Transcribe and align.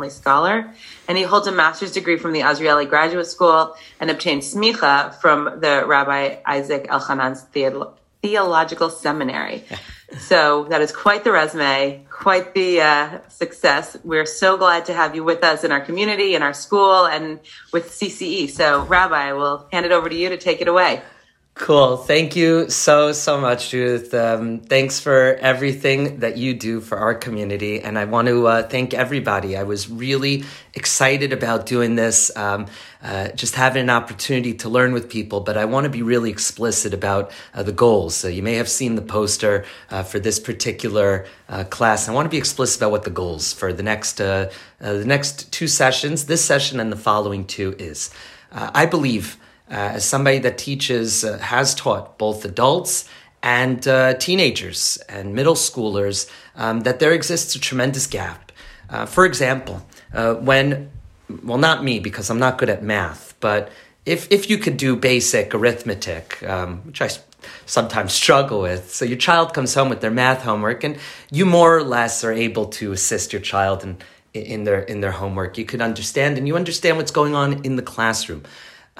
family 0.00 0.10
scholar, 0.10 0.72
and 1.08 1.18
he 1.18 1.24
holds 1.24 1.46
a 1.46 1.52
master's 1.52 1.92
degree 1.92 2.16
from 2.16 2.32
the 2.32 2.40
Azrieli 2.40 2.88
Graduate 2.88 3.26
School 3.26 3.76
and 4.00 4.10
obtained 4.10 4.40
smicha 4.40 5.14
from 5.16 5.60
the 5.60 5.84
Rabbi 5.86 6.36
Isaac 6.46 6.86
Elchanan's 6.88 7.42
Theological 8.22 8.88
Seminary. 8.88 9.62
so 10.18 10.64
that 10.70 10.80
is 10.80 10.90
quite 10.90 11.22
the 11.22 11.32
resume, 11.32 12.06
quite 12.08 12.54
the 12.54 12.80
uh, 12.80 13.18
success. 13.28 13.98
We're 14.02 14.24
so 14.24 14.56
glad 14.56 14.86
to 14.86 14.94
have 14.94 15.14
you 15.14 15.22
with 15.22 15.44
us 15.44 15.64
in 15.64 15.70
our 15.70 15.82
community, 15.82 16.34
in 16.34 16.42
our 16.42 16.54
school, 16.54 17.04
and 17.06 17.38
with 17.70 17.90
CCE. 17.90 18.48
So, 18.48 18.84
Rabbi, 18.84 19.32
we'll 19.32 19.68
hand 19.70 19.84
it 19.84 19.92
over 19.92 20.08
to 20.08 20.16
you 20.16 20.30
to 20.30 20.38
take 20.38 20.62
it 20.62 20.68
away. 20.68 21.02
Cool. 21.60 21.98
Thank 21.98 22.36
you 22.36 22.70
so, 22.70 23.12
so 23.12 23.38
much, 23.38 23.68
Judith. 23.68 24.14
Um, 24.14 24.60
thanks 24.60 24.98
for 24.98 25.34
everything 25.34 26.20
that 26.20 26.38
you 26.38 26.54
do 26.54 26.80
for 26.80 26.96
our 26.96 27.14
community. 27.14 27.82
And 27.82 27.98
I 27.98 28.06
want 28.06 28.28
to 28.28 28.46
uh, 28.46 28.62
thank 28.62 28.94
everybody. 28.94 29.58
I 29.58 29.64
was 29.64 29.90
really 29.90 30.44
excited 30.72 31.34
about 31.34 31.66
doing 31.66 31.96
this, 31.96 32.34
um, 32.34 32.66
uh, 33.02 33.28
just 33.32 33.56
having 33.56 33.82
an 33.82 33.90
opportunity 33.90 34.54
to 34.54 34.70
learn 34.70 34.94
with 34.94 35.10
people. 35.10 35.40
But 35.40 35.58
I 35.58 35.66
want 35.66 35.84
to 35.84 35.90
be 35.90 36.00
really 36.00 36.30
explicit 36.30 36.94
about 36.94 37.30
uh, 37.52 37.62
the 37.62 37.72
goals. 37.72 38.16
So 38.16 38.26
you 38.26 38.42
may 38.42 38.54
have 38.54 38.68
seen 38.68 38.94
the 38.94 39.02
poster 39.02 39.66
uh, 39.90 40.02
for 40.02 40.18
this 40.18 40.40
particular 40.40 41.26
uh, 41.50 41.64
class. 41.64 42.08
I 42.08 42.12
want 42.12 42.24
to 42.24 42.30
be 42.30 42.38
explicit 42.38 42.80
about 42.80 42.90
what 42.90 43.04
the 43.04 43.10
goals 43.10 43.52
for 43.52 43.70
the 43.70 43.82
next, 43.82 44.18
uh, 44.18 44.50
the 44.78 45.04
next 45.04 45.52
two 45.52 45.68
sessions, 45.68 46.24
this 46.24 46.42
session 46.42 46.80
and 46.80 46.90
the 46.90 46.96
following 46.96 47.44
two 47.44 47.76
is. 47.78 48.10
I 48.50 48.86
believe 48.86 49.36
as 49.70 50.04
somebody 50.04 50.38
that 50.40 50.58
teaches, 50.58 51.24
uh, 51.24 51.38
has 51.38 51.74
taught 51.74 52.18
both 52.18 52.44
adults 52.44 53.08
and 53.42 53.86
uh, 53.88 54.14
teenagers 54.14 54.98
and 55.08 55.34
middle 55.34 55.54
schoolers, 55.54 56.30
um, 56.56 56.80
that 56.80 56.98
there 56.98 57.12
exists 57.12 57.54
a 57.54 57.60
tremendous 57.60 58.06
gap. 58.06 58.52
Uh, 58.90 59.06
for 59.06 59.24
example, 59.24 59.86
uh, 60.12 60.34
when, 60.34 60.90
well, 61.44 61.58
not 61.58 61.82
me 61.82 62.00
because 62.00 62.28
I'm 62.28 62.40
not 62.40 62.58
good 62.58 62.68
at 62.68 62.82
math, 62.82 63.34
but 63.40 63.70
if, 64.04 64.30
if 64.30 64.50
you 64.50 64.58
could 64.58 64.76
do 64.76 64.96
basic 64.96 65.54
arithmetic, 65.54 66.42
um, 66.42 66.78
which 66.78 67.00
I 67.00 67.08
sometimes 67.66 68.12
struggle 68.12 68.60
with. 68.60 68.92
So 68.92 69.04
your 69.04 69.16
child 69.16 69.54
comes 69.54 69.74
home 69.74 69.88
with 69.88 70.00
their 70.00 70.10
math 70.10 70.42
homework, 70.42 70.84
and 70.84 70.98
you 71.30 71.46
more 71.46 71.76
or 71.76 71.82
less 71.82 72.24
are 72.24 72.32
able 72.32 72.66
to 72.66 72.92
assist 72.92 73.32
your 73.32 73.42
child 73.42 73.82
in, 73.82 73.98
in 74.34 74.64
their 74.64 74.80
in 74.80 75.00
their 75.00 75.12
homework. 75.12 75.58
You 75.58 75.64
could 75.64 75.80
understand, 75.80 76.38
and 76.38 76.46
you 76.46 76.56
understand 76.56 76.96
what's 76.96 77.10
going 77.10 77.34
on 77.34 77.64
in 77.64 77.76
the 77.76 77.82
classroom. 77.82 78.42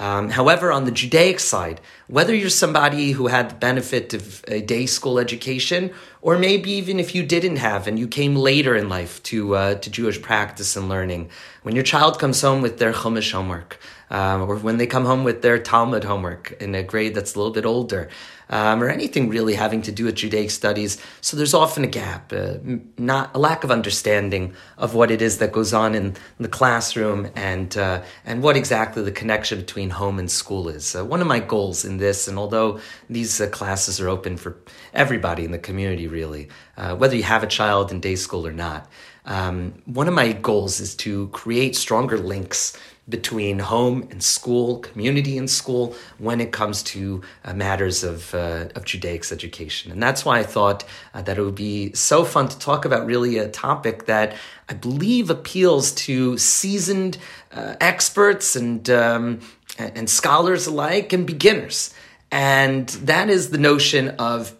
Um, 0.01 0.31
however, 0.31 0.71
on 0.71 0.85
the 0.85 0.91
Judaic 0.91 1.39
side, 1.39 1.79
whether 2.07 2.33
you're 2.33 2.49
somebody 2.49 3.11
who 3.11 3.27
had 3.27 3.51
the 3.51 3.55
benefit 3.55 4.15
of 4.15 4.43
a 4.47 4.59
day 4.59 4.87
school 4.87 5.19
education, 5.19 5.91
or 6.23 6.39
maybe 6.39 6.71
even 6.71 6.99
if 6.99 7.13
you 7.13 7.21
didn't 7.21 7.57
have 7.57 7.85
and 7.85 7.99
you 7.99 8.07
came 8.07 8.35
later 8.35 8.75
in 8.75 8.89
life 8.89 9.21
to 9.29 9.55
uh, 9.55 9.75
to 9.75 9.91
Jewish 9.91 10.19
practice 10.19 10.75
and 10.75 10.89
learning, 10.89 11.29
when 11.61 11.75
your 11.75 11.83
child 11.83 12.17
comes 12.17 12.41
home 12.41 12.63
with 12.63 12.79
their 12.79 12.93
Chumash 12.93 13.31
homework, 13.31 13.77
um, 14.09 14.41
or 14.41 14.55
when 14.55 14.77
they 14.77 14.87
come 14.87 15.05
home 15.05 15.23
with 15.23 15.43
their 15.43 15.59
Talmud 15.59 16.03
homework 16.03 16.59
in 16.59 16.73
a 16.73 16.81
grade 16.81 17.13
that's 17.13 17.35
a 17.35 17.37
little 17.37 17.53
bit 17.53 17.67
older, 17.67 18.09
um, 18.51 18.83
or 18.83 18.89
anything 18.89 19.29
really 19.29 19.55
having 19.55 19.81
to 19.81 19.91
do 19.91 20.05
with 20.05 20.15
Judaic 20.15 20.51
studies. 20.51 20.97
So 21.21 21.35
there's 21.35 21.53
often 21.53 21.83
a 21.83 21.87
gap, 21.87 22.31
uh, 22.31 22.55
not 22.97 23.31
a 23.33 23.39
lack 23.39 23.63
of 23.63 23.71
understanding 23.71 24.53
of 24.77 24.93
what 24.93 25.09
it 25.09 25.21
is 25.21 25.39
that 25.39 25.51
goes 25.51 25.73
on 25.73 25.95
in, 25.95 26.15
the 26.39 26.47
classroom 26.47 27.29
and 27.35 27.77
uh, 27.77 28.03
and 28.25 28.43
what 28.43 28.57
exactly 28.57 29.03
the 29.03 29.11
connection 29.11 29.59
between 29.59 29.91
home 29.91 30.19
and 30.19 30.29
school 30.29 30.67
is. 30.67 30.95
Uh, 30.95 31.05
one 31.05 31.21
of 31.21 31.27
my 31.27 31.39
goals 31.39 31.85
in 31.85 31.97
this, 31.97 32.27
and 32.27 32.37
although 32.37 32.79
these 33.09 33.39
uh, 33.39 33.47
classes 33.47 34.01
are 34.01 34.09
open 34.09 34.37
for 34.37 34.57
everybody 34.93 35.45
in 35.45 35.51
the 35.51 35.59
community, 35.59 36.07
really, 36.07 36.49
uh, 36.77 36.95
whether 36.95 37.15
you 37.15 37.23
have 37.23 37.43
a 37.43 37.47
child 37.47 37.91
in 37.91 37.99
day 37.99 38.15
school 38.15 38.45
or 38.45 38.51
not. 38.51 38.89
Um, 39.23 39.75
one 39.85 40.07
of 40.07 40.15
my 40.15 40.31
goals 40.31 40.79
is 40.79 40.95
to 40.95 41.27
create 41.27 41.75
stronger 41.75 42.17
links 42.17 42.75
between 43.09 43.59
home 43.59 44.07
and 44.11 44.23
school, 44.23 44.79
community 44.79 45.37
and 45.37 45.49
school, 45.49 45.95
when 46.17 46.39
it 46.39 46.51
comes 46.51 46.83
to 46.83 47.21
uh, 47.43 47.53
matters 47.53 48.03
of, 48.03 48.33
uh, 48.33 48.67
of 48.75 48.85
Judaic 48.85 49.31
education. 49.31 49.91
And 49.91 50.01
that's 50.01 50.23
why 50.23 50.39
I 50.39 50.43
thought 50.43 50.83
uh, 51.13 51.21
that 51.23 51.37
it 51.37 51.43
would 51.43 51.55
be 51.55 51.93
so 51.93 52.23
fun 52.23 52.47
to 52.47 52.57
talk 52.59 52.85
about 52.85 53.05
really 53.05 53.37
a 53.37 53.49
topic 53.49 54.05
that 54.05 54.35
I 54.69 54.73
believe 54.73 55.29
appeals 55.29 55.91
to 55.93 56.37
seasoned 56.37 57.17
uh, 57.51 57.75
experts 57.81 58.55
and, 58.55 58.89
um, 58.89 59.41
and 59.77 60.09
scholars 60.09 60.67
alike 60.67 61.11
and 61.11 61.27
beginners. 61.27 61.93
And 62.31 62.87
that 62.89 63.29
is 63.29 63.49
the 63.49 63.57
notion 63.57 64.09
of 64.11 64.55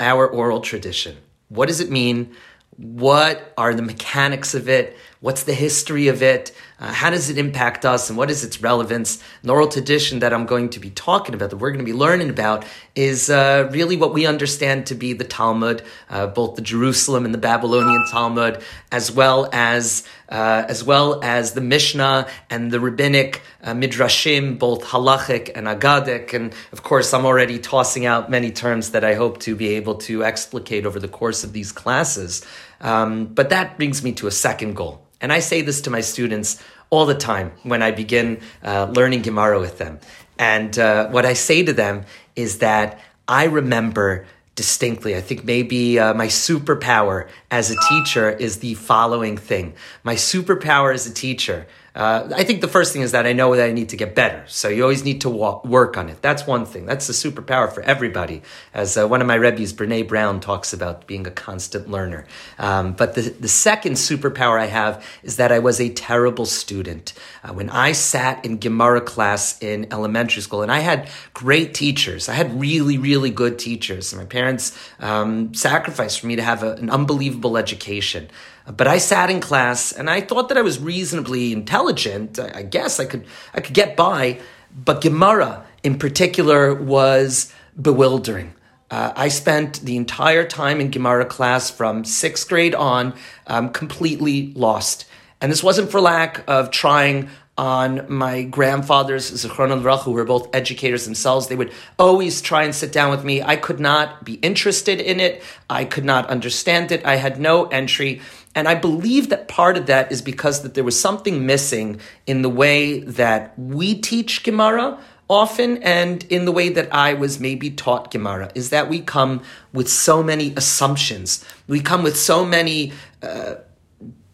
our 0.00 0.26
oral 0.26 0.60
tradition. 0.60 1.16
What 1.48 1.68
does 1.68 1.80
it 1.80 1.90
mean? 1.90 2.34
What 2.76 3.52
are 3.56 3.74
the 3.74 3.82
mechanics 3.82 4.54
of 4.54 4.68
it? 4.68 4.96
What's 5.20 5.44
the 5.44 5.54
history 5.54 6.08
of 6.08 6.22
it? 6.22 6.52
Uh, 6.82 6.92
how 6.92 7.10
does 7.10 7.30
it 7.30 7.38
impact 7.38 7.84
us? 7.84 8.10
And 8.10 8.18
what 8.18 8.28
is 8.28 8.42
its 8.42 8.60
relevance? 8.60 9.22
The 9.44 9.52
oral 9.52 9.68
tradition 9.68 10.18
that 10.18 10.32
I'm 10.32 10.46
going 10.46 10.70
to 10.70 10.80
be 10.80 10.90
talking 10.90 11.32
about, 11.32 11.50
that 11.50 11.58
we're 11.58 11.70
going 11.70 11.86
to 11.86 11.92
be 11.92 11.96
learning 11.96 12.28
about, 12.28 12.64
is 12.96 13.30
uh, 13.30 13.68
really 13.70 13.96
what 13.96 14.12
we 14.12 14.26
understand 14.26 14.86
to 14.86 14.96
be 14.96 15.12
the 15.12 15.22
Talmud, 15.22 15.84
uh, 16.10 16.26
both 16.26 16.56
the 16.56 16.62
Jerusalem 16.62 17.24
and 17.24 17.32
the 17.32 17.38
Babylonian 17.38 18.04
Talmud, 18.10 18.64
as 18.90 19.12
well 19.12 19.48
as 19.52 20.02
uh, 20.28 20.64
as 20.68 20.82
well 20.82 21.22
as 21.22 21.52
the 21.52 21.60
Mishnah 21.60 22.26
and 22.50 22.72
the 22.72 22.80
rabbinic 22.80 23.42
uh, 23.62 23.74
midrashim, 23.74 24.58
both 24.58 24.82
halachic 24.82 25.52
and 25.54 25.68
agadic. 25.68 26.34
And 26.34 26.52
of 26.72 26.82
course, 26.82 27.14
I'm 27.14 27.26
already 27.26 27.60
tossing 27.60 28.06
out 28.06 28.28
many 28.28 28.50
terms 28.50 28.90
that 28.90 29.04
I 29.04 29.14
hope 29.14 29.38
to 29.40 29.54
be 29.54 29.76
able 29.76 29.96
to 30.06 30.24
explicate 30.24 30.84
over 30.84 30.98
the 30.98 31.06
course 31.06 31.44
of 31.44 31.52
these 31.52 31.70
classes. 31.70 32.44
Um, 32.80 33.26
but 33.26 33.50
that 33.50 33.76
brings 33.76 34.02
me 34.02 34.12
to 34.14 34.26
a 34.26 34.32
second 34.32 34.74
goal. 34.74 35.06
And 35.22 35.32
I 35.32 35.38
say 35.38 35.62
this 35.62 35.80
to 35.82 35.90
my 35.90 36.00
students 36.02 36.62
all 36.90 37.06
the 37.06 37.14
time 37.14 37.52
when 37.62 37.82
I 37.82 37.92
begin 37.92 38.40
uh, 38.62 38.92
learning 38.94 39.22
Gemara 39.22 39.58
with 39.60 39.78
them. 39.78 40.00
And 40.38 40.76
uh, 40.78 41.08
what 41.08 41.24
I 41.24 41.32
say 41.34 41.62
to 41.62 41.72
them 41.72 42.04
is 42.36 42.58
that 42.58 43.00
I 43.28 43.44
remember 43.44 44.26
distinctly. 44.56 45.16
I 45.16 45.20
think 45.20 45.44
maybe 45.44 45.98
uh, 45.98 46.12
my 46.14 46.26
superpower 46.26 47.28
as 47.50 47.70
a 47.70 47.76
teacher 47.88 48.30
is 48.30 48.58
the 48.58 48.74
following 48.74 49.36
thing. 49.36 49.74
My 50.02 50.16
superpower 50.16 50.92
as 50.92 51.06
a 51.06 51.14
teacher 51.14 51.66
uh, 51.94 52.28
I 52.34 52.44
think 52.44 52.62
the 52.62 52.68
first 52.68 52.92
thing 52.92 53.02
is 53.02 53.12
that 53.12 53.26
I 53.26 53.34
know 53.34 53.54
that 53.54 53.68
I 53.68 53.72
need 53.72 53.90
to 53.90 53.96
get 53.96 54.14
better. 54.14 54.44
So 54.46 54.68
you 54.68 54.82
always 54.82 55.04
need 55.04 55.20
to 55.22 55.28
walk, 55.28 55.66
work 55.66 55.98
on 55.98 56.08
it. 56.08 56.22
That's 56.22 56.46
one 56.46 56.64
thing. 56.64 56.86
That's 56.86 57.06
the 57.06 57.12
superpower 57.12 57.70
for 57.70 57.82
everybody. 57.82 58.40
As 58.72 58.96
uh, 58.96 59.06
one 59.06 59.20
of 59.20 59.26
my 59.26 59.34
Rebbe's, 59.34 59.74
Brene 59.74 60.08
Brown, 60.08 60.40
talks 60.40 60.72
about 60.72 61.06
being 61.06 61.26
a 61.26 61.30
constant 61.30 61.90
learner. 61.90 62.26
Um, 62.58 62.94
but 62.94 63.14
the, 63.14 63.22
the 63.22 63.48
second 63.48 63.94
superpower 63.94 64.58
I 64.58 64.66
have 64.66 65.04
is 65.22 65.36
that 65.36 65.52
I 65.52 65.58
was 65.58 65.80
a 65.80 65.90
terrible 65.90 66.46
student. 66.46 67.12
Uh, 67.44 67.52
when 67.52 67.68
I 67.68 67.92
sat 67.92 68.42
in 68.42 68.58
Gemara 68.58 69.02
class 69.02 69.62
in 69.62 69.92
elementary 69.92 70.40
school, 70.40 70.62
and 70.62 70.72
I 70.72 70.78
had 70.78 71.10
great 71.34 71.74
teachers, 71.74 72.28
I 72.28 72.32
had 72.32 72.58
really, 72.58 72.96
really 72.96 73.30
good 73.30 73.58
teachers. 73.58 74.14
My 74.14 74.24
parents 74.24 74.78
um, 74.98 75.52
sacrificed 75.52 76.20
for 76.20 76.26
me 76.26 76.36
to 76.36 76.42
have 76.42 76.62
a, 76.62 76.72
an 76.76 76.88
unbelievable 76.88 77.58
education. 77.58 78.30
But 78.66 78.86
I 78.86 78.98
sat 78.98 79.30
in 79.30 79.40
class 79.40 79.92
and 79.92 80.08
I 80.08 80.20
thought 80.20 80.48
that 80.48 80.58
I 80.58 80.62
was 80.62 80.78
reasonably 80.78 81.52
intelligent. 81.52 82.38
I 82.38 82.62
guess 82.62 83.00
I 83.00 83.06
could 83.06 83.26
I 83.54 83.60
could 83.60 83.74
get 83.74 83.96
by, 83.96 84.40
but 84.72 85.00
Gemara 85.00 85.64
in 85.82 85.98
particular 85.98 86.74
was 86.74 87.52
bewildering. 87.80 88.54
Uh, 88.90 89.12
I 89.16 89.28
spent 89.28 89.80
the 89.80 89.96
entire 89.96 90.46
time 90.46 90.80
in 90.80 90.90
Gemara 90.90 91.24
class 91.24 91.70
from 91.70 92.04
sixth 92.04 92.48
grade 92.48 92.74
on 92.74 93.14
um, 93.46 93.70
completely 93.70 94.52
lost. 94.54 95.06
And 95.40 95.50
this 95.50 95.62
wasn't 95.62 95.90
for 95.90 96.00
lack 96.00 96.44
of 96.46 96.70
trying 96.70 97.28
on 97.62 98.04
my 98.08 98.42
grandfather's 98.42 99.30
Zichron 99.30 99.70
and 99.70 100.00
who 100.00 100.10
were 100.10 100.24
both 100.24 100.52
educators 100.52 101.04
themselves. 101.04 101.46
They 101.46 101.54
would 101.54 101.70
always 101.96 102.42
try 102.42 102.64
and 102.64 102.74
sit 102.74 102.90
down 102.90 103.12
with 103.12 103.22
me. 103.24 103.40
I 103.40 103.54
could 103.54 103.78
not 103.78 104.24
be 104.24 104.34
interested 104.34 105.00
in 105.00 105.20
it. 105.20 105.44
I 105.70 105.84
could 105.84 106.04
not 106.04 106.28
understand 106.28 106.90
it. 106.90 107.06
I 107.06 107.14
had 107.14 107.38
no 107.38 107.66
entry. 107.66 108.20
And 108.56 108.66
I 108.66 108.74
believe 108.74 109.28
that 109.28 109.46
part 109.46 109.76
of 109.76 109.86
that 109.86 110.10
is 110.10 110.22
because 110.22 110.62
that 110.62 110.74
there 110.74 110.82
was 110.82 110.98
something 110.98 111.46
missing 111.46 112.00
in 112.26 112.42
the 112.42 112.48
way 112.48 112.98
that 112.98 113.56
we 113.56 113.94
teach 113.94 114.42
Gemara 114.42 114.98
often 115.30 115.80
and 115.84 116.24
in 116.24 116.46
the 116.46 116.52
way 116.52 116.68
that 116.68 116.92
I 116.92 117.14
was 117.14 117.38
maybe 117.38 117.70
taught 117.70 118.10
Gemara 118.10 118.50
is 118.56 118.70
that 118.70 118.88
we 118.88 119.00
come 119.00 119.40
with 119.72 119.88
so 119.88 120.20
many 120.20 120.52
assumptions. 120.56 121.44
We 121.68 121.80
come 121.80 122.02
with 122.02 122.16
so 122.16 122.44
many 122.44 122.92
uh, 123.22 123.54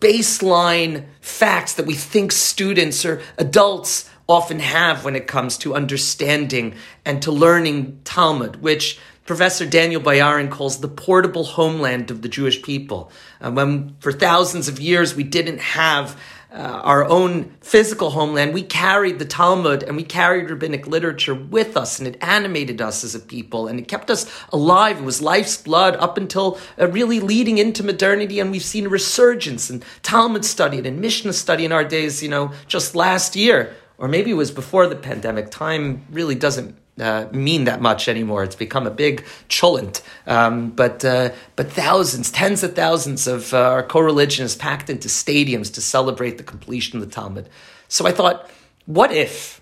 baseline 0.00 1.06
facts 1.20 1.74
that 1.74 1.86
we 1.86 1.94
think 1.94 2.32
students 2.32 3.04
or 3.04 3.20
adults 3.36 4.08
often 4.28 4.60
have 4.60 5.04
when 5.04 5.16
it 5.16 5.26
comes 5.26 5.56
to 5.58 5.74
understanding 5.74 6.74
and 7.04 7.22
to 7.22 7.32
learning 7.32 8.00
Talmud, 8.04 8.62
which 8.62 8.98
Professor 9.24 9.66
Daniel 9.66 10.00
Boyarin 10.00 10.50
calls 10.50 10.80
the 10.80 10.88
portable 10.88 11.44
homeland 11.44 12.10
of 12.10 12.22
the 12.22 12.28
Jewish 12.28 12.62
people. 12.62 13.10
Uh, 13.40 13.50
when 13.50 13.96
for 14.00 14.12
thousands 14.12 14.68
of 14.68 14.80
years 14.80 15.14
we 15.14 15.24
didn't 15.24 15.60
have 15.60 16.18
uh, 16.50 16.80
our 16.82 17.04
own 17.04 17.54
physical 17.60 18.10
homeland, 18.10 18.54
we 18.54 18.62
carried 18.62 19.18
the 19.18 19.24
Talmud 19.24 19.82
and 19.82 19.96
we 19.96 20.02
carried 20.02 20.48
rabbinic 20.48 20.86
literature 20.86 21.34
with 21.34 21.76
us, 21.76 21.98
and 21.98 22.08
it 22.08 22.16
animated 22.22 22.80
us 22.80 23.04
as 23.04 23.14
a 23.14 23.20
people, 23.20 23.68
and 23.68 23.78
it 23.78 23.86
kept 23.86 24.10
us 24.10 24.30
alive. 24.50 24.98
It 24.98 25.04
was 25.04 25.20
life's 25.20 25.58
blood 25.58 25.96
up 25.96 26.16
until 26.16 26.58
uh, 26.78 26.88
really 26.88 27.20
leading 27.20 27.58
into 27.58 27.84
modernity, 27.84 28.40
and 28.40 28.50
we've 28.50 28.62
seen 28.62 28.86
a 28.86 28.88
resurgence 28.88 29.68
in 29.68 29.82
Talmud 30.02 30.44
study 30.44 30.78
and 30.78 31.00
Mishnah 31.00 31.34
study 31.34 31.66
in 31.66 31.72
our 31.72 31.84
days. 31.84 32.22
You 32.22 32.30
know, 32.30 32.52
just 32.66 32.94
last 32.94 33.36
year, 33.36 33.74
or 33.98 34.08
maybe 34.08 34.30
it 34.30 34.34
was 34.34 34.50
before 34.50 34.86
the 34.86 34.96
pandemic. 34.96 35.50
Time 35.50 36.06
really 36.10 36.34
doesn't 36.34 36.76
uh, 37.00 37.26
mean 37.32 37.64
that 37.64 37.80
much 37.80 38.08
anymore. 38.08 38.42
It's 38.44 38.56
become 38.56 38.86
a 38.86 38.90
big 38.90 39.24
cholent. 39.48 40.02
Um, 40.26 40.70
but 40.70 41.04
uh, 41.04 41.30
but 41.56 41.70
thousands, 41.70 42.30
tens 42.30 42.62
of 42.62 42.74
thousands 42.74 43.26
of 43.26 43.54
uh, 43.54 43.58
our 43.58 43.82
co-religionists 43.82 44.56
packed 44.56 44.90
into 44.90 45.08
stadiums 45.08 45.72
to 45.74 45.80
celebrate 45.80 46.38
the 46.38 46.44
completion 46.44 47.00
of 47.00 47.06
the 47.06 47.12
Talmud. 47.12 47.48
So 47.88 48.06
I 48.06 48.12
thought, 48.12 48.50
what 48.86 49.12
if 49.12 49.60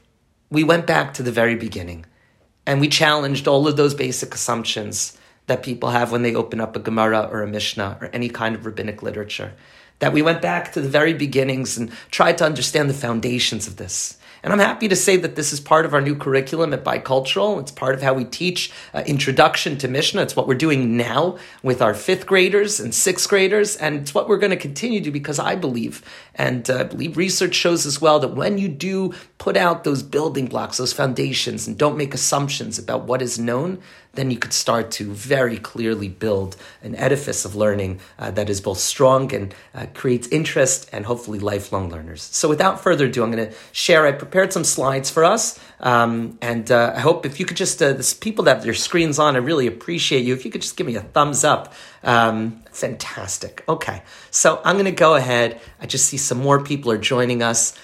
we 0.50 0.64
went 0.64 0.86
back 0.86 1.14
to 1.14 1.22
the 1.22 1.32
very 1.32 1.54
beginning 1.54 2.06
and 2.66 2.80
we 2.80 2.88
challenged 2.88 3.46
all 3.46 3.68
of 3.68 3.76
those 3.76 3.94
basic 3.94 4.34
assumptions 4.34 5.16
that 5.46 5.62
people 5.62 5.90
have 5.90 6.10
when 6.10 6.22
they 6.22 6.34
open 6.34 6.60
up 6.60 6.74
a 6.74 6.80
Gemara 6.80 7.28
or 7.30 7.42
a 7.42 7.46
Mishnah 7.46 7.98
or 8.00 8.10
any 8.12 8.28
kind 8.28 8.54
of 8.54 8.66
rabbinic 8.66 9.02
literature? 9.02 9.52
That 10.00 10.12
we 10.12 10.20
went 10.20 10.42
back 10.42 10.72
to 10.72 10.80
the 10.80 10.88
very 10.88 11.14
beginnings 11.14 11.78
and 11.78 11.90
tried 12.10 12.38
to 12.38 12.44
understand 12.44 12.90
the 12.90 12.94
foundations 12.94 13.66
of 13.66 13.76
this 13.76 14.18
and 14.42 14.52
I'm 14.52 14.58
happy 14.58 14.88
to 14.88 14.96
say 14.96 15.16
that 15.16 15.36
this 15.36 15.52
is 15.52 15.60
part 15.60 15.84
of 15.86 15.94
our 15.94 16.00
new 16.00 16.14
curriculum 16.14 16.72
at 16.72 16.84
Bicultural. 16.84 17.60
It's 17.60 17.72
part 17.72 17.94
of 17.94 18.02
how 18.02 18.14
we 18.14 18.24
teach 18.24 18.72
uh, 18.94 19.02
introduction 19.06 19.78
to 19.78 19.88
Mishnah. 19.88 20.22
It's 20.22 20.36
what 20.36 20.46
we're 20.46 20.54
doing 20.54 20.96
now 20.96 21.38
with 21.62 21.82
our 21.82 21.94
fifth 21.94 22.26
graders 22.26 22.78
and 22.78 22.94
sixth 22.94 23.28
graders. 23.28 23.76
And 23.76 24.00
it's 24.00 24.14
what 24.14 24.28
we're 24.28 24.38
going 24.38 24.50
to 24.50 24.56
continue 24.56 25.00
to 25.00 25.10
because 25.10 25.38
I 25.38 25.54
believe, 25.54 26.02
and 26.34 26.68
uh, 26.70 26.80
I 26.80 26.82
believe 26.84 27.16
research 27.16 27.54
shows 27.54 27.86
as 27.86 28.00
well, 28.00 28.20
that 28.20 28.34
when 28.34 28.58
you 28.58 28.68
do 28.68 29.14
put 29.38 29.56
out 29.56 29.84
those 29.84 30.02
building 30.02 30.46
blocks, 30.46 30.78
those 30.78 30.92
foundations, 30.92 31.66
and 31.66 31.76
don't 31.76 31.96
make 31.96 32.14
assumptions 32.14 32.78
about 32.78 33.04
what 33.04 33.22
is 33.22 33.38
known, 33.38 33.80
then 34.16 34.30
you 34.30 34.38
could 34.38 34.52
start 34.52 34.90
to 34.92 35.12
very 35.12 35.58
clearly 35.58 36.08
build 36.08 36.56
an 36.82 36.94
edifice 36.96 37.44
of 37.44 37.54
learning 37.54 38.00
uh, 38.18 38.30
that 38.32 38.50
is 38.50 38.60
both 38.60 38.78
strong 38.78 39.32
and 39.34 39.54
uh, 39.74 39.86
creates 39.94 40.26
interest 40.28 40.88
and 40.92 41.06
hopefully 41.06 41.38
lifelong 41.38 41.90
learners. 41.90 42.22
So, 42.22 42.48
without 42.48 42.82
further 42.82 43.06
ado, 43.06 43.22
I'm 43.22 43.30
going 43.30 43.48
to 43.48 43.54
share. 43.72 44.06
I 44.06 44.12
prepared 44.12 44.52
some 44.52 44.64
slides 44.64 45.10
for 45.10 45.24
us, 45.24 45.58
um, 45.80 46.38
and 46.40 46.70
uh, 46.70 46.92
I 46.96 47.00
hope 47.00 47.26
if 47.26 47.38
you 47.38 47.46
could 47.46 47.56
just, 47.56 47.82
uh, 47.82 47.92
this 47.92 48.14
people 48.14 48.44
that 48.44 48.56
have 48.56 48.64
their 48.64 48.74
screens 48.74 49.18
on, 49.18 49.36
I 49.36 49.38
really 49.38 49.66
appreciate 49.66 50.24
you. 50.24 50.34
If 50.34 50.44
you 50.44 50.50
could 50.50 50.62
just 50.62 50.76
give 50.76 50.86
me 50.86 50.96
a 50.96 51.02
thumbs 51.02 51.44
up, 51.44 51.72
um, 52.02 52.62
fantastic. 52.72 53.64
Okay, 53.68 54.02
so 54.30 54.60
I'm 54.64 54.76
going 54.76 54.86
to 54.86 54.92
go 54.92 55.14
ahead. 55.14 55.60
I 55.80 55.86
just 55.86 56.06
see 56.06 56.16
some 56.16 56.38
more 56.38 56.62
people 56.62 56.90
are 56.92 56.98
joining 56.98 57.42
us. 57.42 57.76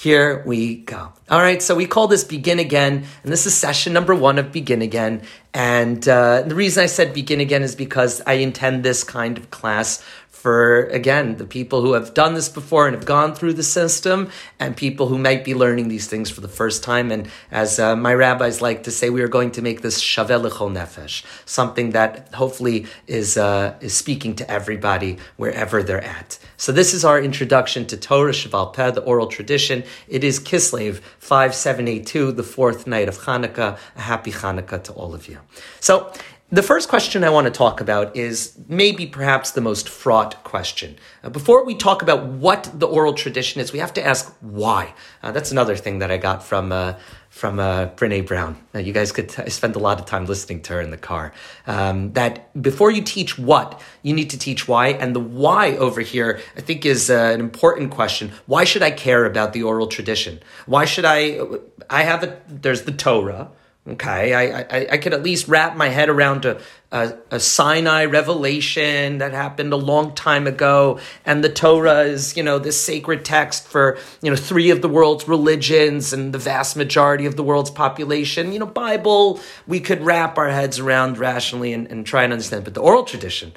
Here 0.00 0.42
we 0.46 0.76
go. 0.76 1.12
All 1.28 1.40
right, 1.40 1.60
so 1.60 1.74
we 1.74 1.84
call 1.84 2.08
this 2.08 2.24
Begin 2.24 2.58
Again, 2.58 3.04
and 3.22 3.30
this 3.30 3.44
is 3.44 3.54
session 3.54 3.92
number 3.92 4.14
one 4.14 4.38
of 4.38 4.50
Begin 4.50 4.80
Again. 4.80 5.20
And 5.52 6.08
uh, 6.08 6.40
the 6.40 6.54
reason 6.54 6.82
I 6.82 6.86
said 6.86 7.12
Begin 7.12 7.38
Again 7.38 7.62
is 7.62 7.74
because 7.76 8.22
I 8.26 8.40
intend 8.40 8.82
this 8.82 9.04
kind 9.04 9.36
of 9.36 9.50
class 9.50 10.02
for, 10.30 10.84
again, 10.86 11.36
the 11.36 11.44
people 11.44 11.82
who 11.82 11.92
have 11.92 12.14
done 12.14 12.32
this 12.32 12.48
before 12.48 12.86
and 12.86 12.96
have 12.96 13.04
gone 13.04 13.34
through 13.34 13.52
the 13.52 13.62
system, 13.62 14.30
and 14.58 14.74
people 14.74 15.08
who 15.08 15.18
might 15.18 15.44
be 15.44 15.54
learning 15.54 15.88
these 15.88 16.06
things 16.06 16.30
for 16.30 16.40
the 16.40 16.48
first 16.48 16.82
time. 16.82 17.10
And 17.10 17.28
as 17.50 17.78
uh, 17.78 17.94
my 17.94 18.14
rabbis 18.14 18.62
like 18.62 18.84
to 18.84 18.90
say, 18.90 19.10
we 19.10 19.20
are 19.20 19.28
going 19.28 19.50
to 19.50 19.60
make 19.60 19.82
this 19.82 20.02
Shaveh 20.02 20.42
L'chol 20.42 20.72
Nefesh, 20.72 21.24
something 21.44 21.90
that 21.90 22.32
hopefully 22.32 22.86
is, 23.06 23.36
uh, 23.36 23.74
is 23.82 23.94
speaking 23.94 24.34
to 24.36 24.50
everybody 24.50 25.18
wherever 25.36 25.82
they're 25.82 26.02
at. 26.02 26.38
So 26.60 26.72
this 26.72 26.92
is 26.92 27.06
our 27.06 27.18
introduction 27.18 27.86
to 27.86 27.96
Torah 27.96 28.32
Sheba'al 28.32 28.74
Peh, 28.74 28.90
the 28.90 29.00
oral 29.00 29.28
tradition. 29.28 29.82
It 30.08 30.22
is 30.22 30.38
Kislev 30.38 31.00
5782, 31.18 32.32
the 32.32 32.42
fourth 32.42 32.86
night 32.86 33.08
of 33.08 33.20
Hanukkah. 33.20 33.78
A 33.96 34.00
happy 34.02 34.30
Hanukkah 34.30 34.84
to 34.84 34.92
all 34.92 35.14
of 35.14 35.26
you. 35.26 35.38
So 35.80 36.12
the 36.52 36.62
first 36.62 36.90
question 36.90 37.24
I 37.24 37.30
want 37.30 37.46
to 37.46 37.50
talk 37.50 37.80
about 37.80 38.14
is 38.14 38.58
maybe 38.68 39.06
perhaps 39.06 39.52
the 39.52 39.62
most 39.62 39.88
fraught 39.88 40.44
question. 40.44 40.96
Uh, 41.24 41.30
before 41.30 41.64
we 41.64 41.74
talk 41.74 42.02
about 42.02 42.26
what 42.26 42.70
the 42.74 42.86
oral 42.86 43.14
tradition 43.14 43.62
is, 43.62 43.72
we 43.72 43.78
have 43.78 43.94
to 43.94 44.06
ask 44.06 44.30
why. 44.42 44.92
Uh, 45.22 45.32
that's 45.32 45.50
another 45.50 45.76
thing 45.76 46.00
that 46.00 46.10
I 46.10 46.18
got 46.18 46.42
from 46.42 46.72
uh, 46.72 46.94
from 47.30 47.60
uh, 47.60 47.86
Brene 47.96 48.26
Brown. 48.26 48.56
you 48.74 48.92
guys 48.92 49.12
could 49.12 49.28
t- 49.28 49.48
spend 49.48 49.76
a 49.76 49.78
lot 49.78 50.00
of 50.00 50.04
time 50.04 50.26
listening 50.26 50.60
to 50.62 50.74
her 50.74 50.80
in 50.80 50.90
the 50.90 50.96
car. 50.98 51.32
Um, 51.66 52.12
that 52.12 52.60
before 52.60 52.90
you 52.90 53.02
teach 53.02 53.38
what, 53.38 53.80
you 54.02 54.12
need 54.12 54.30
to 54.30 54.38
teach 54.38 54.66
why, 54.66 54.88
and 54.88 55.14
the 55.14 55.20
why 55.20 55.76
over 55.76 56.00
here, 56.00 56.40
I 56.56 56.60
think, 56.60 56.84
is 56.84 57.08
uh, 57.08 57.30
an 57.32 57.40
important 57.40 57.92
question. 57.92 58.32
Why 58.46 58.64
should 58.64 58.82
I 58.82 58.90
care 58.90 59.24
about 59.24 59.52
the 59.52 59.62
oral 59.62 59.86
tradition? 59.86 60.40
Why 60.66 60.84
should 60.84 61.04
I? 61.04 61.40
I 61.88 62.02
have 62.02 62.24
a. 62.24 62.40
There's 62.48 62.82
the 62.82 62.92
Torah 62.92 63.52
Okay, 63.90 64.34
I, 64.34 64.60
I, 64.60 64.86
I 64.92 64.98
could 64.98 65.12
at 65.14 65.22
least 65.24 65.48
wrap 65.48 65.76
my 65.76 65.88
head 65.88 66.08
around 66.08 66.44
a, 66.44 66.60
a, 66.92 67.14
a, 67.32 67.40
Sinai 67.40 68.04
revelation 68.04 69.18
that 69.18 69.32
happened 69.32 69.72
a 69.72 69.76
long 69.76 70.14
time 70.14 70.46
ago, 70.46 71.00
and 71.26 71.42
the 71.42 71.48
Torah 71.48 72.02
is, 72.02 72.36
you 72.36 72.44
know, 72.44 72.60
this 72.60 72.80
sacred 72.80 73.24
text 73.24 73.66
for, 73.66 73.98
you 74.22 74.30
know, 74.30 74.36
three 74.36 74.70
of 74.70 74.80
the 74.80 74.88
world's 74.88 75.26
religions 75.26 76.12
and 76.12 76.32
the 76.32 76.38
vast 76.38 76.76
majority 76.76 77.26
of 77.26 77.34
the 77.34 77.42
world's 77.42 77.70
population. 77.70 78.52
You 78.52 78.60
know, 78.60 78.66
Bible, 78.66 79.40
we 79.66 79.80
could 79.80 80.02
wrap 80.02 80.38
our 80.38 80.50
heads 80.50 80.78
around 80.78 81.18
rationally 81.18 81.72
and, 81.72 81.90
and 81.90 82.06
try 82.06 82.22
and 82.22 82.32
understand. 82.32 82.62
But 82.62 82.74
the 82.74 82.82
oral 82.82 83.02
tradition, 83.02 83.52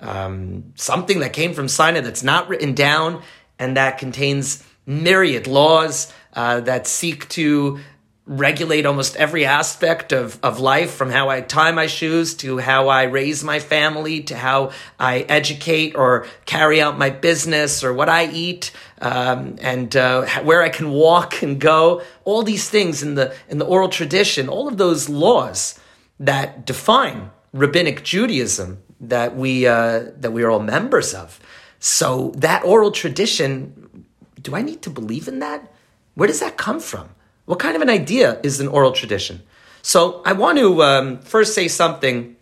um, 0.00 0.72
something 0.74 1.20
that 1.20 1.32
came 1.32 1.54
from 1.54 1.68
Sinai 1.68 2.00
that's 2.00 2.24
not 2.24 2.48
written 2.48 2.74
down 2.74 3.22
and 3.58 3.76
that 3.76 3.98
contains 3.98 4.64
myriad 4.84 5.46
laws 5.46 6.12
uh, 6.32 6.60
that 6.60 6.86
seek 6.86 7.28
to 7.30 7.78
regulate 8.26 8.84
almost 8.86 9.14
every 9.16 9.44
aspect 9.44 10.12
of, 10.12 10.38
of 10.42 10.58
life 10.58 10.90
from 10.90 11.10
how 11.10 11.28
I 11.28 11.40
tie 11.40 11.70
my 11.70 11.86
shoes 11.86 12.34
to 12.36 12.58
how 12.58 12.88
I 12.88 13.04
raise 13.04 13.44
my 13.44 13.60
family 13.60 14.22
to 14.24 14.36
how 14.36 14.72
I 14.98 15.20
educate 15.20 15.94
or 15.94 16.26
carry 16.44 16.82
out 16.82 16.98
my 16.98 17.10
business 17.10 17.84
or 17.84 17.94
what 17.94 18.08
I 18.08 18.26
eat 18.26 18.72
um, 19.00 19.56
and 19.60 19.94
uh, 19.96 20.26
where 20.42 20.62
I 20.62 20.70
can 20.70 20.90
walk 20.90 21.42
and 21.42 21.60
go. 21.60 22.02
All 22.24 22.42
these 22.42 22.68
things 22.68 23.02
in 23.02 23.14
the 23.14 23.32
in 23.48 23.58
the 23.58 23.64
oral 23.64 23.88
tradition, 23.88 24.48
all 24.48 24.66
of 24.66 24.76
those 24.76 25.08
laws 25.08 25.78
that 26.18 26.66
define 26.66 27.30
rabbinic 27.52 28.02
Judaism 28.02 28.82
that 29.00 29.36
we 29.36 29.68
uh, 29.68 30.06
that 30.16 30.32
we 30.32 30.42
are 30.42 30.50
all 30.50 30.60
members 30.60 31.14
of. 31.14 31.38
So 31.78 32.32
that 32.36 32.64
oral 32.64 32.90
tradition, 32.90 34.04
do 34.42 34.56
I 34.56 34.62
need 34.62 34.82
to 34.82 34.90
believe 34.90 35.28
in 35.28 35.38
that? 35.38 35.72
Where 36.14 36.26
does 36.26 36.40
that 36.40 36.56
come 36.56 36.80
from? 36.80 37.10
What 37.46 37.60
kind 37.60 37.76
of 37.76 37.82
an 37.82 37.90
idea 37.90 38.40
is 38.42 38.58
an 38.58 38.66
oral 38.66 38.90
tradition? 38.90 39.40
So 39.80 40.20
I 40.24 40.32
want 40.32 40.58
to 40.58 40.82
um, 40.82 41.18
first 41.20 41.54
say 41.54 41.68
something. 41.68 42.34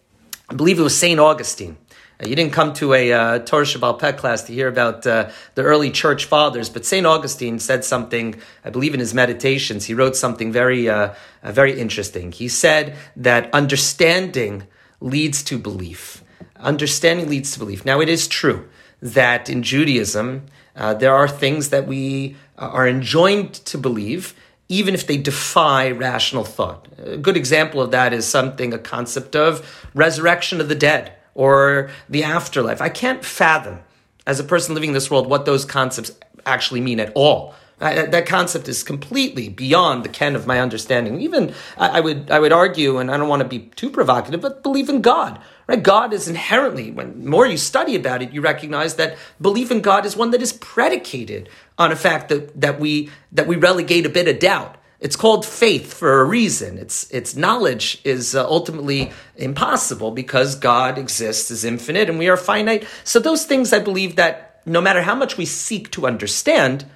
I 0.48 0.54
believe 0.54 0.78
it 0.78 0.82
was 0.82 0.96
St. 0.96 1.20
Augustine. 1.20 1.76
Uh, 2.18 2.26
you 2.26 2.34
didn't 2.34 2.54
come 2.54 2.72
to 2.74 2.94
a 2.94 3.12
uh, 3.12 3.38
Torah 3.40 3.66
Sheba'al 3.66 3.98
Peh 3.98 4.12
class 4.12 4.44
to 4.44 4.54
hear 4.54 4.66
about 4.66 5.06
uh, 5.06 5.28
the 5.56 5.62
early 5.62 5.90
church 5.90 6.24
fathers, 6.24 6.70
but 6.70 6.86
St. 6.86 7.04
Augustine 7.06 7.58
said 7.58 7.84
something, 7.84 8.36
I 8.64 8.70
believe 8.70 8.94
in 8.94 9.00
his 9.00 9.12
meditations, 9.12 9.84
he 9.84 9.92
wrote 9.92 10.16
something 10.16 10.50
very, 10.50 10.88
uh, 10.88 11.12
uh, 11.42 11.52
very 11.52 11.78
interesting. 11.78 12.32
He 12.32 12.48
said 12.48 12.96
that 13.14 13.52
understanding 13.52 14.62
leads 15.00 15.42
to 15.44 15.58
belief. 15.58 16.24
Understanding 16.56 17.28
leads 17.28 17.52
to 17.52 17.58
belief. 17.58 17.84
Now, 17.84 18.00
it 18.00 18.08
is 18.08 18.26
true 18.26 18.70
that 19.02 19.50
in 19.50 19.62
Judaism, 19.62 20.46
uh, 20.74 20.94
there 20.94 21.14
are 21.14 21.28
things 21.28 21.68
that 21.68 21.86
we 21.86 22.36
are 22.56 22.88
enjoined 22.88 23.52
to 23.52 23.76
believe, 23.76 24.34
even 24.68 24.94
if 24.94 25.06
they 25.06 25.16
defy 25.16 25.90
rational 25.90 26.44
thought. 26.44 26.88
A 26.98 27.16
good 27.16 27.36
example 27.36 27.80
of 27.80 27.90
that 27.90 28.12
is 28.12 28.26
something, 28.26 28.72
a 28.72 28.78
concept 28.78 29.36
of 29.36 29.86
resurrection 29.94 30.60
of 30.60 30.68
the 30.68 30.74
dead 30.74 31.12
or 31.34 31.90
the 32.08 32.24
afterlife. 32.24 32.80
I 32.80 32.88
can't 32.88 33.24
fathom, 33.24 33.80
as 34.26 34.40
a 34.40 34.44
person 34.44 34.74
living 34.74 34.90
in 34.90 34.94
this 34.94 35.10
world, 35.10 35.28
what 35.28 35.44
those 35.44 35.64
concepts 35.64 36.12
actually 36.46 36.80
mean 36.80 37.00
at 37.00 37.12
all. 37.14 37.54
I, 37.80 38.06
that 38.06 38.26
concept 38.26 38.68
is 38.68 38.82
completely 38.82 39.48
beyond 39.48 40.04
the 40.04 40.08
ken 40.08 40.36
of 40.36 40.46
my 40.46 40.60
understanding. 40.60 41.20
Even 41.20 41.52
I, 41.76 41.98
I, 41.98 42.00
would 42.00 42.30
I 42.30 42.38
would 42.38 42.52
argue, 42.52 42.98
and 42.98 43.10
I 43.10 43.16
don't 43.16 43.28
want 43.28 43.42
to 43.42 43.48
be 43.48 43.70
too 43.76 43.90
provocative, 43.90 44.40
but 44.40 44.62
believe 44.62 44.88
in 44.88 45.02
God. 45.02 45.40
Right? 45.66 45.82
God 45.82 46.12
is 46.12 46.28
inherently, 46.28 46.90
when 46.90 47.26
more 47.26 47.46
you 47.46 47.56
study 47.56 47.96
about 47.96 48.22
it, 48.22 48.32
you 48.32 48.42
recognize 48.42 48.96
that 48.96 49.16
belief 49.40 49.70
in 49.70 49.80
God 49.80 50.04
is 50.04 50.16
one 50.16 50.30
that 50.32 50.42
is 50.42 50.52
predicated 50.52 51.48
on 51.78 51.90
a 51.90 51.96
fact 51.96 52.28
that, 52.28 52.60
that 52.60 52.78
we 52.78 53.10
that 53.32 53.46
we 53.46 53.56
relegate 53.56 54.04
a 54.04 54.10
bit 54.10 54.28
of 54.28 54.38
doubt. 54.38 54.76
It's 55.00 55.16
called 55.16 55.44
faith 55.44 55.92
for 55.92 56.20
a 56.20 56.24
reason. 56.24 56.78
It's 56.78 57.10
its 57.10 57.34
knowledge 57.34 58.00
is 58.04 58.34
uh, 58.34 58.46
ultimately 58.48 59.12
impossible 59.36 60.10
because 60.10 60.54
God 60.54 60.98
exists 60.98 61.50
as 61.50 61.64
infinite 61.64 62.08
and 62.08 62.18
we 62.18 62.28
are 62.28 62.36
finite. 62.36 62.86
So 63.04 63.18
those 63.18 63.44
things 63.44 63.72
I 63.72 63.80
believe 63.80 64.16
that 64.16 64.62
no 64.66 64.80
matter 64.80 65.02
how 65.02 65.14
much 65.14 65.36
we 65.36 65.46
seek 65.46 65.90
to 65.92 66.06
understand, 66.06 66.86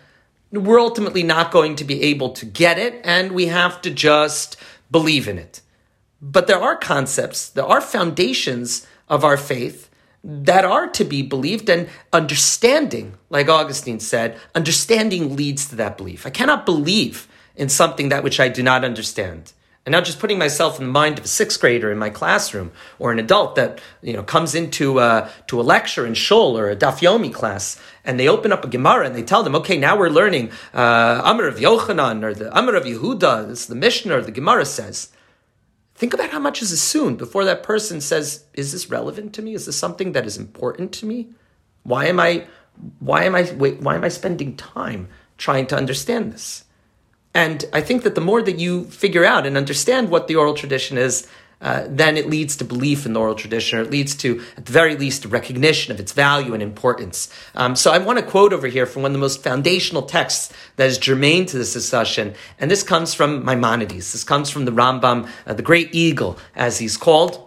we're 0.51 0.81
ultimately 0.81 1.23
not 1.23 1.53
going 1.53 1.77
to 1.77 1.85
be 1.85 2.03
able 2.03 2.31
to 2.31 2.47
get 2.47 2.79
it 2.79 3.01
and 3.05 3.33
we 3.33 3.47
have 3.47 3.83
to 3.83 3.91
just 3.91 4.57
believe 4.91 5.29
in 5.29 5.39
it. 5.39 5.61
But 6.21 6.47
there 6.47 6.61
are 6.61 6.77
concepts, 6.77 7.49
there 7.49 7.65
are 7.65 7.81
foundations 7.81 8.87
of 9.09 9.25
our 9.25 9.37
faith 9.37 9.89
that 10.25 10.65
are 10.65 10.89
to 10.89 11.05
be 11.05 11.23
believed 11.23 11.71
and 11.71 11.89
understanding, 12.13 13.15
like 13.31 13.49
Augustine 13.49 14.01
said, 14.01 14.37
understanding 14.55 15.37
leads 15.37 15.69
to 15.69 15.77
that 15.77 15.97
belief. 15.97 16.27
I 16.27 16.31
cannot 16.31 16.67
believe 16.67 17.29
in 17.55 17.69
something 17.69 18.09
that 18.09 18.25
which 18.25 18.41
I 18.41 18.49
do 18.49 18.63
not 18.63 18.85
understand. 18.85 19.53
And 19.87 19.93
not 19.93 20.05
just 20.05 20.19
putting 20.19 20.39
myself 20.39 20.79
in 20.79 20.87
the 20.87 20.93
mind 20.93 21.19
of 21.19 21.25
a 21.25 21.29
sixth 21.29 21.61
grader 21.61 21.91
in 21.91 21.99
my 21.99 22.11
classroom 22.11 22.73
or 22.99 23.11
an 23.11 23.19
adult 23.19 23.55
that 23.55 23.81
you 24.03 24.13
know 24.13 24.23
comes 24.23 24.55
into 24.55 24.99
a, 24.99 25.31
to 25.47 25.59
a 25.59 25.63
lecture 25.63 26.05
in 26.05 26.13
shul 26.13 26.59
or 26.59 26.69
a 26.69 26.77
daf 26.77 26.99
yomi 27.01 27.33
class, 27.33 27.81
and 28.05 28.21
they 28.21 28.29
open 28.29 28.53
up 28.53 28.65
a 28.65 28.69
Gemara 28.69 29.07
and 29.07 29.15
they 29.15 29.23
tell 29.23 29.43
them, 29.43 29.55
okay, 29.55 29.79
now 29.79 29.97
we're 29.97 30.11
learning 30.11 30.51
uh, 30.75 31.23
Amr 31.25 31.47
of 31.47 31.57
Yochanan 31.57 32.23
or 32.23 32.35
the 32.35 32.53
Amr 32.53 32.75
of 32.75 32.85
Yehuda. 32.85 33.49
Is 33.49 33.67
the 33.67 33.75
Mishnah 33.75 34.19
or 34.19 34.21
the 34.21 34.31
Gemara 34.31 34.67
says. 34.67 35.09
Think 35.99 36.15
about 36.15 36.31
how 36.31 36.39
much 36.39 36.63
is 36.63 36.71
assumed 36.71 37.19
before 37.19 37.45
that 37.45 37.65
person 37.65 38.01
says, 38.01 38.45
"Is 38.55 38.71
this 38.71 38.89
relevant 38.89 39.33
to 39.33 39.43
me? 39.43 39.55
Is 39.55 39.67
this 39.67 39.75
something 39.75 40.13
that 40.13 40.27
is 40.27 40.37
important 40.37 40.93
to 40.93 41.07
me? 41.07 41.31
Why 41.83 42.07
am 42.07 42.21
I, 42.21 42.47
why 43.01 43.25
am 43.25 43.35
I, 43.35 43.51
wait, 43.57 43.81
why 43.81 43.97
am 43.97 44.05
I 44.05 44.09
spending 44.09 44.57
time 44.57 45.09
trying 45.39 45.67
to 45.67 45.77
understand 45.77 46.33
this?" 46.33 46.63
And 47.35 47.65
I 47.73 47.81
think 47.81 48.05
that 48.05 48.15
the 48.15 48.21
more 48.21 48.43
that 48.43 48.61
you 48.61 48.85
figure 48.85 49.25
out 49.25 49.45
and 49.45 49.57
understand 49.57 50.09
what 50.09 50.29
the 50.29 50.37
oral 50.37 50.55
tradition 50.55 50.97
is, 50.97 51.27
uh, 51.61 51.85
then 51.89 52.17
it 52.17 52.29
leads 52.29 52.57
to 52.57 52.65
belief 52.65 53.05
in 53.05 53.13
the 53.13 53.21
oral 53.21 53.35
tradition, 53.35 53.79
or 53.79 53.83
it 53.83 53.91
leads 53.91 54.15
to, 54.17 54.41
at 54.57 54.67
the 54.67 54.73
very 54.73 54.97
least, 54.97 55.25
recognition 55.25 55.93
of 55.93 55.99
its 55.99 56.13
value 56.13 56.55
and 56.55 56.63
importance. 56.63 57.33
Um, 57.55 57.75
so 57.75 57.91
I 57.91 57.99
want 57.99 58.19
to 58.19 58.25
quote 58.25 58.53
over 58.53 58.69
here 58.69 58.87
from 58.87 59.03
one 59.03 59.11
of 59.11 59.15
the 59.15 59.21
most 59.21 59.43
foundational 59.43 60.03
texts 60.03 60.53
that 60.77 60.87
is 60.87 60.99
germane 60.99 61.47
to 61.47 61.59
this 61.59 61.73
discussion, 61.73 62.35
and 62.61 62.71
this 62.71 62.83
comes 62.83 63.13
from 63.13 63.45
Maimonides. 63.45 64.13
This 64.13 64.25
comes 64.25 64.51
from 64.51 64.67
the 64.67 64.73
Rambam, 64.73 65.29
uh, 65.47 65.55
the 65.55 65.63
Great 65.63 65.95
Eagle, 65.95 66.39
as 66.55 66.79
he's 66.79 66.97
called. 66.97 67.45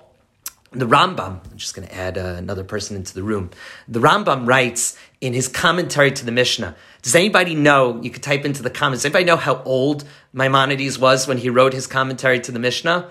The 0.74 0.88
Rambam, 0.88 1.42
I'm 1.52 1.58
just 1.58 1.76
going 1.76 1.86
to 1.86 1.94
add 1.94 2.18
uh, 2.18 2.36
another 2.38 2.64
person 2.64 2.96
into 2.96 3.14
the 3.14 3.24
room. 3.24 3.50
The 3.90 4.00
Rambam 4.00 4.48
writes 4.48 4.98
in 5.20 5.34
his 5.34 5.50
commentary 5.50 6.12
to 6.12 6.26
the 6.26 6.32
Mishnah. 6.32 6.78
Does 7.02 7.14
anybody 7.14 7.56
know? 7.56 8.02
You 8.02 8.10
could 8.10 8.24
type 8.24 8.46
into 8.46 8.64
the 8.64 8.70
comments. 8.70 9.04
Does 9.04 9.08
anybody 9.08 9.26
know 9.26 9.36
how 9.36 9.62
old 9.64 10.06
Maimonides 10.32 10.98
was 10.98 11.28
when 11.28 11.38
he 11.38 11.50
wrote 11.50 11.74
his 11.74 11.88
commentary 11.88 12.40
to 12.40 12.54
the 12.54 12.60
Mishnah? 12.60 13.10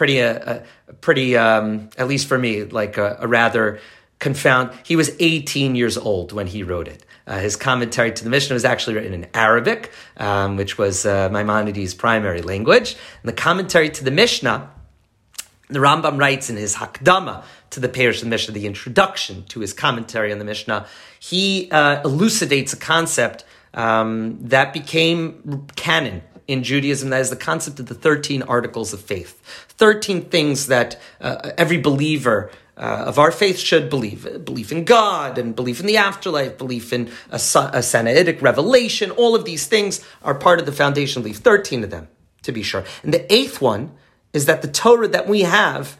Pretty, 0.00 0.22
uh, 0.22 0.32
uh, 0.32 0.62
pretty, 1.02 1.36
um, 1.36 1.90
at 1.98 2.08
least 2.08 2.26
for 2.26 2.38
me, 2.38 2.64
like 2.64 2.96
a, 2.96 3.18
a, 3.20 3.28
rather 3.28 3.80
confound. 4.18 4.70
He 4.82 4.96
was 4.96 5.10
18 5.20 5.76
years 5.76 5.98
old 5.98 6.32
when 6.32 6.46
he 6.46 6.62
wrote 6.62 6.88
it. 6.88 7.04
Uh, 7.26 7.38
his 7.40 7.54
commentary 7.54 8.10
to 8.10 8.24
the 8.24 8.30
Mishnah 8.30 8.54
was 8.54 8.64
actually 8.64 8.94
written 8.94 9.12
in 9.12 9.26
Arabic, 9.34 9.92
um, 10.16 10.56
which 10.56 10.78
was 10.78 11.04
uh, 11.04 11.28
Maimonides' 11.30 11.92
primary 11.92 12.40
language. 12.40 12.96
And 13.22 13.28
the 13.28 13.34
commentary 13.34 13.90
to 13.90 14.02
the 14.02 14.10
Mishnah 14.10 14.70
the 15.68 15.80
Rambam 15.80 16.18
writes 16.18 16.48
in 16.48 16.56
his 16.56 16.76
Hakdama 16.76 17.44
to 17.68 17.80
the 17.80 17.90
Perish 17.90 18.24
Mishnah, 18.24 18.54
the 18.54 18.66
introduction 18.66 19.44
to 19.48 19.60
his 19.60 19.74
commentary 19.74 20.32
on 20.32 20.38
the 20.38 20.46
Mishnah, 20.46 20.86
he 21.18 21.70
uh, 21.70 22.00
elucidates 22.02 22.72
a 22.72 22.78
concept 22.78 23.44
um, 23.74 24.38
that 24.40 24.72
became 24.72 25.66
canon 25.76 26.22
in 26.50 26.62
Judaism. 26.62 27.10
That 27.10 27.20
is 27.20 27.30
the 27.30 27.36
concept 27.36 27.80
of 27.80 27.86
the 27.86 27.94
13 27.94 28.42
articles 28.42 28.92
of 28.92 29.00
faith. 29.00 29.40
13 29.78 30.22
things 30.22 30.66
that 30.66 31.00
uh, 31.20 31.52
every 31.56 31.78
believer 31.78 32.50
uh, 32.76 33.04
of 33.06 33.18
our 33.18 33.30
faith 33.30 33.58
should 33.58 33.90
believe. 33.90 34.44
Belief 34.44 34.72
in 34.72 34.84
God 34.84 35.38
and 35.38 35.54
belief 35.54 35.80
in 35.80 35.86
the 35.86 35.98
afterlife, 35.98 36.56
belief 36.58 36.92
in 36.92 37.08
a, 37.30 37.36
a 37.36 37.82
Sinaitic 37.82 38.40
revelation. 38.42 39.10
All 39.10 39.34
of 39.34 39.44
these 39.44 39.66
things 39.66 40.04
are 40.22 40.34
part 40.34 40.58
of 40.58 40.66
the 40.66 40.72
foundation 40.72 41.22
belief. 41.22 41.38
13 41.38 41.84
of 41.84 41.90
them, 41.90 42.08
to 42.42 42.52
be 42.52 42.62
sure. 42.62 42.84
And 43.02 43.12
the 43.12 43.32
eighth 43.32 43.60
one 43.60 43.92
is 44.32 44.46
that 44.46 44.62
the 44.62 44.68
Torah 44.68 45.08
that 45.08 45.28
we 45.28 45.42
have 45.42 45.98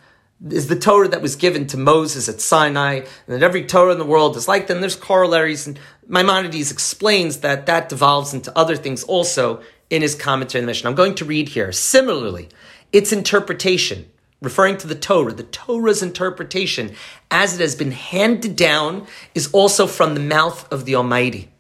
is 0.48 0.68
the 0.68 0.78
Torah 0.78 1.08
that 1.08 1.20
was 1.20 1.36
given 1.36 1.66
to 1.66 1.76
Moses 1.76 2.28
at 2.28 2.40
Sinai, 2.40 2.94
and 2.94 3.06
that 3.26 3.42
every 3.42 3.66
Torah 3.66 3.92
in 3.92 3.98
the 3.98 4.06
world 4.06 4.36
is 4.36 4.48
like 4.48 4.68
them. 4.68 4.80
There's 4.80 4.96
corollaries, 4.96 5.66
and 5.66 5.78
Maimonides 6.08 6.72
explains 6.72 7.38
that 7.38 7.66
that 7.66 7.90
devolves 7.90 8.32
into 8.32 8.56
other 8.56 8.76
things 8.76 9.04
also 9.04 9.62
in 9.90 10.02
his 10.02 10.14
commentary 10.14 10.60
on 10.60 10.66
the 10.66 10.70
Mishnah. 10.70 10.88
I'm 10.88 10.96
going 10.96 11.16
to 11.16 11.24
read 11.24 11.50
here. 11.50 11.72
Similarly, 11.72 12.48
its 12.92 13.12
interpretation, 13.12 14.08
referring 14.40 14.78
to 14.78 14.86
the 14.86 14.94
Torah, 14.94 15.32
the 15.32 15.42
Torah's 15.42 16.02
interpretation, 16.02 16.94
as 17.30 17.54
it 17.54 17.60
has 17.60 17.74
been 17.74 17.90
handed 17.92 18.56
down, 18.56 19.06
is 19.34 19.50
also 19.52 19.86
from 19.86 20.14
the 20.14 20.20
mouth 20.20 20.70
of 20.72 20.84
the 20.84 20.94
Almighty, 20.94 21.50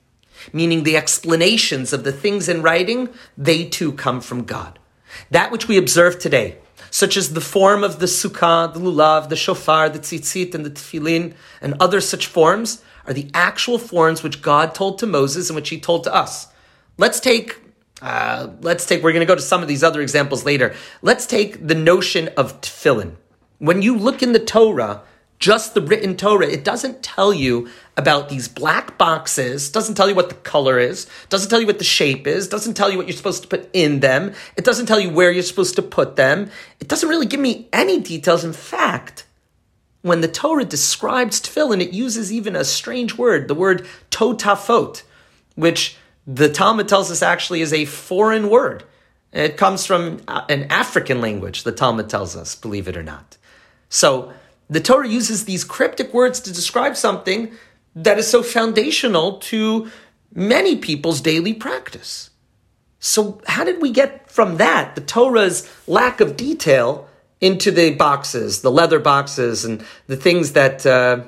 meaning 0.52 0.84
the 0.84 0.96
explanations 0.96 1.92
of 1.92 2.04
the 2.04 2.12
things 2.12 2.48
in 2.48 2.62
writing, 2.62 3.08
they 3.36 3.64
too 3.64 3.92
come 3.92 4.20
from 4.20 4.44
God. 4.44 4.78
That 5.30 5.50
which 5.50 5.68
we 5.68 5.76
observe 5.76 6.18
today, 6.18 6.58
such 6.90 7.16
as 7.16 7.32
the 7.32 7.40
form 7.40 7.84
of 7.84 7.98
the 7.98 8.06
sukkah, 8.06 8.72
the 8.72 8.80
lulav, 8.80 9.28
the 9.28 9.36
shofar, 9.36 9.88
the 9.88 9.98
tzitzit, 9.98 10.54
and 10.54 10.64
the 10.64 10.70
tefillin, 10.70 11.34
and 11.60 11.74
other 11.80 12.00
such 12.00 12.26
forms, 12.26 12.82
are 13.06 13.12
the 13.12 13.30
actual 13.34 13.78
forms 13.78 14.22
which 14.22 14.42
God 14.42 14.74
told 14.74 14.98
to 14.98 15.06
Moses 15.06 15.48
and 15.48 15.56
which 15.56 15.68
He 15.68 15.80
told 15.80 16.04
to 16.04 16.14
us. 16.14 16.48
Let's 16.98 17.20
take, 17.20 17.59
uh, 18.02 18.48
let's 18.60 18.86
take. 18.86 19.02
We're 19.02 19.12
going 19.12 19.20
to 19.20 19.26
go 19.26 19.34
to 19.34 19.42
some 19.42 19.62
of 19.62 19.68
these 19.68 19.82
other 19.82 20.00
examples 20.00 20.44
later. 20.44 20.74
Let's 21.02 21.26
take 21.26 21.66
the 21.66 21.74
notion 21.74 22.28
of 22.36 22.60
tefillin. 22.60 23.16
When 23.58 23.82
you 23.82 23.96
look 23.96 24.22
in 24.22 24.32
the 24.32 24.38
Torah, 24.38 25.02
just 25.40 25.72
the 25.72 25.80
written 25.80 26.16
Torah. 26.16 26.46
It 26.46 26.64
doesn't 26.64 27.02
tell 27.02 27.32
you 27.32 27.68
about 27.96 28.28
these 28.28 28.46
black 28.46 28.96
boxes, 28.98 29.70
doesn't 29.70 29.94
tell 29.94 30.08
you 30.08 30.14
what 30.14 30.28
the 30.28 30.34
color 30.36 30.78
is, 30.78 31.06
doesn't 31.30 31.48
tell 31.48 31.60
you 31.60 31.66
what 31.66 31.78
the 31.78 31.84
shape 31.84 32.26
is, 32.26 32.46
doesn't 32.46 32.74
tell 32.74 32.90
you 32.90 32.98
what 32.98 33.08
you're 33.08 33.16
supposed 33.16 33.42
to 33.42 33.48
put 33.48 33.68
in 33.72 34.00
them, 34.00 34.34
it 34.56 34.64
doesn't 34.64 34.86
tell 34.86 35.00
you 35.00 35.10
where 35.10 35.32
you're 35.32 35.42
supposed 35.42 35.76
to 35.76 35.82
put 35.82 36.16
them. 36.16 36.50
It 36.78 36.88
doesn't 36.88 37.08
really 37.08 37.26
give 37.26 37.40
me 37.40 37.68
any 37.72 38.00
details. 38.00 38.44
In 38.44 38.52
fact, 38.52 39.26
when 40.02 40.20
the 40.20 40.28
Torah 40.28 40.64
describes 40.64 41.40
tefillin, 41.40 41.80
it 41.80 41.92
uses 41.92 42.30
even 42.30 42.54
a 42.54 42.64
strange 42.64 43.16
word, 43.16 43.48
the 43.48 43.54
word 43.54 43.86
totafot, 44.10 45.02
which 45.54 45.96
the 46.32 46.48
Talmud 46.48 46.88
tells 46.88 47.10
us 47.10 47.22
actually 47.22 47.60
is 47.60 47.72
a 47.72 47.84
foreign 47.86 48.50
word. 48.50 48.84
It 49.32 49.56
comes 49.56 49.84
from 49.84 50.20
an 50.28 50.64
African 50.70 51.20
language, 51.20 51.64
the 51.64 51.72
Talmud 51.72 52.08
tells 52.08 52.36
us, 52.36 52.54
believe 52.54 52.86
it 52.86 52.96
or 52.96 53.02
not. 53.02 53.36
So, 53.88 54.32
the 54.68 54.80
Torah 54.80 55.08
uses 55.08 55.44
these 55.44 55.64
cryptic 55.64 56.14
words 56.14 56.38
to 56.40 56.52
describe 56.52 56.96
something 56.96 57.50
that 57.96 58.18
is 58.18 58.28
so 58.28 58.44
foundational 58.44 59.38
to 59.38 59.90
many 60.32 60.76
people's 60.76 61.20
daily 61.20 61.52
practice. 61.52 62.30
So, 63.00 63.40
how 63.46 63.64
did 63.64 63.82
we 63.82 63.90
get 63.90 64.30
from 64.30 64.58
that, 64.58 64.94
the 64.94 65.00
Torah's 65.00 65.68
lack 65.88 66.20
of 66.20 66.36
detail, 66.36 67.08
into 67.40 67.72
the 67.72 67.94
boxes, 67.94 68.60
the 68.60 68.70
leather 68.70 69.00
boxes, 69.00 69.64
and 69.64 69.84
the 70.06 70.16
things 70.16 70.52
that 70.52 70.86
uh, 70.86 71.24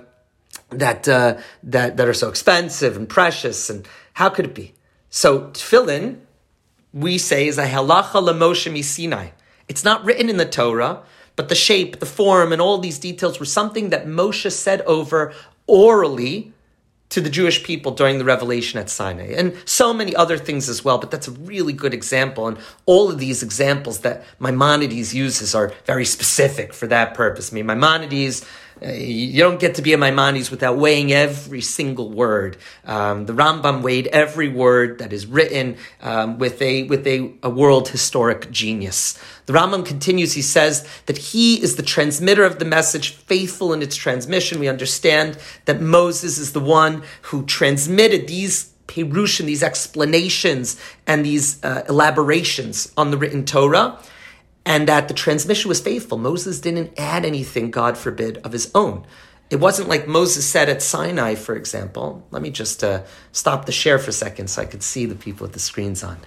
that 0.71 1.09
uh, 1.09 1.38
that 1.64 1.97
that 1.97 2.09
are 2.09 2.14
so 2.14 2.28
expensive 2.28 2.97
and 2.97 3.09
precious? 3.09 3.68
And 3.68 3.88
how 4.12 4.28
could 4.28 4.44
it 4.44 4.54
be? 4.54 4.75
So, 5.14 5.50
tefillin, 5.50 6.21
we 6.95 7.19
say, 7.19 7.47
is 7.47 7.59
a 7.59 7.66
halacha 7.66 8.14
lemoshe 8.14 8.83
Sinai. 8.83 9.28
It's 9.69 9.85
not 9.85 10.02
written 10.07 10.31
in 10.31 10.38
the 10.38 10.47
Torah, 10.47 11.02
but 11.37 11.50
the 11.50 11.54
shape, 11.54 12.00
the 12.00 12.07
form, 12.07 12.50
and 12.50 12.62
all 12.62 12.78
these 12.78 12.99
details 12.99 13.38
were 13.38 13.45
something 13.45 13.90
that 13.90 14.07
Moshe 14.07 14.50
said 14.50 14.81
over 14.83 15.35
orally 15.66 16.54
to 17.11 17.21
the 17.21 17.28
Jewish 17.28 17.62
people 17.62 17.92
during 17.92 18.16
the 18.16 18.25
revelation 18.25 18.81
at 18.81 18.88
Sinai, 18.88 19.35
and 19.37 19.54
so 19.66 19.92
many 19.92 20.16
other 20.16 20.38
things 20.38 20.71
as 20.71 20.83
well. 20.83 20.97
But 20.97 21.11
that's 21.11 21.28
a 21.28 21.33
really 21.33 21.75
good 21.75 21.92
example, 21.92 22.49
and 22.49 22.57
all 22.87 23.11
of 23.11 23.19
these 23.19 23.42
examples 23.42 24.00
that 24.00 24.25
Maimonides 24.40 25.14
uses 25.14 25.54
are 25.54 25.75
very 25.85 26.07
specific 26.07 26.73
for 26.73 26.87
that 26.87 27.12
purpose. 27.12 27.52
I 27.52 27.57
mean, 27.57 27.66
Maimonides 27.66 28.47
you 28.84 29.38
don't 29.38 29.60
get 29.60 29.76
to 29.76 29.82
be 29.82 29.92
a 29.92 29.98
Maimonides 29.98 30.50
without 30.50 30.76
weighing 30.76 31.12
every 31.12 31.60
single 31.60 32.10
word. 32.10 32.56
Um, 32.84 33.26
the 33.26 33.32
Rambam 33.32 33.82
weighed 33.82 34.08
every 34.08 34.48
word 34.48 34.98
that 34.98 35.12
is 35.12 35.26
written 35.26 35.76
um, 36.00 36.38
with 36.38 36.60
a 36.60 36.84
with 36.84 37.06
a, 37.06 37.32
a 37.42 37.50
world 37.50 37.88
historic 37.88 38.50
genius. 38.50 39.18
The 39.46 39.52
Rambam 39.52 39.86
continues. 39.86 40.32
He 40.32 40.42
says 40.42 40.86
that 41.06 41.18
he 41.18 41.62
is 41.62 41.76
the 41.76 41.82
transmitter 41.82 42.44
of 42.44 42.58
the 42.58 42.64
message, 42.64 43.10
faithful 43.10 43.72
in 43.72 43.82
its 43.82 43.96
transmission. 43.96 44.58
We 44.58 44.68
understand 44.68 45.38
that 45.66 45.80
Moses 45.80 46.38
is 46.38 46.52
the 46.52 46.60
one 46.60 47.02
who 47.22 47.44
transmitted 47.44 48.26
these 48.26 48.72
Perushim, 48.88 49.46
these 49.46 49.62
explanations 49.62 50.80
and 51.06 51.24
these 51.24 51.62
uh, 51.64 51.84
elaborations 51.88 52.92
on 52.96 53.10
the 53.10 53.16
written 53.16 53.44
Torah 53.44 53.98
and 54.64 54.88
that 54.88 55.09
the 55.09 55.14
transmission 55.14 55.69
was 55.69 55.81
faithful. 55.81 56.19
Moses 56.19 56.61
didn't 56.61 56.99
add 56.99 57.25
anything, 57.25 57.71
God 57.71 57.99
forbid, 57.99 58.38
of 58.38 58.52
his 58.52 58.71
own. 58.75 59.04
It 59.50 59.61
wasn't 59.61 59.88
like 59.88 60.07
Moses 60.09 60.47
said 60.47 60.69
at 60.69 60.81
Sinai, 60.81 61.35
for 61.35 61.54
example. 61.54 62.26
Let 62.31 62.40
me 62.40 62.50
just 62.50 62.83
uh, 62.83 63.02
stop 63.33 63.66
the 63.66 63.73
share 63.73 63.99
for 63.99 64.11
a 64.11 64.14
second 64.14 64.49
so 64.49 64.62
I 64.62 64.64
could 64.64 64.83
see 64.83 65.04
the 65.04 65.14
people 65.14 65.45
with 65.45 65.52
the 65.52 65.61
screens 65.61 66.02
on. 66.02 66.19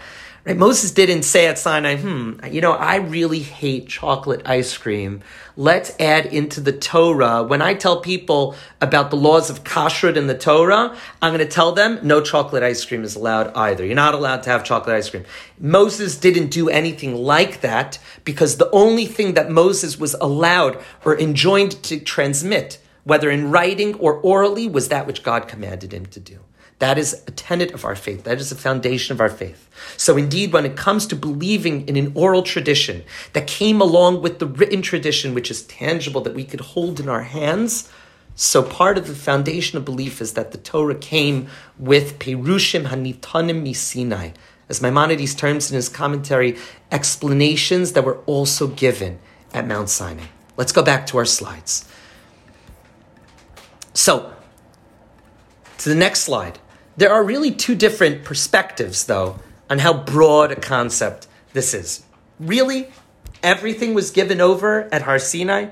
Right? 0.46 0.56
Moses 0.56 0.92
didn't 0.92 1.24
say 1.24 1.48
at 1.48 1.58
Sinai, 1.58 1.98
hmm, 1.98 2.34
you 2.52 2.62
know, 2.62 2.74
I 2.74 2.98
really 2.98 3.40
hate 3.40 3.88
chocolate 3.88 4.44
ice 4.46 4.78
cream. 4.78 5.22
Let's 5.58 5.92
add 6.00 6.28
into 6.28 6.62
the 6.62 6.72
Torah. 6.72 7.44
When 7.44 7.62
I 7.62 7.74
tell 7.74 8.00
people 8.00 8.56
about 8.80 9.10
the 9.10 9.16
laws 9.16 9.50
of 9.50 9.64
kashrut 9.64 10.18
in 10.18 10.28
the 10.28 10.38
Torah, 10.38 10.96
I'm 11.22 11.34
going 11.34 11.46
to 11.46 11.52
tell 11.52 11.72
them 11.72 12.00
no 12.04 12.22
chocolate 12.22 12.62
ice 12.62 12.86
cream 12.86 13.04
is 13.04 13.16
allowed 13.16 13.56
either. 13.56 13.84
You're 13.84 13.96
not 13.96 14.14
allowed 14.14 14.44
to 14.44 14.52
have 14.52 14.64
chocolate 14.64 14.96
ice 14.96 15.10
cream. 15.10 15.26
Moses 15.60 16.18
didn't 16.18 16.52
do 16.52 16.70
anything 16.70 17.16
like 17.16 17.62
that 17.62 17.98
because 18.24 18.58
the 18.58 18.70
only 18.70 19.08
thing 19.08 19.34
that 19.34 19.50
Moses 19.50 19.98
was 19.98 20.14
allowed 20.22 20.78
or 21.04 21.20
enjoined 21.20 21.82
to 21.84 22.00
transmit 22.00 22.80
whether 23.06 23.30
in 23.30 23.52
writing 23.52 23.94
or 23.96 24.16
orally, 24.16 24.68
was 24.68 24.90
that 24.90 25.08
which 25.08 25.24
God 25.24 25.48
commanded 25.48 25.94
him 25.94 26.08
to 26.08 26.20
do. 26.20 26.40
That 26.80 26.98
is 26.98 27.24
a 27.26 27.32
tenet 27.32 27.72
of 27.72 27.86
our 27.86 27.96
faith. 27.96 28.26
That 28.26 28.40
is 28.40 28.50
the 28.50 28.56
foundation 28.56 29.14
of 29.14 29.22
our 29.22 29.30
faith. 29.30 29.70
So 29.96 30.18
indeed, 30.18 30.52
when 30.52 30.66
it 30.66 30.76
comes 30.76 31.06
to 31.08 31.16
believing 31.16 31.88
in 31.88 31.96
an 31.96 32.12
oral 32.16 32.44
tradition 32.44 33.04
that 33.34 33.48
came 33.48 33.80
along 33.80 34.22
with 34.22 34.40
the 34.40 34.46
written 34.46 34.82
tradition, 34.82 35.34
which 35.34 35.50
is 35.50 35.64
tangible, 35.64 36.22
that 36.22 36.36
we 36.36 36.44
could 36.44 36.60
hold 36.60 37.00
in 37.00 37.08
our 37.08 37.24
hands, 37.24 37.90
so 38.36 38.62
part 38.62 38.98
of 38.98 39.08
the 39.08 39.16
foundation 39.16 39.78
of 39.78 39.86
belief 39.86 40.20
is 40.20 40.34
that 40.34 40.52
the 40.52 40.58
Torah 40.58 40.96
came 40.96 41.48
with 41.80 42.20
Perushim 42.20 42.88
Hanitanim 42.88 43.64
Misinai. 43.64 44.34
As 44.68 44.82
Maimonides 44.82 45.36
terms 45.36 45.72
in 45.72 45.76
his 45.76 45.88
commentary, 45.88 46.58
explanations 46.92 47.94
that 47.94 48.04
were 48.04 48.18
also 48.26 48.68
given 48.68 49.20
at 49.54 49.66
Mount 49.66 49.90
Sinai. 49.90 50.26
Let's 50.58 50.74
go 50.74 50.84
back 50.84 51.06
to 51.08 51.18
our 51.18 51.26
slides. 51.26 51.88
So, 53.94 54.34
to 55.78 55.90
the 55.90 55.96
next 55.96 56.22
slide. 56.22 56.60
There 56.98 57.12
are 57.12 57.24
really 57.24 57.52
two 57.52 57.76
different 57.76 58.24
perspectives, 58.24 59.06
though, 59.06 59.40
on 59.70 59.80
how 59.80 59.94
broad 59.94 60.52
a 60.52 60.56
concept 60.56 61.28
this 61.54 61.74
is. 61.74 62.04
Really, 62.40 62.90
everything 63.44 63.94
was 63.94 64.12
given 64.12 64.40
over 64.40 64.88
at 64.94 65.02
Har 65.02 65.20
Sinai. 65.20 65.68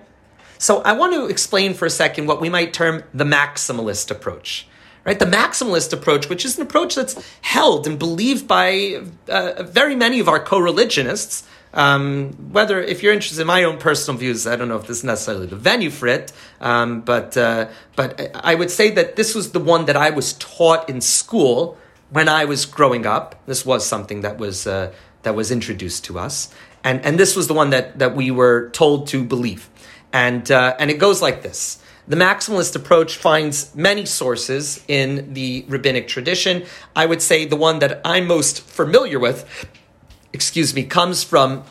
So 0.58 0.82
I 0.82 0.94
want 0.94 1.14
to 1.14 1.26
explain 1.28 1.74
for 1.74 1.86
a 1.86 1.90
second 1.90 2.28
what 2.28 2.42
we 2.42 2.50
might 2.50 2.74
term 2.74 3.04
the 3.14 3.26
maximalist 3.26 4.12
approach. 4.12 4.68
Right, 5.06 5.20
the 5.20 5.26
maximalist 5.26 5.92
approach, 5.92 6.30
which 6.30 6.46
is 6.46 6.56
an 6.56 6.62
approach 6.62 6.96
that's 6.96 7.22
held 7.42 7.86
and 7.88 8.00
believed 8.00 8.48
by 8.48 9.02
uh, 9.28 9.64
very 9.64 9.98
many 9.98 10.22
of 10.22 10.30
our 10.30 10.40
co-religionists, 10.40 11.46
um, 11.74 12.34
whether, 12.52 12.82
if 12.82 13.02
you're 13.02 13.14
interested 13.14 13.42
in 13.42 13.48
my 13.48 13.64
own 13.64 13.78
personal 13.78 14.18
views, 14.18 14.46
I 14.46 14.56
don't 14.56 14.68
know 14.68 14.78
if 14.78 14.86
this 14.86 14.98
is 14.98 15.04
necessarily 15.04 15.48
the 15.48 15.56
venue 15.56 15.90
for 15.90 16.08
it, 16.08 16.32
um, 16.62 17.02
but 17.02 17.36
uh, 17.36 17.70
but 17.96 18.32
I 18.36 18.54
would 18.54 18.70
say 18.70 18.92
that 18.92 19.16
this 19.16 19.34
was 19.34 19.52
the 19.52 19.60
one 19.60 19.86
that 19.86 19.98
I 19.98 20.12
was 20.12 20.34
taught 20.34 20.88
in 20.88 21.02
school 21.02 21.78
when 22.12 22.30
I 22.30 22.46
was 22.46 22.66
growing 22.66 23.08
up. 23.08 23.44
This 23.48 23.66
was 23.66 23.86
something 23.86 24.22
that 24.22 24.38
was 24.38 24.68
uh, 24.68 24.94
that 25.24 25.36
was 25.36 25.50
introduced 25.50 26.06
to 26.06 26.20
us, 26.20 26.54
and 26.84 27.04
and 27.04 27.20
this 27.20 27.36
was 27.36 27.48
the 27.48 27.56
one 27.56 27.72
that 27.72 27.98
that 27.98 28.16
we 28.16 28.30
were 28.30 28.70
told 28.70 29.08
to 29.08 29.24
believe, 29.24 29.68
and 30.12 30.52
uh, 30.52 30.76
and 30.78 30.92
it 30.92 31.00
goes 31.00 31.24
like 31.24 31.42
this. 31.42 31.80
The 32.06 32.18
maximalist 32.18 32.76
approach 32.76 33.16
finds 33.16 33.74
many 33.74 34.06
sources 34.06 34.84
in 34.90 35.34
the 35.34 35.66
rabbinic 35.70 36.08
tradition. 36.08 36.66
I 36.96 37.06
would 37.06 37.22
say 37.22 37.46
the 37.46 37.56
one 37.56 37.80
that 37.80 38.02
I'm 38.04 38.28
most 38.28 38.62
familiar 38.62 39.20
with 39.20 39.48
excuse 40.34 40.74
me, 40.74 40.84
comes 40.84 41.24
from 41.24 41.64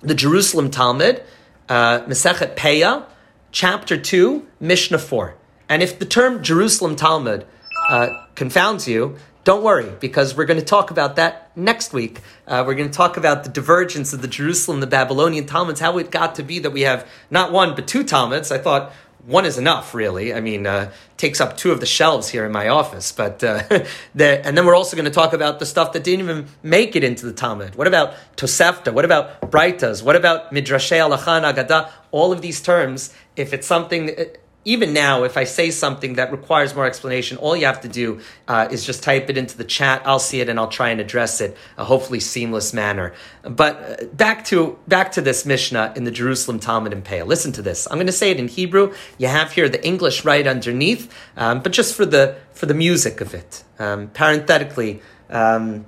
the 0.00 0.14
Jerusalem 0.14 0.70
Talmud, 0.70 1.22
uh, 1.68 2.00
Masechet 2.00 2.56
Peah, 2.56 3.04
chapter 3.52 3.96
2, 3.96 4.46
Mishnah 4.58 4.98
4. 4.98 5.36
And 5.68 5.82
if 5.82 5.98
the 5.98 6.06
term 6.06 6.42
Jerusalem 6.42 6.96
Talmud 6.96 7.46
uh, 7.88 8.08
confounds 8.34 8.88
you, 8.88 9.16
don't 9.44 9.62
worry, 9.62 9.90
because 10.00 10.36
we're 10.36 10.44
going 10.44 10.58
to 10.60 10.66
talk 10.66 10.90
about 10.90 11.16
that 11.16 11.56
next 11.56 11.92
week. 11.92 12.20
Uh, 12.46 12.62
we're 12.66 12.74
going 12.74 12.90
to 12.90 12.96
talk 12.96 13.16
about 13.16 13.44
the 13.44 13.50
divergence 13.50 14.12
of 14.12 14.20
the 14.20 14.28
Jerusalem, 14.28 14.80
the 14.80 14.86
Babylonian 14.86 15.46
Talmuds, 15.46 15.80
how 15.80 15.96
it 15.98 16.10
got 16.10 16.34
to 16.34 16.42
be 16.42 16.58
that 16.58 16.70
we 16.70 16.82
have 16.82 17.08
not 17.30 17.50
one, 17.50 17.74
but 17.74 17.86
two 17.86 18.04
Talmuds. 18.04 18.50
I 18.50 18.58
thought 18.58 18.92
one 19.26 19.44
is 19.44 19.58
enough, 19.58 19.94
really. 19.94 20.32
I 20.34 20.40
mean, 20.40 20.66
uh, 20.66 20.92
takes 21.16 21.40
up 21.40 21.56
two 21.56 21.70
of 21.70 21.80
the 21.80 21.86
shelves 21.86 22.28
here 22.28 22.44
in 22.46 22.52
my 22.52 22.68
office. 22.68 23.12
But 23.12 23.44
uh, 23.44 23.62
the, 24.14 24.44
and 24.44 24.56
then 24.56 24.66
we're 24.66 24.74
also 24.74 24.96
going 24.96 25.04
to 25.04 25.10
talk 25.10 25.32
about 25.32 25.58
the 25.58 25.66
stuff 25.66 25.92
that 25.92 26.04
didn't 26.04 26.24
even 26.24 26.46
make 26.62 26.96
it 26.96 27.04
into 27.04 27.26
the 27.26 27.32
Talmud. 27.32 27.74
What 27.74 27.86
about 27.86 28.14
Tosefta? 28.36 28.92
What 28.92 29.04
about 29.04 29.40
Braitas? 29.42 30.02
What 30.02 30.16
about 30.16 30.52
Midrashei 30.52 30.98
Alachan 30.98 31.50
Agada? 31.50 31.90
All 32.10 32.32
of 32.32 32.40
these 32.40 32.60
terms, 32.60 33.14
if 33.36 33.52
it's 33.52 33.66
something 33.66 34.14
even 34.64 34.92
now, 34.92 35.24
if 35.24 35.38
I 35.38 35.44
say 35.44 35.70
something 35.70 36.14
that 36.14 36.30
requires 36.32 36.74
more 36.74 36.84
explanation, 36.84 37.38
all 37.38 37.56
you 37.56 37.64
have 37.64 37.80
to 37.80 37.88
do 37.88 38.20
uh, 38.46 38.68
is 38.70 38.84
just 38.84 39.02
type 39.02 39.30
it 39.30 39.38
into 39.38 39.56
the 39.56 39.64
chat. 39.64 40.02
I'll 40.04 40.18
see 40.18 40.40
it 40.40 40.50
and 40.50 40.58
I'll 40.58 40.68
try 40.68 40.90
and 40.90 41.00
address 41.00 41.40
it 41.40 41.56
a 41.78 41.84
hopefully 41.84 42.20
seamless 42.20 42.74
manner. 42.74 43.14
But 43.42 44.02
uh, 44.02 44.04
back 44.06 44.44
to 44.46 44.78
back 44.86 45.12
to 45.12 45.22
this 45.22 45.46
Mishnah 45.46 45.94
in 45.96 46.04
the 46.04 46.10
Jerusalem 46.10 46.60
Talmud 46.60 46.92
and 46.92 47.02
Peah. 47.02 47.26
Listen 47.26 47.52
to 47.52 47.62
this. 47.62 47.88
I'm 47.90 47.96
going 47.96 48.06
to 48.06 48.12
say 48.12 48.30
it 48.30 48.38
in 48.38 48.48
Hebrew. 48.48 48.92
You 49.16 49.28
have 49.28 49.52
here 49.52 49.68
the 49.68 49.82
English 49.84 50.26
right 50.26 50.46
underneath, 50.46 51.10
um, 51.38 51.60
but 51.62 51.72
just 51.72 51.94
for 51.94 52.04
the 52.04 52.36
for 52.52 52.66
the 52.66 52.74
music 52.74 53.22
of 53.22 53.32
it. 53.32 53.64
Um, 53.78 54.08
parenthetically, 54.08 55.00
um, 55.30 55.86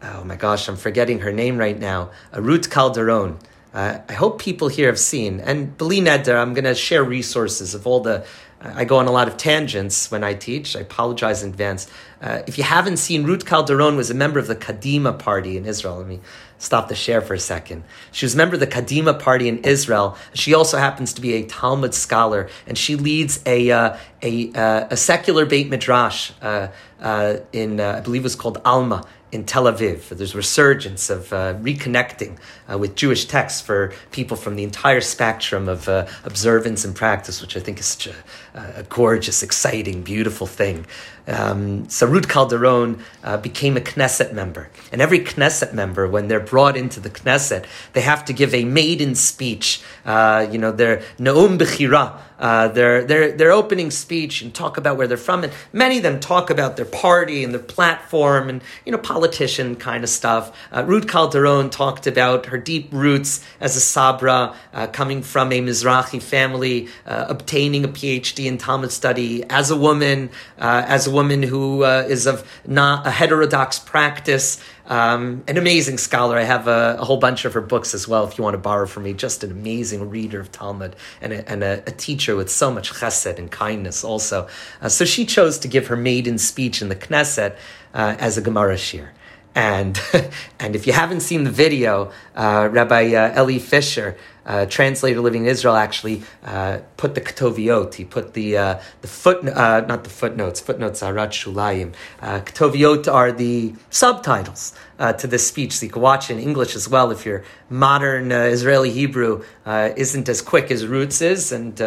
oh 0.00 0.22
my 0.22 0.36
gosh, 0.36 0.68
I'm 0.68 0.76
forgetting 0.76 1.20
her 1.20 1.32
name 1.32 1.58
right 1.58 1.78
now. 1.78 2.12
Ruth 2.32 2.70
Calderon. 2.70 3.38
Uh, 3.74 3.98
I 4.08 4.12
hope 4.12 4.40
people 4.40 4.68
here 4.68 4.88
have 4.88 4.98
seen. 4.98 5.40
And 5.40 5.76
Beli 5.78 6.00
Neder, 6.00 6.40
I'm 6.40 6.52
going 6.52 6.64
to 6.64 6.74
share 6.74 7.02
resources 7.02 7.74
of 7.74 7.86
all 7.86 8.00
the. 8.00 8.24
I 8.64 8.84
go 8.84 8.98
on 8.98 9.08
a 9.08 9.10
lot 9.10 9.26
of 9.26 9.36
tangents 9.36 10.08
when 10.08 10.22
I 10.22 10.34
teach. 10.34 10.76
I 10.76 10.80
apologize 10.80 11.42
in 11.42 11.50
advance. 11.50 11.88
Uh, 12.20 12.42
if 12.46 12.58
you 12.58 12.62
haven't 12.62 12.98
seen, 12.98 13.24
Ruth 13.24 13.44
Calderon 13.44 13.96
was 13.96 14.08
a 14.08 14.14
member 14.14 14.38
of 14.38 14.46
the 14.46 14.54
Kadima 14.54 15.18
party 15.18 15.56
in 15.56 15.66
Israel. 15.66 15.96
Let 15.96 16.06
me 16.06 16.20
stop 16.58 16.86
the 16.88 16.94
share 16.94 17.20
for 17.20 17.34
a 17.34 17.40
second. 17.40 17.82
She 18.12 18.24
was 18.24 18.34
a 18.34 18.36
member 18.36 18.54
of 18.54 18.60
the 18.60 18.68
Kadima 18.68 19.18
party 19.18 19.48
in 19.48 19.58
Israel. 19.64 20.16
She 20.32 20.54
also 20.54 20.78
happens 20.78 21.12
to 21.14 21.20
be 21.20 21.34
a 21.34 21.44
Talmud 21.44 21.92
scholar, 21.92 22.48
and 22.64 22.78
she 22.78 22.94
leads 22.94 23.40
a 23.46 23.72
uh, 23.72 23.96
a, 24.22 24.52
uh, 24.52 24.86
a 24.90 24.96
secular 24.96 25.44
Beit 25.44 25.68
Midrash 25.68 26.30
uh, 26.40 26.68
uh, 27.00 27.38
in 27.52 27.80
I 27.80 28.00
believe 28.00 28.22
it 28.22 28.24
was 28.24 28.36
called 28.36 28.60
Alma 28.64 29.04
in 29.32 29.44
Tel 29.44 29.64
Aviv. 29.64 30.10
There's 30.10 30.34
resurgence 30.34 31.08
of 31.08 31.32
uh, 31.32 31.54
reconnecting 31.54 32.38
uh, 32.70 32.76
with 32.76 32.94
Jewish 32.94 33.24
texts 33.24 33.62
for 33.62 33.92
people 34.12 34.36
from 34.36 34.56
the 34.56 34.62
entire 34.62 35.00
spectrum 35.00 35.68
of 35.68 35.88
uh, 35.88 36.06
observance 36.24 36.84
and 36.84 36.94
practice, 36.94 37.40
which 37.40 37.56
I 37.56 37.60
think 37.60 37.80
is 37.80 37.86
such 37.86 38.08
a, 38.08 38.14
a 38.54 38.82
gorgeous, 38.88 39.42
exciting, 39.42 40.02
beautiful 40.02 40.46
thing. 40.46 40.86
Um, 41.26 41.88
so 41.88 42.06
Ruth 42.06 42.28
Calderon 42.28 42.98
uh, 43.22 43.36
became 43.36 43.76
a 43.76 43.80
Knesset 43.80 44.32
member. 44.32 44.70
And 44.90 45.00
every 45.00 45.20
Knesset 45.20 45.72
member, 45.72 46.08
when 46.08 46.28
they're 46.28 46.40
brought 46.40 46.76
into 46.76 46.98
the 46.98 47.10
Knesset, 47.10 47.64
they 47.92 48.00
have 48.00 48.24
to 48.24 48.32
give 48.32 48.52
a 48.54 48.64
maiden 48.64 49.14
speech, 49.14 49.82
uh, 50.04 50.46
you 50.50 50.58
know, 50.58 50.72
their 50.72 51.02
Naum 51.18 51.58
Bechira, 51.58 52.18
uh, 52.40 52.66
their, 52.66 53.04
their, 53.04 53.30
their 53.30 53.52
opening 53.52 53.92
speech 53.92 54.42
and 54.42 54.52
talk 54.52 54.76
about 54.76 54.96
where 54.96 55.06
they're 55.06 55.16
from. 55.16 55.44
And 55.44 55.52
many 55.72 55.98
of 55.98 56.02
them 56.02 56.18
talk 56.18 56.50
about 56.50 56.76
their 56.76 56.84
party 56.86 57.44
and 57.44 57.54
their 57.54 57.62
platform 57.62 58.48
and, 58.48 58.60
you 58.84 58.90
know, 58.90 58.98
politician 58.98 59.76
kind 59.76 60.02
of 60.02 60.10
stuff. 60.10 60.50
Uh, 60.72 60.84
Ruth 60.84 61.06
Calderon 61.06 61.70
talked 61.70 62.08
about 62.08 62.46
her 62.46 62.58
deep 62.58 62.88
roots 62.90 63.44
as 63.60 63.76
a 63.76 63.80
Sabra, 63.80 64.56
uh, 64.72 64.88
coming 64.88 65.22
from 65.22 65.52
a 65.52 65.60
Mizrahi 65.60 66.20
family, 66.20 66.88
uh, 67.06 67.26
obtaining 67.28 67.84
a 67.84 67.88
PhD 67.88 68.41
in 68.46 68.58
Talmud 68.58 68.92
study 68.92 69.44
as 69.48 69.70
a 69.70 69.76
woman, 69.76 70.30
uh, 70.58 70.84
as 70.86 71.06
a 71.06 71.10
woman 71.10 71.42
who 71.42 71.84
uh, 71.84 72.04
is 72.08 72.26
of 72.26 72.46
not 72.66 73.06
a 73.06 73.10
heterodox 73.10 73.78
practice. 73.78 74.62
Um, 74.84 75.44
an 75.46 75.56
amazing 75.58 75.98
scholar. 75.98 76.36
I 76.36 76.42
have 76.42 76.66
a, 76.66 76.96
a, 76.98 77.04
whole 77.04 77.16
bunch 77.16 77.44
of 77.44 77.54
her 77.54 77.60
books 77.60 77.94
as 77.94 78.08
well. 78.08 78.26
If 78.26 78.36
you 78.36 78.44
want 78.44 78.54
to 78.54 78.58
borrow 78.58 78.86
from 78.86 79.04
me, 79.04 79.12
just 79.14 79.44
an 79.44 79.52
amazing 79.52 80.10
reader 80.10 80.40
of 80.40 80.50
Talmud 80.50 80.96
and 81.20 81.32
a, 81.32 81.48
and 81.48 81.62
a, 81.62 81.82
a 81.86 81.92
teacher 81.92 82.34
with 82.34 82.50
so 82.50 82.70
much 82.70 82.92
chesed 82.92 83.38
and 83.38 83.50
kindness. 83.50 84.02
Also, 84.02 84.48
uh, 84.80 84.88
so 84.88 85.04
she 85.04 85.24
chose 85.24 85.58
to 85.60 85.68
give 85.68 85.86
her 85.86 85.96
maiden 85.96 86.36
speech 86.36 86.82
in 86.82 86.88
the 86.88 86.96
Knesset 86.96 87.56
uh, 87.94 88.16
as 88.18 88.36
a 88.36 88.42
Gemara 88.42 88.74
shiur. 88.74 89.10
And 89.54 90.00
and 90.58 90.74
if 90.74 90.86
you 90.86 90.92
haven't 90.92 91.20
seen 91.20 91.44
the 91.44 91.50
video, 91.50 92.12
uh, 92.34 92.68
Rabbi 92.70 93.14
uh, 93.14 93.32
Elli 93.34 93.58
Fischer, 93.58 94.16
uh, 94.44 94.66
translator 94.66 95.20
living 95.20 95.42
in 95.42 95.48
Israel, 95.48 95.76
actually 95.76 96.22
uh, 96.44 96.78
put 96.96 97.14
the 97.14 97.20
ketoviot. 97.20 97.94
He 97.94 98.04
put 98.04 98.34
the 98.34 98.56
uh, 98.56 98.80
the 99.00 99.08
foot 99.08 99.46
uh, 99.46 99.80
not 99.86 100.04
the 100.04 100.10
footnotes. 100.10 100.60
Footnotes 100.60 101.02
are 101.02 101.14
shulayim. 101.14 101.92
ketoviot 102.20 103.12
are 103.12 103.32
the 103.32 103.74
subtitles 103.90 104.74
to 105.18 105.26
this 105.26 105.46
speech, 105.46 105.72
so 105.72 105.86
you 105.86 105.90
can 105.90 106.02
watch 106.02 106.30
in 106.30 106.38
English 106.38 106.76
as 106.76 106.88
well 106.88 107.10
if 107.10 107.26
your 107.26 107.42
modern 107.68 108.30
Israeli 108.30 108.90
Hebrew 108.90 109.42
isn't 109.66 110.28
as 110.28 110.40
quick 110.40 110.70
as 110.70 110.86
Ruth's 110.86 111.20
is, 111.20 111.50
and 111.50 111.80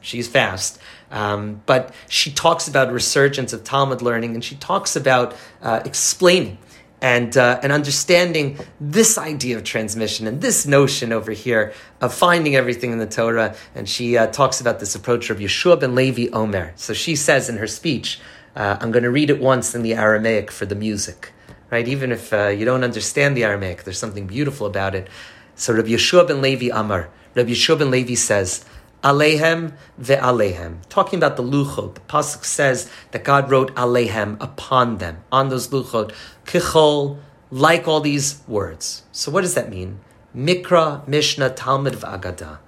she's 0.00 0.28
fast. 0.28 0.78
Um, 1.10 1.62
but 1.64 1.94
she 2.08 2.30
talks 2.30 2.68
about 2.68 2.92
resurgence 2.92 3.54
of 3.54 3.64
Talmud 3.64 4.02
learning, 4.02 4.34
and 4.34 4.44
she 4.44 4.56
talks 4.56 4.96
about 4.96 5.34
explaining 5.62 6.58
and 7.00 7.36
uh, 7.36 7.60
and 7.62 7.72
understanding 7.72 8.58
this 8.80 9.16
idea 9.18 9.56
of 9.56 9.64
transmission 9.64 10.26
and 10.26 10.40
this 10.40 10.66
notion 10.66 11.12
over 11.12 11.32
here 11.32 11.72
of 12.00 12.12
finding 12.12 12.56
everything 12.56 12.92
in 12.92 12.98
the 12.98 13.06
Torah. 13.06 13.54
And 13.74 13.88
she 13.88 14.16
uh, 14.16 14.26
talks 14.28 14.60
about 14.60 14.80
this 14.80 14.94
approach 14.94 15.30
of 15.30 15.38
Yehoshua 15.38 15.80
ben 15.80 15.94
Levi 15.94 16.28
Omer. 16.32 16.72
So 16.76 16.92
she 16.94 17.14
says 17.14 17.48
in 17.48 17.58
her 17.58 17.66
speech, 17.66 18.20
uh, 18.56 18.76
I'm 18.80 18.90
going 18.90 19.04
to 19.04 19.10
read 19.10 19.30
it 19.30 19.40
once 19.40 19.74
in 19.74 19.82
the 19.82 19.94
Aramaic 19.94 20.50
for 20.50 20.66
the 20.66 20.74
music, 20.74 21.32
right? 21.70 21.86
Even 21.86 22.10
if 22.10 22.32
uh, 22.32 22.48
you 22.48 22.64
don't 22.64 22.82
understand 22.82 23.36
the 23.36 23.44
Aramaic, 23.44 23.84
there's 23.84 23.98
something 23.98 24.26
beautiful 24.26 24.66
about 24.66 24.94
it. 24.94 25.08
So 25.54 25.72
Rabbi 25.72 25.90
Yehoshua 25.90 26.26
ben 26.26 26.42
Levi 26.42 26.76
Amar, 26.76 27.08
Rabbi 27.34 27.50
Yehoshua 27.50 27.78
ben 27.78 27.90
Levi 27.90 28.14
says. 28.14 28.64
Alehem 29.02 29.74
ve'alehem. 30.00 30.78
Talking 30.88 31.18
about 31.18 31.36
the 31.36 31.42
luchot, 31.42 31.94
the 31.94 32.00
pasuk 32.00 32.44
says 32.44 32.90
that 33.12 33.24
God 33.24 33.50
wrote 33.50 33.74
alehem 33.74 34.36
upon 34.40 34.98
them, 34.98 35.22
on 35.30 35.48
those 35.48 35.68
luchot, 35.68 36.12
kichol, 36.44 37.18
like 37.50 37.86
all 37.88 38.00
these 38.00 38.42
words. 38.46 39.04
So 39.12 39.30
what 39.30 39.42
does 39.42 39.54
that 39.54 39.70
mean? 39.70 40.00
Mikra, 40.36 41.06
Mishnah, 41.08 41.50
Talmud, 41.50 41.94
Agada. 41.94 42.58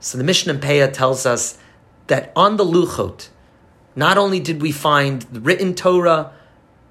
So 0.00 0.18
the 0.18 0.24
Mishnah 0.24 0.54
Peah 0.54 0.92
tells 0.92 1.26
us 1.26 1.58
that 2.06 2.32
on 2.36 2.56
the 2.56 2.64
Luchot, 2.64 3.28
not 3.94 4.18
only 4.18 4.40
did 4.40 4.62
we 4.62 4.72
find 4.72 5.22
the 5.22 5.40
written 5.40 5.74
Torah, 5.74 6.32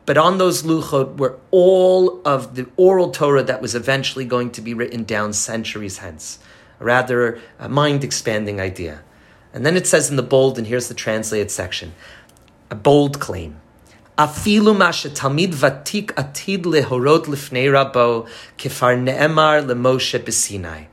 but 0.05 0.17
on 0.17 0.37
those 0.37 0.63
Luchot 0.63 1.17
were 1.17 1.39
all 1.51 2.21
of 2.25 2.55
the 2.55 2.67
oral 2.75 3.11
Torah 3.11 3.43
that 3.43 3.61
was 3.61 3.75
eventually 3.75 4.25
going 4.25 4.51
to 4.51 4.61
be 4.61 4.73
written 4.73 5.03
down 5.03 5.33
centuries 5.33 5.99
hence. 5.99 6.39
Rather 6.81 7.27
a 7.27 7.31
rather 7.31 7.41
uh, 7.59 7.69
mind 7.69 8.03
expanding 8.03 8.59
idea. 8.59 9.01
And 9.53 9.65
then 9.65 9.77
it 9.77 9.87
says 9.87 10.09
in 10.09 10.15
the 10.15 10.23
bold, 10.23 10.57
and 10.57 10.67
here's 10.67 10.87
the 10.87 10.93
translated 10.93 11.51
section 11.51 11.93
a 12.69 12.75
bold 12.75 13.19
claim. 13.19 13.59
Afilu 14.17 14.75
vatik 14.75 16.07
atid 16.13 16.63
lehorot 16.63 17.25
lifnei 17.25 17.69
rabo 17.71 18.27
ne'emar 19.03 19.65
lemoshe. 19.65 20.87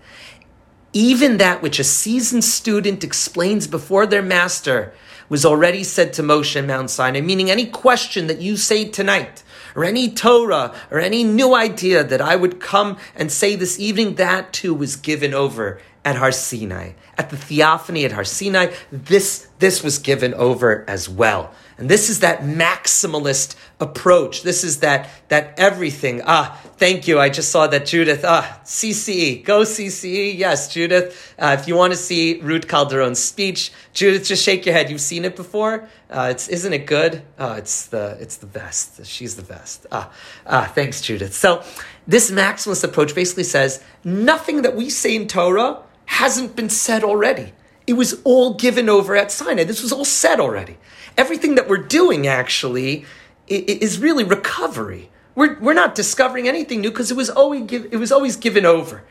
Even 0.92 1.36
that 1.36 1.62
which 1.62 1.78
a 1.78 1.84
seasoned 1.84 2.44
student 2.44 3.04
explains 3.04 3.66
before 3.66 4.06
their 4.06 4.22
master 4.22 4.92
was 5.28 5.44
already 5.44 5.84
said 5.84 6.12
to 6.14 6.22
Moshe 6.22 6.64
Mount 6.64 6.90
Sinai, 6.90 7.20
meaning 7.20 7.50
any 7.50 7.66
question 7.66 8.28
that 8.28 8.40
you 8.40 8.56
say 8.56 8.88
tonight, 8.88 9.42
or 9.78 9.84
any 9.84 10.10
Torah, 10.10 10.74
or 10.90 10.98
any 10.98 11.22
new 11.22 11.54
idea 11.54 12.02
that 12.02 12.20
I 12.20 12.34
would 12.34 12.58
come 12.58 12.96
and 13.14 13.30
say 13.30 13.54
this 13.54 13.78
evening, 13.78 14.16
that 14.16 14.52
too 14.52 14.74
was 14.74 14.96
given 14.96 15.32
over 15.32 15.80
at 16.04 16.16
Har 16.16 16.32
Sinai. 16.32 16.94
At 17.16 17.30
the 17.30 17.36
theophany 17.36 18.04
at 18.04 18.10
Har 18.10 18.24
Sinai, 18.24 18.72
this, 18.90 19.46
this 19.60 19.84
was 19.84 20.00
given 20.00 20.34
over 20.34 20.84
as 20.88 21.08
well. 21.08 21.54
And 21.78 21.88
this 21.88 22.10
is 22.10 22.20
that 22.20 22.40
maximalist 22.40 23.54
approach. 23.78 24.42
This 24.42 24.64
is 24.64 24.80
that, 24.80 25.08
that 25.28 25.54
everything. 25.56 26.22
Ah, 26.26 26.60
thank 26.76 27.06
you. 27.06 27.20
I 27.20 27.28
just 27.28 27.52
saw 27.52 27.68
that 27.68 27.86
Judith. 27.86 28.24
Ah, 28.26 28.60
CCE. 28.64 29.44
Go 29.44 29.62
CCE. 29.62 30.36
Yes, 30.36 30.74
Judith. 30.74 31.34
Uh, 31.38 31.56
if 31.58 31.68
you 31.68 31.76
want 31.76 31.92
to 31.92 31.96
see 31.96 32.40
Ruth 32.40 32.66
Calderon's 32.66 33.20
speech, 33.20 33.70
Judith, 33.92 34.26
just 34.26 34.42
shake 34.42 34.66
your 34.66 34.74
head. 34.74 34.90
You've 34.90 35.00
seen 35.00 35.24
it 35.24 35.36
before. 35.36 35.88
Uh, 36.10 36.28
it's, 36.32 36.48
isn't 36.48 36.72
it 36.72 36.84
good? 36.84 37.22
Oh, 37.38 37.52
it's 37.52 37.86
the, 37.86 38.18
it's 38.20 38.38
the 38.38 38.46
best. 38.46 39.06
She's 39.06 39.36
the 39.36 39.42
best. 39.42 39.86
Ah, 39.92 40.10
ah, 40.46 40.70
thanks, 40.74 41.00
Judith. 41.00 41.32
So 41.32 41.62
this 42.08 42.28
maximalist 42.28 42.82
approach 42.82 43.14
basically 43.14 43.44
says 43.44 43.84
nothing 44.02 44.62
that 44.62 44.74
we 44.74 44.90
say 44.90 45.14
in 45.14 45.28
Torah 45.28 45.82
hasn't 46.06 46.56
been 46.56 46.70
said 46.70 47.04
already. 47.04 47.52
It 47.86 47.92
was 47.92 48.20
all 48.24 48.54
given 48.54 48.88
over 48.88 49.14
at 49.14 49.30
Sinai. 49.30 49.62
This 49.62 49.80
was 49.80 49.92
all 49.92 50.04
said 50.04 50.40
already 50.40 50.76
everything 51.18 51.56
that 51.56 51.68
we're 51.68 51.76
doing 51.76 52.26
actually 52.26 53.04
is 53.48 53.98
really 53.98 54.24
recovery. 54.24 55.10
We're, 55.34 55.58
we're 55.60 55.74
not 55.74 55.94
discovering 55.94 56.48
anything 56.48 56.80
new 56.80 56.90
because 56.90 57.10
it 57.10 57.16
was 57.16 57.28
always 57.28 57.70
it 57.70 57.98
was 57.98 58.12
always 58.12 58.36
given 58.36 58.64
over. 58.64 59.04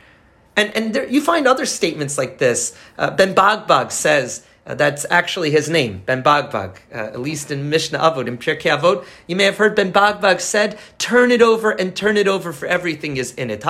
And, 0.56 0.74
and 0.74 0.94
there, 0.94 1.06
you 1.08 1.20
find 1.20 1.46
other 1.46 1.66
statements 1.66 2.18
like 2.18 2.38
this. 2.38 2.76
Uh, 2.98 3.10
ben 3.12 3.32
Bagbag 3.34 3.92
says, 3.92 4.44
uh, 4.66 4.74
that's 4.74 5.06
actually 5.08 5.50
his 5.50 5.70
name, 5.70 6.02
Ben 6.04 6.22
Bagbag. 6.22 6.76
Uh, 6.92 6.96
at 6.96 7.20
least 7.20 7.50
in 7.50 7.70
Mishnah 7.70 7.98
Avot, 8.00 8.26
in 8.28 8.36
Pirkei 8.36 8.76
Avot, 8.76 9.06
you 9.26 9.34
may 9.34 9.44
have 9.44 9.56
heard 9.56 9.74
Ben 9.74 9.92
Bagbag 9.92 10.42
said, 10.42 10.78
"Turn 10.98 11.30
it 11.30 11.40
over 11.40 11.70
and 11.70 11.96
turn 11.96 12.18
it 12.18 12.28
over, 12.28 12.52
for 12.52 12.66
everything 12.66 13.16
is 13.16 13.32
in 13.32 13.48
it." 13.50 13.64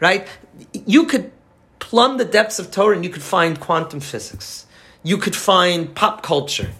Right? 0.00 0.28
You 0.72 1.04
could 1.04 1.32
plumb 1.78 2.18
the 2.18 2.24
depths 2.26 2.58
of 2.58 2.70
Torah 2.70 2.94
and 2.94 3.04
you 3.04 3.10
could 3.10 3.22
find 3.22 3.58
quantum 3.58 4.00
physics 4.00 4.65
you 5.06 5.16
could 5.16 5.36
find 5.36 5.94
pop 5.94 6.24
culture. 6.24 6.72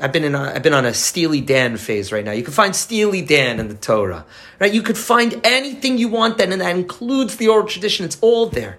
I've 0.00 0.12
been 0.12 0.22
in 0.22 0.36
a, 0.36 0.52
I've 0.54 0.62
been 0.62 0.72
on 0.72 0.84
a 0.84 0.94
Steely 0.94 1.40
Dan 1.40 1.76
phase 1.76 2.12
right 2.12 2.24
now. 2.24 2.30
You 2.30 2.44
can 2.44 2.52
find 2.52 2.76
Steely 2.76 3.22
Dan 3.22 3.58
in 3.58 3.66
the 3.66 3.74
Torah, 3.74 4.24
right? 4.60 4.72
You 4.72 4.82
could 4.82 4.96
find 4.96 5.40
anything 5.42 5.98
you 5.98 6.06
want 6.06 6.38
then, 6.38 6.52
and 6.52 6.60
that 6.60 6.76
includes 6.76 7.38
the 7.38 7.48
oral 7.48 7.66
tradition. 7.66 8.04
It's 8.04 8.18
all 8.20 8.46
there. 8.46 8.78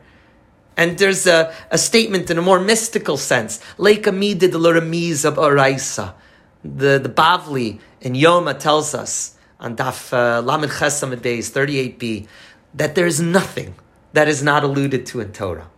And 0.78 0.98
there's 0.98 1.28
a, 1.28 1.54
a 1.70 1.78
statement 1.78 2.32
in 2.32 2.38
a 2.38 2.42
more 2.42 2.62
mystical 2.62 3.18
sense. 3.18 3.60
Leika 3.78 4.14
midid 4.14 4.54
l'ramiz 4.54 5.26
of 5.26 5.36
Araisa. 5.36 6.14
The, 6.64 6.98
the 6.98 7.10
Bavli 7.10 7.82
in 8.00 8.14
Yoma 8.14 8.58
tells 8.58 8.96
us 8.96 9.36
on 9.60 9.76
Daf 9.76 10.14
uh, 10.14 10.42
Lamed 10.42 10.72
Chesam 10.72 11.14
Beis 11.18 11.52
38b 11.52 12.26
that 12.74 12.96
there 12.96 13.06
is 13.06 13.20
nothing 13.20 13.76
that 14.14 14.30
is 14.30 14.42
not 14.42 14.64
alluded 14.64 15.06
to 15.08 15.20
in 15.20 15.34
Torah. 15.34 15.70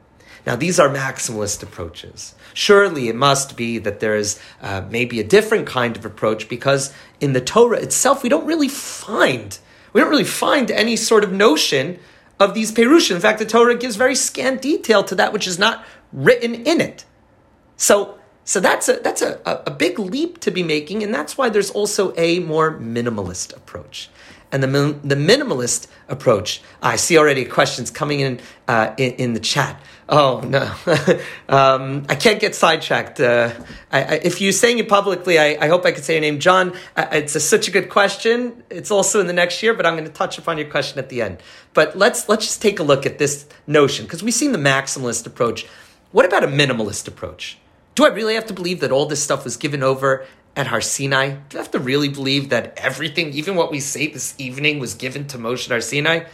Now, 0.46 0.56
these 0.56 0.80
are 0.80 0.90
maximalist 0.90 1.64
approaches. 1.64 2.36
Surely 2.56 3.10
it 3.10 3.16
must 3.16 3.58
be 3.58 3.80
that 3.80 4.00
there 4.00 4.16
is 4.16 4.40
uh, 4.62 4.82
maybe 4.90 5.20
a 5.20 5.26
different 5.26 5.68
kind 5.68 5.98
of 5.98 6.06
approach 6.06 6.48
because 6.48 6.94
in 7.20 7.34
the 7.34 7.42
Torah 7.42 7.80
itself, 7.80 8.24
we 8.24 8.30
don't 8.30 8.46
really 8.46 8.70
find, 8.70 9.60
we 9.92 10.00
don't 10.00 10.10
really 10.10 10.24
find 10.24 10.72
any 10.72 10.96
sort 10.96 11.26
of 11.26 11.34
notion 11.34 12.00
of 12.40 12.54
these 12.54 12.72
perushim. 12.72 13.16
In 13.16 13.22
fact, 13.22 13.40
the 13.40 13.46
Torah 13.46 13.76
gives 13.76 13.98
very 13.98 14.16
scant 14.16 14.62
detail 14.62 15.04
to 15.04 15.16
that 15.16 15.34
which 15.34 15.48
is 15.48 15.60
not 15.60 15.86
written 16.14 16.56
in 16.56 16.80
it. 16.80 17.04
So, 17.76 18.18
so 18.46 18.62
that's 18.62 18.88
a 18.88 19.02
that's 19.04 19.22
a, 19.22 19.42
a 19.46 19.72
big 19.72 20.00
leap 20.00 20.40
to 20.40 20.50
be 20.50 20.64
making, 20.64 21.04
and 21.04 21.14
that's 21.14 21.38
why 21.38 21.50
there's 21.50 21.72
also 21.72 22.14
a 22.16 22.40
more 22.40 22.72
minimalist 22.80 23.54
approach 23.54 24.10
and 24.56 24.64
the, 24.64 24.98
the 25.04 25.16
minimalist 25.16 25.88
approach. 26.08 26.62
I 26.82 26.96
see 26.96 27.18
already 27.18 27.44
questions 27.44 27.92
coming 27.92 28.22
in 28.22 28.40
uh, 28.70 28.94
in, 28.98 29.12
in, 29.16 29.34
the 29.34 29.42
chat. 29.42 29.82
Oh 30.08 30.40
no, 30.40 30.64
um, 31.50 32.06
I 32.08 32.16
can't 32.16 32.40
get 32.40 32.56
sidetracked. 32.56 33.20
Uh, 33.20 33.52
I, 33.92 34.04
I, 34.04 34.14
if 34.24 34.40
you're 34.40 34.54
saying 34.54 34.78
it 34.78 34.88
publicly, 34.88 35.38
I, 35.38 35.58
I, 35.60 35.68
hope 35.68 35.86
I 35.86 35.92
could 35.92 36.06
say 36.06 36.14
your 36.14 36.22
name, 36.22 36.40
John. 36.40 36.74
it's 36.96 37.36
a, 37.36 37.42
such 37.42 37.68
a 37.68 37.72
good 37.72 37.90
question. 37.90 38.64
It's 38.70 38.92
also 38.92 39.20
in 39.20 39.28
the 39.28 39.34
next 39.34 39.62
year, 39.62 39.74
but 39.74 39.86
I'm 39.86 39.96
going 39.96 40.06
to 40.08 40.14
touch 40.14 40.38
upon 40.38 40.58
your 40.58 40.70
question 40.70 41.00
at 41.00 41.10
the 41.10 41.22
end. 41.22 41.40
But 41.74 41.98
let's 41.98 42.30
let's 42.30 42.46
just 42.46 42.62
take 42.62 42.80
a 42.80 42.84
look 42.84 43.06
at 43.06 43.18
this 43.18 43.46
notion 43.68 44.06
because 44.06 44.24
we've 44.24 44.34
seen 44.34 44.54
the 44.54 44.58
maximalist 44.58 45.28
approach. 45.28 45.66
What 46.14 46.26
about 46.26 46.46
a 46.46 46.48
minimalist 46.48 47.10
approach? 47.10 47.58
Do 47.94 48.06
I 48.06 48.10
really 48.10 48.36
have 48.36 48.46
to 48.46 48.54
believe 48.54 48.80
that 48.80 48.92
all 48.92 49.06
this 49.06 49.22
stuff 49.22 49.44
was 49.44 49.58
given 49.58 49.84
over 49.84 50.26
at 50.56 50.68
Har 50.68 50.82
Sinai? 50.82 51.30
Do 51.50 51.58
you 51.58 51.58
have 51.58 51.72
to 51.72 51.80
really 51.80 52.10
believe 52.10 52.50
that 52.50 52.74
everything, 52.78 53.34
even 53.34 53.56
what 53.56 53.72
we 53.72 53.80
say 53.80 54.08
this 54.08 54.36
evening, 54.38 54.80
was 54.80 54.94
given 54.94 55.28
to 55.28 55.38
Moshe 55.38 55.66
at 55.66 55.72
Har 55.72 55.82
Sinai? 55.82 56.26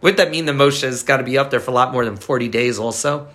Would 0.00 0.16
that 0.16 0.30
mean 0.30 0.46
that 0.46 0.54
Moshe 0.54 0.82
has 0.82 1.02
got 1.02 1.16
to 1.16 1.24
be 1.24 1.36
up 1.36 1.50
there 1.50 1.60
for 1.60 1.72
a 1.72 1.74
lot 1.74 1.92
more 1.92 2.04
than 2.04 2.16
40 2.16 2.48
days 2.48 2.78
also? 2.78 3.28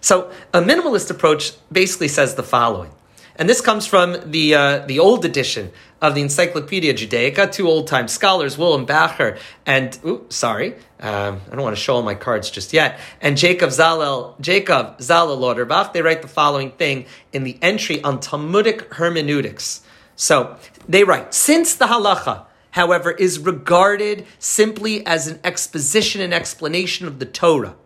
So 0.00 0.30
a 0.52 0.60
minimalist 0.60 1.10
approach 1.10 1.52
basically 1.70 2.08
says 2.08 2.34
the 2.34 2.42
following. 2.42 2.90
And 3.36 3.48
this 3.48 3.60
comes 3.60 3.86
from 3.86 4.30
the, 4.30 4.54
uh, 4.54 4.78
the 4.86 4.98
old 4.98 5.24
edition 5.24 5.70
of 6.00 6.14
the 6.14 6.20
Encyclopedia 6.20 6.92
Judaica, 6.92 7.50
two 7.50 7.68
old 7.68 7.86
time 7.86 8.08
scholars, 8.08 8.58
Wilhelm 8.58 8.86
Bacher 8.86 9.38
and, 9.64 9.98
ooh, 10.04 10.26
sorry, 10.28 10.74
um, 11.00 11.40
I 11.50 11.54
don't 11.54 11.62
want 11.62 11.76
to 11.76 11.82
show 11.82 11.94
all 11.94 12.02
my 12.02 12.14
cards 12.14 12.50
just 12.50 12.72
yet, 12.72 12.98
and 13.20 13.36
Jacob 13.36 13.70
Zallel, 13.70 14.38
Jacob 14.40 14.98
Zallel 14.98 15.38
Lauterbach, 15.38 15.92
they 15.92 16.02
write 16.02 16.22
the 16.22 16.28
following 16.28 16.72
thing 16.72 17.06
in 17.32 17.44
the 17.44 17.58
entry 17.62 18.02
on 18.02 18.20
Talmudic 18.20 18.92
hermeneutics. 18.94 19.82
So 20.16 20.56
they 20.88 21.04
write, 21.04 21.34
since 21.34 21.74
the 21.74 21.86
halacha, 21.86 22.44
however, 22.72 23.12
is 23.12 23.38
regarded 23.38 24.26
simply 24.38 25.06
as 25.06 25.26
an 25.26 25.40
exposition 25.42 26.20
and 26.20 26.34
explanation 26.34 27.06
of 27.06 27.18
the 27.18 27.26
Torah, 27.26 27.76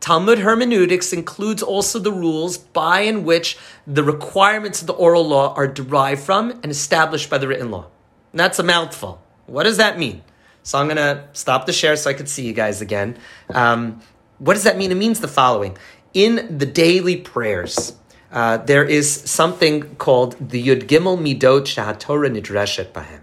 Talmud 0.00 0.40
hermeneutics 0.40 1.12
includes 1.12 1.62
also 1.62 1.98
the 1.98 2.12
rules 2.12 2.58
by 2.58 3.00
and 3.00 3.24
which 3.24 3.56
the 3.86 4.04
requirements 4.04 4.80
of 4.80 4.86
the 4.86 4.92
oral 4.92 5.26
law 5.26 5.54
are 5.54 5.66
derived 5.66 6.22
from 6.22 6.50
and 6.50 6.66
established 6.66 7.30
by 7.30 7.38
the 7.38 7.48
written 7.48 7.70
law. 7.70 7.86
And 8.32 8.40
that's 8.40 8.58
a 8.58 8.62
mouthful. 8.62 9.22
What 9.46 9.62
does 9.62 9.78
that 9.78 9.98
mean? 9.98 10.22
So 10.62 10.78
I'm 10.78 10.86
going 10.86 10.96
to 10.96 11.28
stop 11.32 11.66
the 11.66 11.72
share 11.72 11.96
so 11.96 12.10
I 12.10 12.14
could 12.14 12.28
see 12.28 12.46
you 12.46 12.52
guys 12.52 12.80
again. 12.80 13.18
Um, 13.52 14.00
what 14.38 14.54
does 14.54 14.64
that 14.64 14.76
mean? 14.76 14.90
It 14.90 14.96
means 14.96 15.20
the 15.20 15.28
following. 15.28 15.76
In 16.12 16.58
the 16.58 16.66
daily 16.66 17.16
prayers, 17.16 17.96
uh, 18.32 18.58
there 18.58 18.84
is 18.84 19.10
something 19.10 19.94
called 19.96 20.36
the 20.50 20.66
Yud 20.66 20.84
Gimel 20.84 21.18
Midot 21.18 21.62
Shahatorah 21.62 22.30
Nidreshet 22.30 22.92
Bahem. 22.92 23.20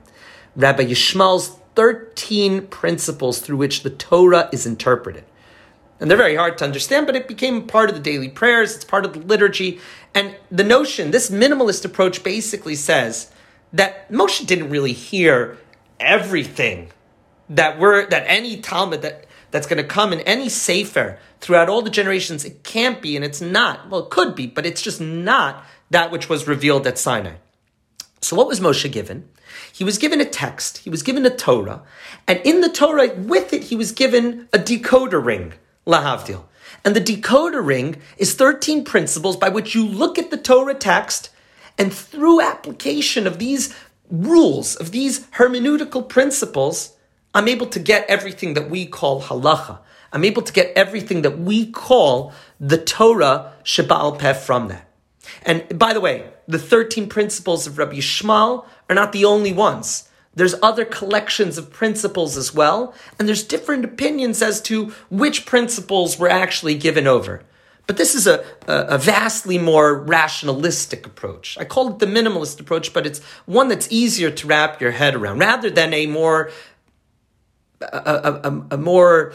Rabbi 0.55 0.85
Yishmael's 0.85 1.57
13 1.75 2.67
principles 2.67 3.39
through 3.39 3.57
which 3.57 3.83
the 3.83 3.89
Torah 3.89 4.49
is 4.51 4.65
interpreted. 4.65 5.23
And 6.01 6.09
they're 6.09 6.17
very 6.17 6.35
hard 6.35 6.57
to 6.57 6.65
understand, 6.65 7.05
but 7.05 7.15
it 7.15 7.27
became 7.27 7.67
part 7.67 7.87
of 7.87 7.95
the 7.95 8.01
daily 8.01 8.27
prayers, 8.27 8.75
it's 8.75 8.83
part 8.83 9.05
of 9.05 9.13
the 9.13 9.19
liturgy. 9.19 9.79
And 10.15 10.35
the 10.49 10.63
notion, 10.63 11.11
this 11.11 11.29
minimalist 11.29 11.85
approach 11.85 12.23
basically 12.23 12.73
says 12.73 13.31
that 13.71 14.11
Moshe 14.11 14.45
didn't 14.45 14.71
really 14.71 14.93
hear 14.93 15.59
everything 15.99 16.89
that 17.49 17.77
we're 17.77 18.07
that 18.07 18.23
any 18.25 18.57
Talmud 18.57 19.03
that 19.03 19.27
that's 19.51 19.67
going 19.67 19.77
to 19.77 19.87
come 19.87 20.11
in 20.11 20.21
any 20.21 20.49
sefer 20.49 21.19
throughout 21.39 21.69
all 21.69 21.83
the 21.83 21.89
generations. 21.89 22.45
It 22.45 22.63
can't 22.63 23.01
be, 23.01 23.15
and 23.15 23.23
it's 23.23 23.41
not. 23.41 23.89
Well, 23.89 24.05
it 24.05 24.09
could 24.09 24.33
be, 24.33 24.47
but 24.47 24.65
it's 24.65 24.81
just 24.81 24.99
not 24.99 25.63
that 25.91 26.09
which 26.09 26.29
was 26.29 26.47
revealed 26.47 26.87
at 26.87 26.97
Sinai. 26.97 27.35
So, 28.21 28.35
what 28.35 28.47
was 28.47 28.59
Moshe 28.59 28.91
given? 28.91 29.29
He 29.71 29.83
was 29.83 29.97
given 29.99 30.19
a 30.19 30.25
text. 30.25 30.79
He 30.79 30.89
was 30.89 31.03
given 31.03 31.25
a 31.25 31.29
Torah, 31.29 31.83
and 32.27 32.41
in 32.43 32.61
the 32.61 32.69
Torah, 32.69 33.13
with 33.13 33.53
it, 33.53 33.65
he 33.65 33.75
was 33.75 33.91
given 33.91 34.47
a 34.51 34.57
decoder 34.57 35.23
ring 35.23 35.53
lahavdil. 35.91 36.43
And 36.83 36.95
the 36.95 37.01
decoder 37.01 37.65
ring 37.65 37.97
is 38.17 38.33
13 38.33 38.83
principles 38.83 39.37
by 39.37 39.49
which 39.49 39.75
you 39.75 39.85
look 39.85 40.17
at 40.17 40.31
the 40.31 40.37
Torah 40.37 40.73
text 40.73 41.29
and 41.77 41.93
through 41.93 42.41
application 42.41 43.25
of 43.25 43.39
these 43.39 43.73
rules, 44.09 44.75
of 44.75 44.91
these 44.91 45.21
hermeneutical 45.31 46.07
principles, 46.07 46.95
I'm 47.33 47.47
able 47.47 47.67
to 47.67 47.79
get 47.79 48.09
everything 48.09 48.53
that 48.55 48.69
we 48.69 48.85
call 48.85 49.21
halacha. 49.21 49.79
I'm 50.13 50.25
able 50.25 50.41
to 50.41 50.53
get 50.53 50.73
everything 50.75 51.21
that 51.21 51.39
we 51.39 51.71
call 51.71 52.33
the 52.59 52.77
Torah 52.77 53.53
Sheba'al 53.63 54.19
Peh 54.19 54.33
from 54.33 54.67
that. 54.67 54.87
And 55.43 55.79
by 55.79 55.93
the 55.93 56.01
way, 56.01 56.29
the 56.47 56.59
13 56.59 57.07
principles 57.07 57.65
of 57.65 57.77
Rabbi 57.77 57.95
Yishmael 57.95 58.65
are 58.89 58.95
not 58.95 59.13
the 59.13 59.25
only 59.25 59.53
ones. 59.53 60.09
There's 60.33 60.55
other 60.61 60.85
collections 60.85 61.57
of 61.57 61.71
principles 61.71 62.37
as 62.37 62.53
well, 62.53 62.93
and 63.19 63.27
there's 63.27 63.43
different 63.43 63.83
opinions 63.83 64.41
as 64.41 64.61
to 64.61 64.93
which 65.09 65.45
principles 65.45 66.17
were 66.17 66.29
actually 66.29 66.75
given 66.75 67.05
over. 67.05 67.43
But 67.87 67.97
this 67.97 68.15
is 68.15 68.27
a, 68.27 68.45
a, 68.67 68.97
vastly 68.97 69.57
more 69.57 69.97
rationalistic 69.97 71.05
approach. 71.05 71.57
I 71.59 71.65
call 71.65 71.89
it 71.89 71.99
the 71.99 72.05
minimalist 72.05 72.59
approach, 72.61 72.93
but 72.93 73.05
it's 73.05 73.21
one 73.45 73.67
that's 73.67 73.91
easier 73.91 74.31
to 74.31 74.47
wrap 74.47 74.79
your 74.79 74.91
head 74.91 75.15
around 75.15 75.39
rather 75.39 75.69
than 75.69 75.93
a 75.93 76.05
more 76.05 76.51
a, 77.81 78.39
a, 78.43 78.65
a 78.71 78.77
more 78.77 79.33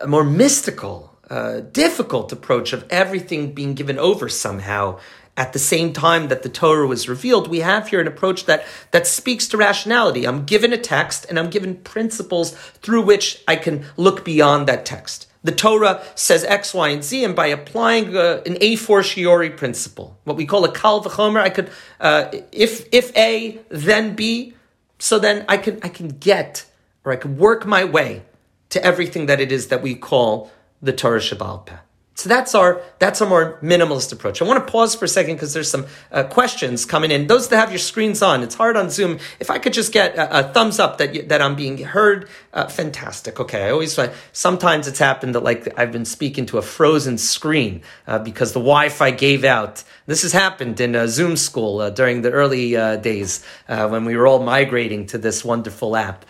a 0.00 0.06
more 0.06 0.24
mystical, 0.24 1.18
uh, 1.28 1.60
difficult 1.60 2.32
approach 2.32 2.72
of 2.72 2.86
everything 2.88 3.52
being 3.52 3.74
given 3.74 3.98
over 3.98 4.28
somehow 4.28 4.98
at 5.36 5.52
the 5.52 5.58
same 5.58 5.92
time 5.92 6.28
that 6.28 6.42
the 6.42 6.48
Torah 6.48 6.86
was 6.86 7.08
revealed, 7.08 7.48
we 7.48 7.60
have 7.60 7.88
here 7.88 8.00
an 8.00 8.06
approach 8.06 8.46
that, 8.46 8.64
that 8.90 9.06
speaks 9.06 9.48
to 9.48 9.56
rationality. 9.56 10.26
I'm 10.26 10.44
given 10.44 10.72
a 10.72 10.78
text 10.78 11.26
and 11.28 11.38
I'm 11.38 11.50
given 11.50 11.76
principles 11.76 12.54
through 12.82 13.02
which 13.02 13.42
I 13.48 13.56
can 13.56 13.86
look 13.96 14.24
beyond 14.24 14.66
that 14.66 14.84
text. 14.84 15.26
The 15.42 15.52
Torah 15.52 16.02
says 16.14 16.44
X, 16.44 16.74
Y, 16.74 16.88
and 16.90 17.02
Z, 17.02 17.24
and 17.24 17.34
by 17.34 17.46
applying 17.46 18.14
uh, 18.14 18.42
an 18.44 18.58
a 18.60 18.76
fortiori 18.76 19.48
principle, 19.48 20.18
what 20.24 20.36
we 20.36 20.44
call 20.44 20.64
a 20.66 20.72
kal 20.72 21.02
v'chomer, 21.02 21.40
I 21.40 21.48
could, 21.48 21.70
uh, 21.98 22.30
if 22.52 22.86
if 22.92 23.16
A, 23.16 23.58
then 23.70 24.14
B, 24.14 24.52
so 24.98 25.18
then 25.18 25.46
I 25.48 25.56
can 25.56 25.80
I 25.82 25.88
can 25.88 26.08
get 26.08 26.66
or 27.06 27.12
I 27.12 27.16
can 27.16 27.38
work 27.38 27.64
my 27.64 27.84
way 27.84 28.22
to 28.68 28.84
everything 28.84 29.26
that 29.26 29.40
it 29.40 29.50
is 29.50 29.68
that 29.68 29.82
we 29.82 29.94
call 29.94 30.50
the 30.82 30.92
Torah 30.92 31.20
Peh. 31.20 31.76
So 32.20 32.28
that's 32.28 32.54
our 32.54 32.82
that's 32.98 33.22
our 33.22 33.28
more 33.28 33.58
minimalist 33.62 34.12
approach. 34.12 34.42
I 34.42 34.44
want 34.44 34.66
to 34.66 34.70
pause 34.70 34.94
for 34.94 35.06
a 35.06 35.08
second 35.08 35.36
because 35.36 35.54
there's 35.54 35.70
some 35.70 35.86
uh, 36.12 36.24
questions 36.24 36.84
coming 36.84 37.10
in. 37.10 37.28
Those 37.28 37.48
that 37.48 37.56
have 37.56 37.70
your 37.70 37.78
screens 37.78 38.20
on, 38.20 38.42
it's 38.42 38.54
hard 38.54 38.76
on 38.76 38.90
Zoom. 38.90 39.18
If 39.38 39.50
I 39.50 39.58
could 39.58 39.72
just 39.72 39.90
get 39.90 40.16
a, 40.16 40.40
a 40.40 40.52
thumbs 40.52 40.78
up 40.78 40.98
that 40.98 41.14
you, 41.14 41.22
that 41.22 41.40
I'm 41.40 41.56
being 41.56 41.78
heard, 41.78 42.28
uh, 42.52 42.66
fantastic. 42.68 43.40
Okay, 43.40 43.64
I 43.64 43.70
always 43.70 43.98
sometimes 44.32 44.86
it's 44.86 44.98
happened 44.98 45.34
that 45.34 45.42
like 45.42 45.72
I've 45.78 45.92
been 45.92 46.04
speaking 46.04 46.44
to 46.46 46.58
a 46.58 46.62
frozen 46.62 47.16
screen 47.16 47.80
uh, 48.06 48.18
because 48.18 48.52
the 48.52 48.60
Wi-Fi 48.60 49.12
gave 49.12 49.42
out. 49.42 49.82
This 50.04 50.20
has 50.20 50.32
happened 50.32 50.78
in 50.78 50.94
uh, 50.94 51.06
Zoom 51.06 51.38
school 51.38 51.80
uh, 51.80 51.88
during 51.88 52.20
the 52.20 52.32
early 52.32 52.76
uh, 52.76 52.96
days 52.96 53.42
when 53.66 54.04
we 54.04 54.14
were 54.14 54.26
all 54.26 54.42
migrating 54.42 55.06
to 55.06 55.16
this 55.16 55.42
wonderful 55.42 55.96
app 55.96 56.26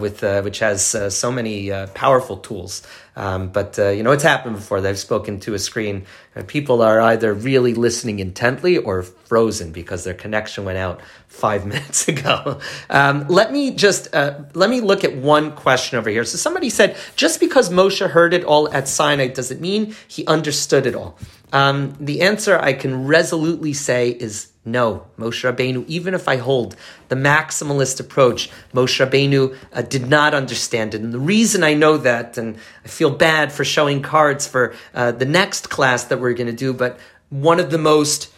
with 0.00 0.22
which 0.44 0.58
has 0.60 0.84
so 1.14 1.32
many 1.32 1.70
powerful 1.94 2.36
tools. 2.38 2.82
Um, 3.16 3.48
but 3.48 3.78
uh, 3.78 3.90
you 3.90 4.02
know, 4.02 4.10
it's 4.10 4.24
happened 4.24 4.56
before. 4.56 4.80
That 4.80 4.88
I've 4.88 4.98
spoken 4.98 5.40
to 5.40 5.54
a 5.54 5.58
screen. 5.58 6.06
And 6.34 6.46
people 6.48 6.82
are 6.82 7.00
either 7.00 7.32
really 7.32 7.74
listening 7.74 8.18
intently 8.18 8.76
or 8.76 9.02
frozen 9.02 9.70
because 9.70 10.02
their 10.02 10.14
connection 10.14 10.64
went 10.64 10.78
out 10.78 11.00
five 11.28 11.64
minutes 11.74 12.08
ago. 12.08 12.60
Um, 12.90 13.26
let 13.28 13.52
me 13.52 13.72
just 13.72 14.14
uh, 14.14 14.40
let 14.54 14.68
me 14.68 14.80
look 14.80 15.04
at 15.04 15.16
one 15.16 15.52
question 15.52 15.98
over 15.98 16.10
here. 16.10 16.24
So 16.24 16.36
somebody 16.36 16.70
said, 16.70 16.96
just 17.14 17.40
because 17.40 17.70
Moshe 17.70 18.08
heard 18.10 18.34
it 18.34 18.44
all 18.44 18.72
at 18.72 18.88
Sinai, 18.88 19.28
does 19.28 19.50
it 19.50 19.60
mean 19.60 19.94
he 20.08 20.26
understood 20.26 20.86
it 20.86 20.94
all? 20.94 21.16
Um, 21.52 21.94
the 22.00 22.22
answer 22.22 22.58
I 22.58 22.72
can 22.72 23.06
resolutely 23.06 23.74
say 23.74 24.10
is 24.10 24.48
no, 24.64 25.06
Moshe 25.18 25.44
Rabbeinu, 25.44 25.86
even 25.86 26.14
if 26.14 26.26
I 26.26 26.36
hold 26.36 26.74
the 27.08 27.16
maximalist 27.16 28.00
approach, 28.00 28.50
Moshe 28.72 29.04
Rabbeinu 29.04 29.56
uh, 29.72 29.82
did 29.82 30.08
not 30.08 30.32
understand 30.32 30.94
it. 30.94 31.02
And 31.02 31.12
the 31.12 31.18
reason 31.18 31.62
I 31.62 31.74
know 31.74 31.98
that, 31.98 32.38
and 32.38 32.56
I 32.84 32.88
feel 32.88 33.10
bad 33.10 33.52
for 33.52 33.64
showing 33.64 34.00
cards 34.00 34.46
for 34.46 34.74
uh, 34.94 35.12
the 35.12 35.26
next 35.26 35.68
class 35.68 36.04
that 36.04 36.18
we're 36.18 36.32
going 36.32 36.46
to 36.46 36.52
do, 36.52 36.72
but 36.72 36.98
one 37.28 37.60
of 37.60 37.70
the 37.70 37.78
most 37.78 38.32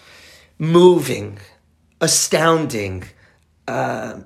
moving, 0.59 1.39
astounding, 2.01 3.05
uh, 3.69 4.21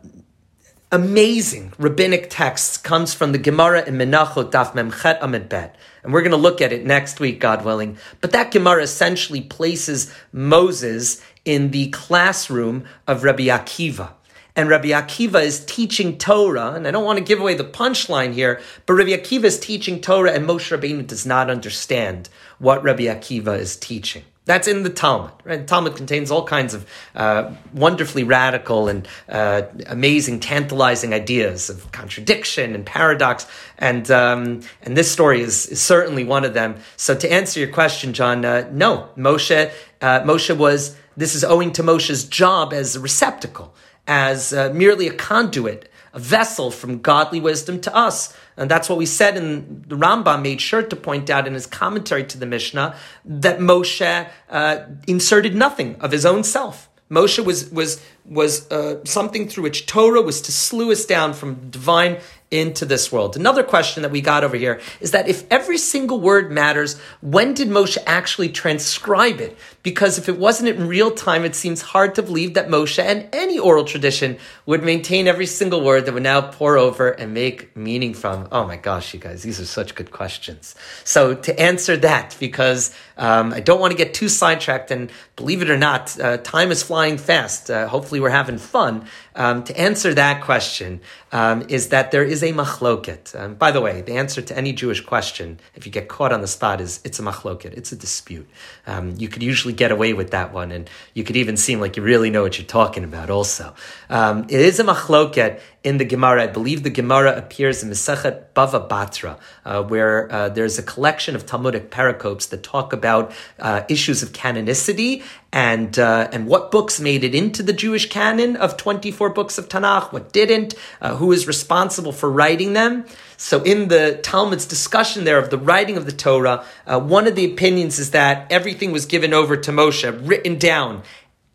amazing 0.93 1.73
rabbinic 1.79 2.29
texts 2.31 2.77
comes 2.77 3.15
from 3.15 3.33
the 3.33 3.39
Gemara 3.39 3.85
in 3.87 3.95
Menachot 3.95 4.51
Daf 4.51 4.73
Memchet 4.73 5.19
Amid 5.21 5.49
Bet. 5.49 5.77
And 6.03 6.13
we're 6.13 6.23
going 6.23 6.31
to 6.31 6.37
look 6.37 6.61
at 6.61 6.73
it 6.73 6.85
next 6.85 7.21
week, 7.21 7.41
God 7.41 7.65
willing. 7.65 7.99
But 8.21 8.33
that 8.33 8.51
Gemara 8.51 8.83
essentially 8.83 9.43
places 9.43 10.13
Moses 10.33 11.23
in 11.51 11.73
the 11.73 11.89
classroom 11.89 12.85
of 13.09 13.25
Rabbi 13.25 13.47
Akiva. 13.47 14.13
And 14.55 14.69
Rabbi 14.69 14.91
Akiva 14.91 15.43
is 15.43 15.65
teaching 15.65 16.17
Torah, 16.17 16.75
and 16.75 16.87
I 16.87 16.93
don't 16.93 17.05
want 17.05 17.19
to 17.19 17.25
give 17.25 17.41
away 17.41 17.55
the 17.55 17.65
punchline 17.65 18.33
here, 18.33 18.61
but 18.87 18.95
Rabbi 18.95 19.11
Akiva 19.11 19.45
is 19.45 19.59
teaching 19.59 20.01
Torah, 20.01 20.31
and 20.31 20.47
Moshe 20.47 20.71
Rabbeinu 20.71 21.05
does 21.09 21.27
not 21.27 21.51
understand 21.51 22.29
what 22.61 22.85
Rabbi 22.85 23.05
Akiva 23.05 23.59
is 23.59 23.77
teaching. 23.77 24.23
That's 24.45 24.69
in 24.69 24.85
the 24.85 24.91
Talmud. 24.91 25.33
Right? 25.45 25.59
The 25.59 25.67
Talmud 25.67 25.97
contains 25.97 26.31
all 26.31 26.47
kinds 26.47 26.73
of 26.73 26.87
uh, 27.17 27.53
wonderfully 27.75 28.23
radical 28.23 28.87
and 28.87 29.09
uh, 29.29 29.63
amazing, 29.89 30.39
tantalizing 30.39 31.13
ideas 31.13 31.69
of 31.69 31.91
contradiction 31.91 32.77
and 32.77 32.87
paradox, 32.87 33.47
and 33.77 34.09
um, 34.09 34.61
and 34.83 34.97
this 34.97 35.11
story 35.11 35.41
is, 35.41 35.67
is, 35.67 35.83
certainly 35.83 36.23
one 36.23 36.45
of 36.45 36.55
them. 36.55 36.77
So 36.97 37.17
to 37.17 37.33
answer 37.33 37.59
your 37.59 37.71
question, 37.71 38.13
John, 38.13 38.45
uh, 38.45 38.69
no, 38.73 39.09
Moshe 39.17 39.73
uh, 40.01 40.21
Moshe 40.21 40.57
was 40.57 40.97
this 41.17 41.35
is 41.35 41.45
owing 41.45 41.73
to 41.73 41.83
Moshe's 41.83 42.25
job 42.25 42.73
as 42.73 42.97
a 42.97 43.01
receptacle, 43.01 43.75
as 44.07 44.53
uh, 44.53 44.71
merely 44.75 45.07
a 45.07 45.13
conduit, 45.13 45.89
a 46.13 46.19
vessel 46.19 46.71
from 46.71 47.01
godly 47.01 47.41
wisdom 47.41 47.81
to 47.83 47.95
us. 47.95 48.37
And 48.57 48.71
that's 48.71 48.89
what 48.89 48.99
we 48.99 49.07
said, 49.07 49.37
and 49.37 49.85
the 49.87 49.97
Rambam 49.97 50.43
made 50.43 50.61
sure 50.61 50.83
to 50.83 50.97
point 50.97 51.31
out 51.31 51.47
in 51.47 51.55
his 51.55 51.67
commentary 51.67 52.25
to 52.25 52.39
the 52.39 52.47
Mishnah 52.47 52.97
that 53.25 53.59
Moshe 53.59 54.29
uh, 54.51 54.79
inserted 55.07 55.55
nothing 55.55 55.97
of 56.01 56.13
his 56.13 56.27
own 56.27 56.45
self. 56.45 56.89
Moshe 57.11 57.45
was 57.45 57.71
was 57.71 58.03
was 58.25 58.71
uh, 58.71 59.05
something 59.05 59.49
through 59.49 59.65
which 59.65 59.87
Torah 59.87 60.23
was 60.23 60.41
to 60.43 60.53
slew 60.53 60.93
us 60.93 61.05
down 61.05 61.33
from 61.33 61.71
divine 61.71 62.19
into 62.51 62.85
this 62.85 63.13
world. 63.13 63.37
Another 63.37 63.63
question 63.63 64.03
that 64.03 64.11
we 64.11 64.21
got 64.21 64.43
over 64.43 64.57
here 64.57 64.81
is 65.01 65.13
that 65.13 65.29
if 65.29 65.45
every 65.53 65.79
single 65.79 66.21
word 66.21 66.51
matters, 66.51 66.99
when 67.21 67.55
did 67.55 67.69
Moshe 67.69 67.97
actually 68.07 68.49
transcribe 68.49 69.41
it? 69.41 69.57
Because 69.85 70.19
if 70.19 70.29
it 70.29 70.37
wasn't 70.37 70.69
in 70.69 70.89
real 70.89 71.13
time, 71.13 71.45
it 71.45 71.55
seems 71.55 71.81
hard 71.81 72.17
to 72.17 72.23
believe 72.23 72.55
that 72.55 72.69
Moshe 72.69 73.01
and 73.01 73.29
any 73.33 73.59
oral 73.59 73.85
tradition 73.85 74.37
would 74.67 74.83
maintain 74.83 75.29
every 75.29 75.47
single 75.47 75.83
word 75.83 76.07
that 76.07 76.13
would 76.13 76.25
now 76.25 76.41
pour 76.41 76.77
over 76.77 77.11
and 77.11 77.33
make 77.33 77.77
meaning 77.77 78.15
from. 78.15 78.49
Oh 78.51 78.67
my 78.67 78.77
gosh, 78.77 79.15
you 79.15 79.21
guys, 79.21 79.43
these 79.43 79.61
are 79.61 79.65
such 79.65 79.95
good 79.95 80.11
questions. 80.11 80.75
So 81.05 81.35
to 81.35 81.61
answer 81.61 81.97
that, 81.99 82.37
because 82.41 82.93
um, 83.17 83.53
I 83.53 83.61
don't 83.61 83.81
want 83.81 83.93
to 83.93 83.97
get 83.97 84.13
too 84.13 84.29
sidetracked, 84.29 84.91
and 84.91 85.13
believe 85.37 85.63
it 85.63 85.71
or 85.71 85.79
not, 85.79 86.19
uh, 86.19 86.39
time 86.39 86.71
is 86.71 86.83
flying 86.83 87.17
fast. 87.17 87.71
Uh, 87.71 87.87
hopefully, 87.87 88.19
we're 88.19 88.31
having 88.31 88.59
fun. 88.59 89.07
Um, 89.35 89.63
to 89.65 89.79
answer 89.79 90.13
that 90.15 90.43
question 90.43 91.01
um, 91.33 91.65
is 91.69 91.89
that 91.89 92.11
there 92.11 92.25
is 92.25 92.43
a 92.43 92.53
machloket. 92.53 93.39
Um, 93.39 93.55
by 93.55 93.71
the 93.71 93.81
way, 93.81 94.03
the 94.03 94.15
answer 94.15 94.43
to 94.43 94.57
any 94.57 94.73
Jewish 94.73 95.01
question, 95.01 95.61
if 95.75 95.87
you 95.87 95.93
get 95.93 96.09
caught 96.09 96.33
on 96.33 96.41
the 96.41 96.49
spot, 96.49 96.81
is 96.81 97.01
it's 97.05 97.19
a 97.19 97.23
machloket. 97.23 97.73
It's 97.75 97.93
a 97.93 97.97
dispute. 97.97 98.49
Um, 98.87 99.15
you 99.17 99.29
could 99.29 99.43
usually 99.43 99.75
get 99.75 99.93
away 99.93 100.13
with 100.13 100.33
that 100.33 100.53
one, 100.53 100.73
and 100.73 100.91
you 101.15 101.25
could 101.25 101.37
even 101.37 101.57
seem 101.57 101.81
like 101.81 101.97
you 101.97 102.03
really 102.03 102.31
know 102.31 102.43
what 102.43 102.59
you're 102.59 102.67
talking 102.67 103.05
about. 103.05 103.31
Also, 103.31 103.75
um, 104.09 104.45
it 104.45 104.61
is 104.61 104.81
a 104.81 104.85
machloket 104.85 105.61
in 105.83 105.99
the 105.99 106.05
Gemara. 106.05 106.45
I 106.45 106.47
believe 106.47 106.83
the 106.83 106.91
Gemara 106.91 107.37
appears 107.37 107.83
in 107.83 107.91
Mesechet 107.91 108.45
Bava 108.55 108.89
Batra, 108.89 109.39
uh, 109.65 109.83
where 109.83 110.31
uh, 110.31 110.49
there's 110.49 110.79
a 110.79 110.83
collection 110.83 111.35
of 111.35 111.47
Talmudic 111.47 111.91
pericopes 111.91 112.49
that 112.51 112.63
talk 112.63 112.93
about 112.93 113.33
uh, 113.59 113.83
issues 113.89 114.23
of 114.23 114.33
canonicity 114.33 115.23
and 115.53 115.99
uh, 115.99 116.29
and 116.33 116.47
what 116.47 116.71
books 116.71 117.01
made 117.01 117.25
it 117.25 117.35
into 117.35 117.63
the 117.63 117.73
Jewish 117.73 118.09
canon 118.09 118.57
of 118.57 118.77
24 118.77 119.31
books 119.31 119.59
of 119.59 119.69
Tanakh, 119.69 120.13
what 120.13 120.33
didn't, 120.33 120.75
uh, 121.01 121.17
who 121.17 121.33
is 121.33 121.47
responsible 121.47 122.13
for 122.13 122.31
writing 122.31 122.75
them. 122.75 123.07
So 123.37 123.63
in 123.63 123.89
the 123.89 124.21
Talmud's 124.23 124.67
discussion 124.67 125.25
there 125.25 125.39
of 125.39 125.51
the 125.51 125.59
writing 125.59 125.97
of 125.97 126.05
the 126.05 126.13
Torah, 126.13 126.65
uh, 126.87 127.01
one 127.01 127.27
of 127.27 127.35
the 127.35 127.51
opinions 127.51 127.99
is 127.99 128.11
that 128.11 128.51
everything 128.53 128.93
was 128.93 129.07
given 129.07 129.33
over 129.33 129.57
to 129.57 129.71
Moshe, 129.71 130.29
written 130.29 130.59
down 130.59 131.03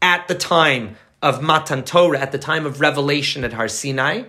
at 0.01 0.27
the 0.27 0.35
time 0.35 0.97
of 1.25 1.41
Matan 1.41 1.83
Torah 1.83 2.19
at 2.19 2.31
the 2.31 2.37
time 2.37 2.67
of 2.67 2.79
revelation 2.79 3.43
at 3.43 3.51
Har 3.51 3.67
Sinai, 3.67 4.25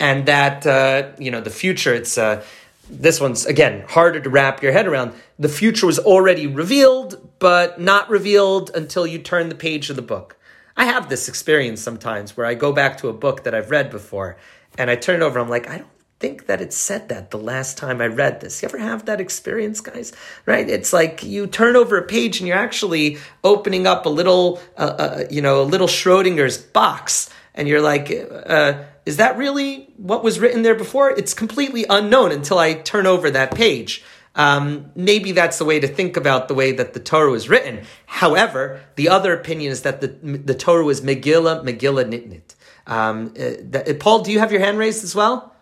and 0.00 0.24
that 0.24 0.66
uh, 0.66 1.10
you 1.18 1.30
know 1.30 1.42
the 1.42 1.50
future. 1.50 1.92
It's 1.92 2.16
uh, 2.16 2.42
this 2.88 3.20
one's 3.20 3.44
again 3.44 3.84
harder 3.86 4.18
to 4.18 4.30
wrap 4.30 4.62
your 4.62 4.72
head 4.72 4.86
around. 4.86 5.12
The 5.38 5.50
future 5.50 5.84
was 5.86 5.98
already 5.98 6.46
revealed, 6.46 7.28
but 7.38 7.78
not 7.78 8.08
revealed 8.08 8.70
until 8.74 9.06
you 9.06 9.18
turn 9.18 9.50
the 9.50 9.54
page 9.54 9.90
of 9.90 9.96
the 9.96 10.08
book. 10.14 10.36
I 10.74 10.86
have 10.86 11.10
this 11.10 11.28
experience 11.28 11.82
sometimes 11.82 12.34
where 12.34 12.46
I 12.46 12.54
go 12.54 12.72
back 12.72 12.96
to 12.98 13.08
a 13.08 13.12
book 13.12 13.44
that 13.44 13.54
I've 13.54 13.70
read 13.70 13.90
before, 13.90 14.38
and 14.78 14.90
I 14.90 14.96
turn 14.96 15.20
it 15.20 15.24
over. 15.26 15.38
I'm 15.38 15.50
like, 15.50 15.68
I 15.68 15.78
don't 15.78 15.97
think 16.20 16.46
that 16.46 16.60
it 16.60 16.72
said 16.72 17.08
that 17.10 17.30
the 17.30 17.38
last 17.38 17.78
time 17.78 18.00
I 18.00 18.06
read 18.06 18.40
this. 18.40 18.62
You 18.62 18.68
ever 18.68 18.78
have 18.78 19.06
that 19.06 19.20
experience, 19.20 19.80
guys? 19.80 20.12
Right? 20.46 20.68
It's 20.68 20.92
like 20.92 21.22
you 21.22 21.46
turn 21.46 21.76
over 21.76 21.96
a 21.96 22.02
page 22.02 22.40
and 22.40 22.48
you're 22.48 22.56
actually 22.56 23.18
opening 23.44 23.86
up 23.86 24.04
a 24.04 24.08
little, 24.08 24.60
uh, 24.76 24.80
uh, 24.80 25.24
you 25.30 25.40
know, 25.40 25.62
a 25.62 25.64
little 25.64 25.86
Schrodinger's 25.86 26.58
box. 26.58 27.30
and 27.54 27.66
you're 27.66 27.80
like, 27.80 28.10
uh, 28.10 28.84
is 29.04 29.16
that 29.16 29.36
really 29.36 29.92
what 29.96 30.22
was 30.22 30.38
written 30.38 30.62
there 30.62 30.74
before? 30.74 31.10
It's 31.10 31.34
completely 31.34 31.84
unknown 31.88 32.30
until 32.30 32.58
I 32.58 32.74
turn 32.74 33.06
over 33.06 33.30
that 33.30 33.54
page. 33.54 34.04
Um, 34.34 34.92
maybe 34.94 35.32
that's 35.32 35.58
the 35.58 35.64
way 35.64 35.80
to 35.80 35.88
think 35.88 36.16
about 36.16 36.46
the 36.46 36.54
way 36.54 36.72
that 36.72 36.92
the 36.94 37.00
Torah 37.00 37.30
was 37.30 37.48
written. 37.48 37.84
However, 38.06 38.80
the 38.94 39.08
other 39.08 39.32
opinion 39.32 39.72
is 39.72 39.82
that 39.82 40.00
the, 40.00 40.08
the 40.08 40.54
Torah 40.54 40.84
was 40.84 41.00
Megillah, 41.00 41.64
Megillah 41.64 42.04
Nitnit. 42.04 42.54
Um, 42.86 43.34
uh, 43.38 43.94
Paul, 43.94 44.22
do 44.22 44.30
you 44.30 44.38
have 44.38 44.52
your 44.52 44.60
hand 44.60 44.78
raised 44.78 45.02
as 45.02 45.14
well? 45.14 45.54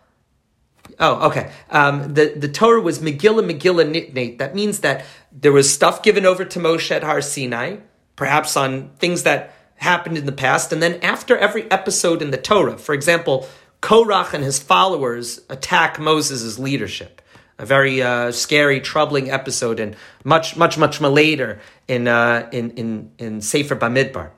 Oh, 0.99 1.27
okay. 1.27 1.51
Um, 1.69 2.13
the, 2.13 2.33
the 2.35 2.47
Torah 2.47 2.81
was 2.81 2.99
Megillah, 2.99 3.49
Megillah 3.49 3.91
Nitnit. 3.91 4.39
That 4.39 4.55
means 4.55 4.79
that 4.79 5.05
there 5.31 5.51
was 5.51 5.71
stuff 5.71 6.01
given 6.01 6.25
over 6.25 6.43
to 6.43 6.59
Moshe 6.59 6.89
at 6.89 7.03
Har 7.03 7.21
Sinai, 7.21 7.77
perhaps 8.15 8.57
on 8.57 8.89
things 8.95 9.23
that 9.23 9.53
happened 9.75 10.17
in 10.17 10.25
the 10.25 10.31
past. 10.31 10.73
And 10.73 10.81
then 10.81 10.99
after 11.03 11.37
every 11.37 11.69
episode 11.69 12.21
in 12.21 12.31
the 12.31 12.37
Torah, 12.37 12.77
for 12.77 12.95
example, 12.95 13.47
Korach 13.81 14.33
and 14.33 14.43
his 14.43 14.57
followers 14.57 15.39
attack 15.49 15.99
Moses' 15.99 16.57
leadership 16.57 17.21
a 17.59 17.65
very 17.65 18.01
uh, 18.01 18.31
scary, 18.31 18.79
troubling 18.79 19.31
episode, 19.31 19.79
and 19.79 19.95
much, 20.23 20.55
much, 20.55 20.77
much 20.77 21.01
later 21.01 21.59
in 21.87 22.07
uh, 22.07 22.47
in 22.51 22.71
in 22.71 23.11
in 23.17 23.41
Sefer 23.41 23.75
Bamidbar. 23.75 24.29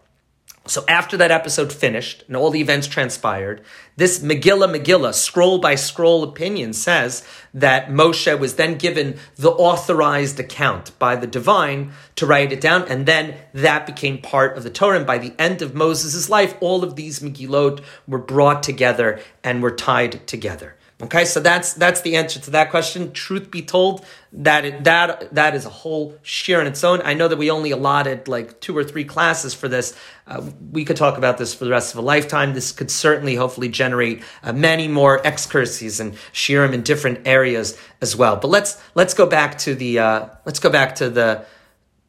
So 0.70 0.86
after 0.88 1.18
that 1.18 1.32
episode 1.32 1.74
finished 1.74 2.24
and 2.28 2.38
all 2.38 2.52
the 2.52 2.62
events 2.62 2.86
transpired, 2.86 3.62
this 3.98 4.20
Megillah 4.20 4.72
Megillah, 4.72 5.16
scroll 5.16 5.58
by 5.58 5.74
scroll 5.74 6.22
opinion 6.22 6.74
says 6.74 7.26
that 7.56 7.90
Moshe 7.90 8.38
was 8.40 8.54
then 8.54 8.78
given 8.78 9.18
the 9.36 9.50
authorized 9.50 10.40
account 10.40 10.98
by 11.00 11.16
the 11.16 11.26
divine 11.26 11.92
to 12.18 12.28
write 12.28 12.52
it 12.52 12.62
down, 12.62 12.84
and 12.88 13.08
then 13.08 13.36
that 13.52 13.88
became 13.88 14.22
part 14.22 14.58
of 14.58 14.64
the 14.64 14.70
Torah. 14.70 14.98
And 14.98 15.08
by 15.08 15.18
the 15.18 15.34
end 15.40 15.64
of 15.64 15.74
Moses' 15.74 16.30
life, 16.30 16.54
all 16.62 16.84
of 16.84 16.96
these 16.96 17.20
Megillot 17.20 17.82
were 18.08 18.20
brought 18.20 18.62
together 18.62 19.20
and 19.44 19.64
were 19.64 19.76
tied 19.76 20.28
together. 20.28 20.76
Okay, 21.02 21.24
so 21.24 21.40
that's 21.40 21.74
that's 21.76 22.02
the 22.02 22.18
answer 22.18 22.42
to 22.42 22.52
that 22.52 22.72
question. 22.72 23.14
Truth 23.14 23.52
be 23.52 23.62
told, 23.62 24.06
that 24.34 24.84
that 24.84 25.34
that 25.34 25.56
is 25.56 25.66
a 25.66 25.70
whole 25.70 26.16
shiur 26.24 26.60
in 26.60 26.68
its 26.68 26.84
own. 26.84 27.02
I 27.06 27.14
know 27.14 27.30
that 27.30 27.38
we 27.38 27.50
only 27.50 27.72
allotted 27.72 28.28
like 28.28 28.60
two 28.60 28.76
or 28.76 28.84
three 28.84 29.06
classes 29.06 29.54
for 29.54 29.70
this. 29.70 29.96
Uh, 30.28 30.52
we 30.72 30.84
could 30.84 30.98
talk 30.98 31.18
about 31.18 31.38
this 31.38 31.54
for 31.54 31.64
the 31.64 31.72
rest 31.72 31.94
of 31.94 32.00
a 32.00 32.02
lifetime. 32.02 32.54
This 32.54 32.74
could 32.74 32.92
certainly, 32.92 33.36
hopefully, 33.36 33.70
generate 33.70 34.24
uh, 34.44 34.52
many 34.52 34.90
more 34.90 35.22
excursions 35.24 36.02
and 36.02 36.16
shiurim 36.34 36.74
in 36.74 36.84
different 36.84 37.26
areas 37.26 37.80
as 38.02 38.18
well. 38.18 38.36
But 38.36 38.50
let's 38.50 38.78
let's 38.94 39.14
go 39.14 39.26
back 39.26 39.58
to 39.60 39.76
the 39.76 40.00
uh, 40.00 40.26
let's 40.46 40.60
go 40.60 40.70
back 40.70 40.96
to 40.96 41.10
the 41.10 41.46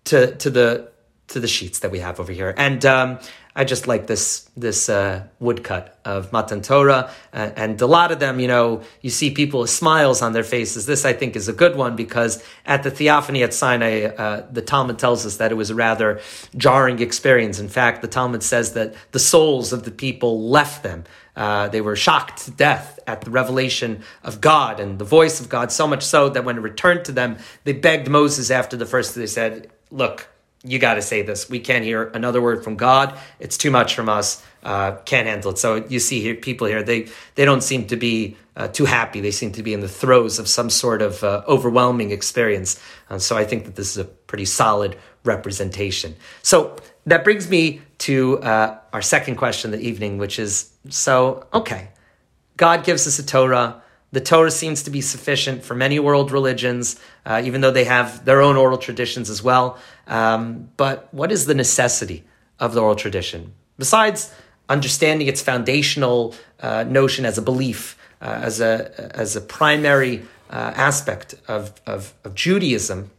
to 0.07 0.35
to 0.35 0.51
the 0.51 0.91
to 1.29 1.39
the 1.39 1.47
sheets 1.47 1.79
that 1.79 1.93
we 1.93 2.01
have 2.01 2.19
over 2.19 2.33
here 2.33 2.53
and. 2.57 2.85
Um, 2.85 3.21
I 3.55 3.65
just 3.65 3.89
like 3.89 4.07
this 4.07 4.49
this 4.57 4.89
uh, 4.89 5.25
woodcut 5.41 5.99
of 6.05 6.33
Matan 6.33 6.63
Torah, 6.63 7.11
uh, 7.33 7.51
and 7.57 7.81
a 7.81 7.87
lot 7.87 8.13
of 8.13 8.21
them, 8.21 8.39
you 8.39 8.47
know, 8.47 8.83
you 9.01 9.11
see 9.11 9.33
people 9.33 9.61
with 9.61 9.71
smiles 9.71 10.23
on 10.23 10.33
their 10.33 10.45
faces. 10.45 10.87
This, 10.87 11.05
I 11.05 11.13
think, 11.13 11.35
is 11.35 11.49
a 11.49 11.53
good 11.53 11.75
one 11.75 11.97
because 11.97 12.43
at 12.65 12.85
the 12.85 12.91
theophany 12.91 13.43
at 13.43 13.53
Sinai, 13.53 14.05
uh, 14.05 14.47
the 14.51 14.63
Talmud 14.63 14.99
tells 14.99 15.27
us 15.27 15.39
that 15.39 15.51
it 15.51 15.57
was 15.57 15.71
a 15.71 15.75
rather 15.75 16.21
jarring 16.57 17.01
experience. 17.01 17.59
In 17.59 17.69
fact, 17.69 18.03
the 18.03 18.09
Talmud 18.09 18.45
says 18.45 18.75
that 18.75 18.95
the 19.11 19.19
souls 19.19 19.73
of 19.73 19.83
the 19.83 19.91
people 19.91 20.49
left 20.49 20.85
them. 20.85 21.05
Uh, 21.35 21.69
they 21.69 21.81
were 21.81 21.97
shocked 21.97 22.45
to 22.45 22.51
death 22.53 23.01
at 23.07 23.23
the 23.23 23.31
revelation 23.31 24.03
of 24.23 24.41
God 24.41 24.79
and 24.79 24.99
the 24.99 25.05
voice 25.05 25.41
of 25.41 25.49
God, 25.49 25.73
so 25.73 25.87
much 25.87 26.05
so 26.05 26.29
that 26.29 26.45
when 26.45 26.57
it 26.57 26.61
returned 26.61 27.05
to 27.07 27.13
them, 27.13 27.39
they 27.65 27.73
begged 27.73 28.09
Moses 28.09 28.51
after 28.51 28.77
the 28.77 28.87
first. 28.87 29.17
They 29.17 29.27
said, 29.27 29.71
"Look." 29.91 30.30
You 30.63 30.79
got 30.79 30.95
to 30.95 31.03
say 31.03 31.23
this. 31.23 31.49
We 31.49 31.61
can't 31.61 31.85
hear 31.85 32.09
another 32.09 32.41
word 32.41 32.63
from 32.63 32.77
God. 32.77 33.19
It's 33.39 33.57
too 33.57 33.71
much 33.71 33.95
from 33.95 34.09
us. 34.09 34.45
Uh, 34.63 34.93
can't 35.07 35.27
handle 35.27 35.53
it. 35.53 35.59
So 35.59 35.77
you 35.89 35.99
see 36.01 36.21
here, 36.21 36.35
people 36.35 36.67
here, 36.67 36.83
they, 36.83 37.09
they 37.35 37.47
don't 37.47 37.63
seem 37.63 37.87
to 37.87 37.97
be 37.97 38.37
uh, 38.57 38.69
too 38.69 38.85
happy. 38.85 39.21
They 39.23 39.31
seem 39.31 39.53
to 39.53 39.63
be 39.63 39.73
in 39.73 39.81
the 39.81 39.89
throes 39.89 40.39
of 40.39 40.49
some 40.49 40.69
sort 40.69 41.01
of 41.01 41.25
uh, 41.25 41.43
overwhelming 41.49 42.11
experience. 42.11 42.79
Uh, 43.09 43.19
so 43.19 43.39
I 43.39 43.45
think 43.45 43.65
that 43.65 43.77
this 43.77 43.91
is 43.91 43.97
a 43.97 44.05
pretty 44.05 44.45
solid 44.45 44.99
representation. 45.25 46.15
So 46.43 46.77
that 47.07 47.25
brings 47.25 47.49
me 47.49 47.81
to 47.99 48.39
uh, 48.41 48.79
our 48.93 49.03
second 49.03 49.37
question 49.37 49.73
of 49.73 49.81
the 49.81 49.87
evening, 49.87 50.19
which 50.19 50.39
is 50.39 50.71
so, 50.91 51.47
okay, 51.55 51.89
God 52.59 52.85
gives 52.85 53.07
us 53.07 53.19
a 53.19 53.25
Torah. 53.25 53.83
The 54.13 54.21
Torah 54.21 54.51
seems 54.51 54.83
to 54.83 54.91
be 54.91 55.01
sufficient 55.01 55.63
for 55.63 55.75
many 55.75 55.99
world 55.99 56.33
religions, 56.33 56.99
uh, 57.25 57.43
even 57.45 57.61
though 57.61 57.71
they 57.71 57.85
have 57.85 58.25
their 58.25 58.43
own 58.43 58.57
oral 58.57 58.79
traditions 58.79 59.31
as 59.31 59.43
well. 59.43 59.79
Um, 60.07 60.71
but 60.77 61.13
what 61.15 61.31
is 61.31 61.47
the 61.47 61.55
necessity 61.55 62.25
of 62.59 62.75
the 62.75 62.81
oral 62.81 62.97
tradition? 62.97 63.53
Besides 63.79 64.33
understanding 64.69 65.29
its 65.29 65.43
foundational 65.43 66.35
uh, 66.61 66.85
notion 66.85 67.25
as 67.25 67.39
a 67.39 67.43
belief, 67.43 67.97
uh, 68.21 68.41
as, 68.43 68.61
a, 68.61 69.13
as 69.17 69.37
a 69.37 69.41
primary 69.41 70.23
uh, 70.51 70.73
aspect 70.75 71.35
of, 71.47 71.73
of, 71.87 72.13
of 72.25 72.35
Judaism, 72.35 73.11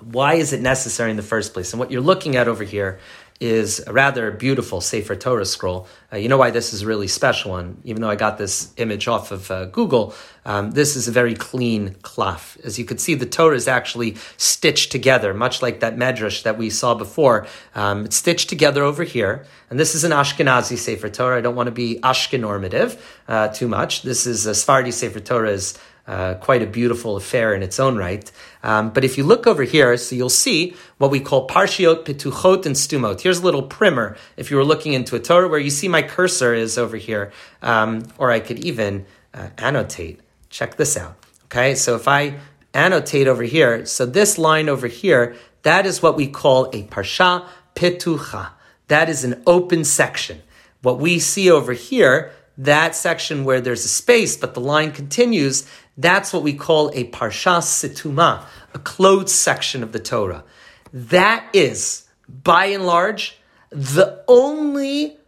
why 0.00 0.34
is 0.34 0.52
it 0.52 0.60
necessary 0.60 1.10
in 1.10 1.16
the 1.16 1.22
first 1.22 1.52
place? 1.52 1.72
And 1.72 1.80
what 1.80 1.90
you're 1.90 2.00
looking 2.00 2.36
at 2.36 2.48
over 2.48 2.64
here 2.64 2.98
is 3.42 3.84
a 3.88 3.92
rather 3.92 4.30
beautiful 4.30 4.80
Sefer 4.80 5.16
Torah 5.16 5.44
scroll. 5.44 5.88
Uh, 6.12 6.16
you 6.16 6.28
know 6.28 6.38
why 6.38 6.50
this 6.50 6.72
is 6.72 6.82
a 6.82 6.86
really 6.86 7.08
special 7.08 7.50
one? 7.50 7.76
Even 7.82 8.00
though 8.00 8.08
I 8.08 8.14
got 8.14 8.38
this 8.38 8.72
image 8.76 9.08
off 9.08 9.32
of 9.32 9.50
uh, 9.50 9.64
Google, 9.64 10.14
um, 10.44 10.70
this 10.70 10.94
is 10.94 11.08
a 11.08 11.12
very 11.12 11.34
clean 11.34 11.96
cloth. 12.02 12.56
As 12.62 12.78
you 12.78 12.84
could 12.84 13.00
see, 13.00 13.14
the 13.14 13.26
Torah 13.26 13.56
is 13.56 13.66
actually 13.66 14.14
stitched 14.36 14.92
together, 14.92 15.34
much 15.34 15.60
like 15.60 15.80
that 15.80 15.96
medrash 15.96 16.44
that 16.44 16.56
we 16.56 16.70
saw 16.70 16.94
before. 16.94 17.48
Um, 17.74 18.04
it's 18.04 18.16
stitched 18.16 18.48
together 18.48 18.84
over 18.84 19.02
here. 19.02 19.44
And 19.70 19.80
this 19.80 19.96
is 19.96 20.04
an 20.04 20.12
Ashkenazi 20.12 20.78
Sefer 20.78 21.08
Torah. 21.08 21.38
I 21.38 21.40
don't 21.40 21.56
want 21.56 21.66
to 21.66 21.72
be 21.72 21.98
Ashkenormative 22.00 23.00
uh, 23.26 23.48
too 23.48 23.66
much. 23.66 24.02
This 24.02 24.24
is 24.24 24.46
a 24.46 24.54
Sephardi 24.54 24.92
Sefer 24.92 25.18
Torah 25.18 25.50
is 25.50 25.76
uh, 26.06 26.34
quite 26.34 26.62
a 26.62 26.66
beautiful 26.66 27.16
affair 27.16 27.54
in 27.54 27.62
its 27.62 27.78
own 27.78 27.96
right. 27.96 28.30
Um, 28.62 28.90
but 28.90 29.04
if 29.04 29.18
you 29.18 29.24
look 29.24 29.46
over 29.46 29.64
here, 29.64 29.96
so 29.96 30.14
you'll 30.14 30.28
see 30.28 30.74
what 30.98 31.10
we 31.10 31.20
call 31.20 31.48
parshiot, 31.48 32.04
petuchot, 32.04 32.66
and 32.66 32.76
stumot. 32.76 33.20
Here's 33.20 33.40
a 33.40 33.44
little 33.44 33.62
primer 33.62 34.16
if 34.36 34.50
you 34.50 34.56
were 34.56 34.64
looking 34.64 34.92
into 34.92 35.16
a 35.16 35.20
Torah 35.20 35.48
where 35.48 35.58
you 35.58 35.70
see 35.70 35.88
my 35.88 36.02
cursor 36.02 36.54
is 36.54 36.78
over 36.78 36.96
here, 36.96 37.32
um, 37.60 38.04
or 38.18 38.30
I 38.30 38.40
could 38.40 38.60
even 38.60 39.06
uh, 39.34 39.48
annotate. 39.58 40.20
Check 40.48 40.76
this 40.76 40.96
out. 40.96 41.16
Okay, 41.46 41.74
so 41.74 41.96
if 41.96 42.06
I 42.06 42.38
annotate 42.72 43.26
over 43.26 43.42
here, 43.42 43.84
so 43.84 44.06
this 44.06 44.38
line 44.38 44.68
over 44.68 44.86
here, 44.86 45.36
that 45.62 45.86
is 45.86 46.02
what 46.02 46.16
we 46.16 46.26
call 46.26 46.66
a 46.66 46.84
parsha 46.84 47.46
petucha. 47.74 48.50
That 48.88 49.08
is 49.08 49.24
an 49.24 49.42
open 49.46 49.84
section. 49.84 50.42
What 50.82 50.98
we 50.98 51.18
see 51.18 51.50
over 51.50 51.72
here, 51.72 52.32
that 52.58 52.94
section 52.94 53.44
where 53.44 53.60
there's 53.60 53.84
a 53.84 53.88
space, 53.88 54.36
but 54.36 54.54
the 54.54 54.60
line 54.60 54.92
continues, 54.92 55.66
that's 55.96 56.32
what 56.32 56.42
we 56.42 56.54
call 56.54 56.90
a 56.94 57.04
parsha 57.10 57.58
situma, 57.58 58.44
a 58.74 58.78
closed 58.78 59.28
section 59.28 59.82
of 59.82 59.92
the 59.92 59.98
Torah. 59.98 60.44
That 60.92 61.46
is, 61.52 62.08
by 62.28 62.66
and 62.66 62.86
large, 62.86 63.38
the 63.70 64.24
only, 64.28 65.18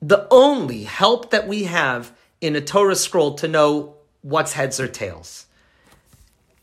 the 0.00 0.26
only 0.30 0.84
help 0.84 1.30
that 1.30 1.48
we 1.48 1.64
have 1.64 2.12
in 2.40 2.56
a 2.56 2.60
Torah 2.60 2.96
scroll 2.96 3.34
to 3.34 3.48
know 3.48 3.94
what's 4.22 4.52
heads 4.52 4.80
or 4.80 4.88
tails. 4.88 5.46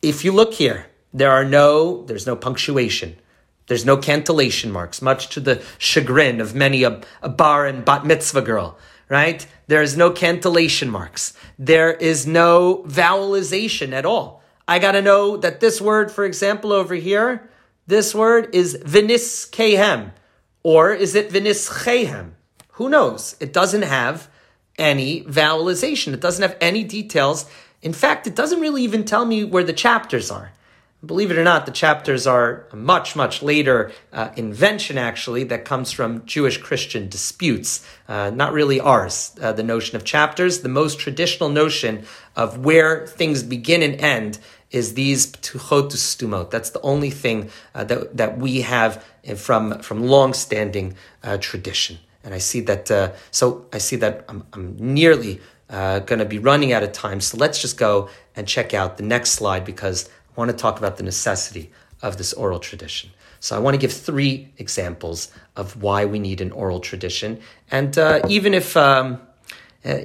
If 0.01 0.23
you 0.25 0.31
look 0.31 0.53
here, 0.53 0.87
there 1.13 1.31
are 1.31 1.45
no, 1.45 2.03
there's 2.05 2.27
no 2.27 2.35
punctuation. 2.35 3.15
There's 3.67 3.85
no 3.85 3.97
cantillation 3.97 4.71
marks, 4.71 5.01
much 5.01 5.29
to 5.29 5.39
the 5.39 5.63
chagrin 5.77 6.41
of 6.41 6.53
many 6.53 6.83
a, 6.83 7.01
a 7.21 7.29
bar 7.29 7.65
and 7.65 7.85
bat 7.85 8.05
mitzvah 8.05 8.41
girl 8.41 8.77
right? 9.13 9.45
There 9.67 9.83
is 9.83 9.95
no 9.95 10.09
cantillation 10.09 10.89
marks. 10.89 11.33
There 11.59 11.93
is 11.93 12.25
no 12.25 12.83
vowelization 12.87 13.93
at 13.93 14.07
all. 14.07 14.41
I 14.67 14.79
got 14.79 14.93
to 14.93 15.03
know 15.03 15.37
that 15.37 15.59
this 15.59 15.79
word, 15.79 16.11
for 16.11 16.25
example, 16.25 16.73
over 16.73 16.95
here, 16.95 17.47
this 17.85 18.15
word 18.15 18.49
is 18.55 18.75
vinis 18.77 19.47
kehem, 19.51 20.13
or 20.63 20.91
is 20.91 21.13
it 21.13 21.29
vinis 21.29 21.69
chehem? 21.83 22.31
Who 22.77 22.89
knows? 22.89 23.35
It 23.39 23.53
doesn't 23.53 23.83
have 23.83 24.29
any 24.79 25.21
vowelization. 25.25 26.13
It 26.13 26.19
doesn't 26.19 26.41
have 26.41 26.57
any 26.59 26.83
details. 26.83 27.45
In 27.83 27.93
fact, 27.93 28.25
it 28.25 28.33
doesn't 28.33 28.61
really 28.61 28.81
even 28.81 29.05
tell 29.05 29.25
me 29.25 29.43
where 29.43 29.63
the 29.63 29.73
chapters 29.73 30.31
are. 30.31 30.53
Believe 31.05 31.31
it 31.31 31.37
or 31.37 31.43
not, 31.43 31.65
the 31.65 31.71
chapters 31.73 32.25
are 32.25 32.65
a 32.71 32.77
much, 32.77 33.13
much 33.13 33.43
later 33.43 33.91
uh, 34.13 34.29
invention, 34.37 34.97
actually, 34.97 35.43
that 35.45 35.65
comes 35.65 35.91
from 35.91 36.25
Jewish 36.25 36.57
Christian 36.57 37.09
disputes, 37.09 37.85
uh, 38.07 38.29
not 38.29 38.53
really 38.53 38.79
ours. 38.79 39.35
Uh, 39.41 39.51
the 39.51 39.63
notion 39.63 39.97
of 39.97 40.05
chapters, 40.05 40.61
the 40.61 40.69
most 40.69 40.99
traditional 40.99 41.49
notion 41.49 42.05
of 42.37 42.63
where 42.63 43.05
things 43.05 43.43
begin 43.43 43.83
and 43.83 43.99
end 43.99 44.39
is 44.71 44.93
these 44.93 45.27
ptuchot 45.27 45.91
stumot. 45.91 46.49
That's 46.51 46.69
the 46.69 46.81
only 46.81 47.09
thing 47.09 47.49
uh, 47.75 47.83
that, 47.83 48.15
that 48.15 48.37
we 48.37 48.61
have 48.61 49.03
from, 49.35 49.79
from 49.79 50.07
long-standing 50.07 50.95
uh, 51.21 51.37
tradition. 51.37 51.97
And 52.23 52.33
I 52.33 52.37
see 52.37 52.61
that, 52.61 52.89
uh, 52.89 53.11
so 53.29 53.65
I 53.73 53.79
see 53.79 53.97
that 53.97 54.23
I'm, 54.29 54.45
I'm 54.53 54.77
nearly 54.77 55.41
going 55.69 56.19
to 56.19 56.25
be 56.25 56.37
running 56.37 56.71
out 56.71 56.83
of 56.83 56.91
time. 56.91 57.19
So 57.19 57.35
let's 57.37 57.59
just 57.59 57.77
go 57.77 58.07
and 58.35 58.47
check 58.47 58.75
out 58.75 58.97
the 58.97 59.03
next 59.03 59.31
slide 59.31 59.65
because 59.65 60.07
I 60.35 60.39
want 60.39 60.51
to 60.51 60.57
talk 60.57 60.77
about 60.77 60.97
the 60.97 61.03
necessity 61.03 61.71
of 62.01 62.17
this 62.17 62.33
oral 62.33 62.59
tradition. 62.59 63.11
So 63.39 63.55
I 63.55 63.59
want 63.59 63.75
to 63.75 63.77
give 63.77 63.91
three 63.91 64.53
examples 64.57 65.31
of 65.55 65.81
why 65.81 66.05
we 66.05 66.19
need 66.19 66.41
an 66.41 66.51
oral 66.51 66.79
tradition. 66.79 67.39
And 67.69 67.97
uh, 67.97 68.21
even 68.29 68.53
if 68.53 68.77
um, 68.77 69.21
uh, 69.85 69.99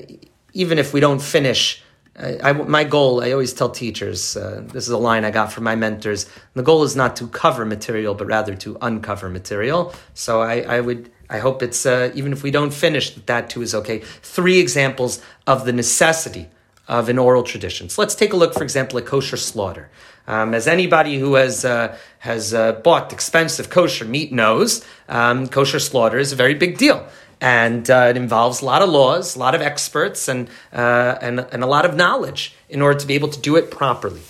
even 0.52 0.78
if 0.78 0.92
we 0.92 1.00
don't 1.00 1.22
finish, 1.22 1.82
uh, 2.18 2.32
I, 2.42 2.52
my 2.52 2.84
goal, 2.84 3.22
I 3.22 3.30
always 3.30 3.52
tell 3.52 3.70
teachers, 3.70 4.36
uh, 4.36 4.62
this 4.66 4.84
is 4.84 4.90
a 4.90 4.98
line 4.98 5.24
I 5.24 5.30
got 5.30 5.52
from 5.52 5.64
my 5.64 5.76
mentors, 5.76 6.26
the 6.54 6.62
goal 6.62 6.82
is 6.82 6.96
not 6.96 7.14
to 7.16 7.28
cover 7.28 7.64
material, 7.64 8.14
but 8.14 8.26
rather 8.26 8.56
to 8.56 8.76
uncover 8.80 9.28
material. 9.28 9.94
So 10.14 10.42
I, 10.42 10.60
I 10.62 10.80
would, 10.80 11.10
I 11.30 11.38
hope 11.38 11.62
it's, 11.62 11.86
uh, 11.86 12.10
even 12.14 12.32
if 12.32 12.42
we 12.42 12.50
don't 12.50 12.72
finish, 12.72 13.14
that, 13.14 13.26
that 13.28 13.50
too 13.50 13.62
is 13.62 13.74
okay. 13.74 14.00
Three 14.22 14.58
examples 14.58 15.22
of 15.46 15.64
the 15.64 15.72
necessity 15.72 16.48
of 16.88 17.08
an 17.08 17.18
oral 17.18 17.42
tradition. 17.42 17.88
So 17.88 18.02
let's 18.02 18.14
take 18.14 18.32
a 18.32 18.36
look, 18.36 18.54
for 18.54 18.62
example, 18.64 18.98
at 18.98 19.06
kosher 19.06 19.36
slaughter. 19.36 19.90
Um, 20.28 20.54
as 20.54 20.68
anybody 20.68 21.18
who 21.18 21.34
has 21.34 21.64
uh, 21.64 21.98
has 22.20 22.54
uh, 22.54 22.72
bought 22.72 23.12
expensive 23.12 23.70
kosher 23.70 24.04
meat 24.04 24.30
knows, 24.30 24.84
um, 25.08 25.48
kosher 25.48 25.80
slaughter 25.80 26.18
is 26.18 26.32
a 26.32 26.36
very 26.36 26.54
big 26.54 26.78
deal 26.78 27.08
and 27.40 27.88
uh, 27.90 28.06
it 28.10 28.16
involves 28.16 28.62
a 28.62 28.64
lot 28.64 28.82
of 28.82 28.88
laws, 28.88 29.36
a 29.36 29.38
lot 29.38 29.54
of 29.54 29.60
experts, 29.60 30.28
and, 30.28 30.48
uh, 30.72 31.16
and, 31.20 31.40
and 31.52 31.62
a 31.62 31.66
lot 31.66 31.84
of 31.84 31.94
knowledge 31.94 32.54
in 32.68 32.82
order 32.82 32.98
to 32.98 33.06
be 33.06 33.14
able 33.14 33.28
to 33.28 33.40
do 33.40 33.56
it 33.56 33.70
properly. 33.70 34.20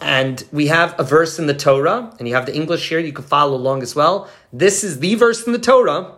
And 0.00 0.44
we 0.52 0.66
have 0.66 0.94
a 0.98 1.04
verse 1.04 1.38
in 1.38 1.46
the 1.46 1.54
Torah, 1.54 2.14
and 2.18 2.28
you 2.28 2.34
have 2.34 2.46
the 2.46 2.54
English 2.54 2.88
here, 2.88 2.98
you 2.98 3.12
can 3.12 3.24
follow 3.24 3.56
along 3.56 3.82
as 3.82 3.94
well. 3.94 4.28
This 4.52 4.84
is 4.84 4.98
the 4.98 5.14
verse 5.14 5.46
in 5.46 5.52
the 5.52 5.58
Torah 5.58 6.12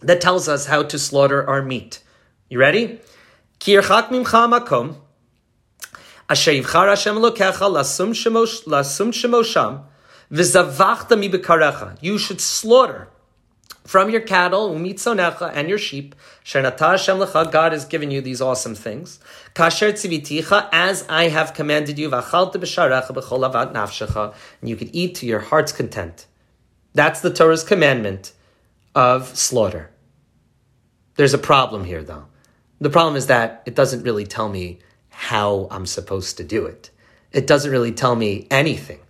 that 0.00 0.20
tells 0.20 0.48
us 0.48 0.66
how 0.66 0.82
to 0.82 0.98
slaughter 0.98 1.48
our 1.48 1.62
meat. 1.62 2.00
You 2.50 2.58
ready? 2.58 3.00
Asher 6.28 6.52
yivchar 6.52 6.88
Hashem 6.88 7.16
lokecha 7.16 7.52
lasum 7.52 8.12
shemosham, 8.14 9.82
v'zavachta 10.30 11.18
mi 11.18 11.28
bekarecha. 11.28 11.96
You 12.00 12.18
should 12.18 12.40
slaughter 12.40 13.08
from 13.84 14.08
your 14.08 14.22
cattle, 14.22 14.74
umitzonecha, 14.74 15.52
and 15.54 15.68
your 15.68 15.76
sheep, 15.76 16.14
shenata 16.42 16.92
Hashem 16.92 17.18
lecha, 17.18 17.52
God 17.52 17.72
has 17.72 17.84
given 17.84 18.10
you 18.10 18.20
these 18.22 18.40
awesome 18.40 18.74
things. 18.74 19.20
Kasher 19.54 19.92
tziviticha, 19.92 20.68
as 20.72 21.04
I 21.08 21.28
have 21.28 21.52
commanded 21.52 21.98
you, 21.98 22.08
v'achalta 22.08 22.54
b'sharecha 22.54 23.10
b'chol 23.10 23.50
avat 23.50 23.74
nafshecha, 23.74 24.34
and 24.60 24.70
you 24.70 24.76
could 24.76 24.90
eat 24.92 25.16
to 25.16 25.26
your 25.26 25.40
heart's 25.40 25.72
content. 25.72 26.26
That's 26.94 27.20
the 27.20 27.30
Torah's 27.30 27.64
commandment 27.64 28.32
of 28.94 29.36
slaughter. 29.36 29.90
There's 31.16 31.34
a 31.34 31.38
problem 31.38 31.84
here, 31.84 32.02
though. 32.02 32.26
The 32.80 32.90
problem 32.90 33.16
is 33.16 33.26
that 33.26 33.62
it 33.66 33.74
doesn't 33.74 34.02
really 34.02 34.24
tell 34.24 34.48
me 34.48 34.78
how 35.24 35.68
I'm 35.70 35.86
supposed 35.86 36.36
to 36.36 36.44
do 36.44 36.66
it. 36.66 36.90
It 37.32 37.46
doesn't 37.46 37.70
really 37.70 37.92
tell 37.92 38.14
me 38.14 38.46
anything. 38.50 39.00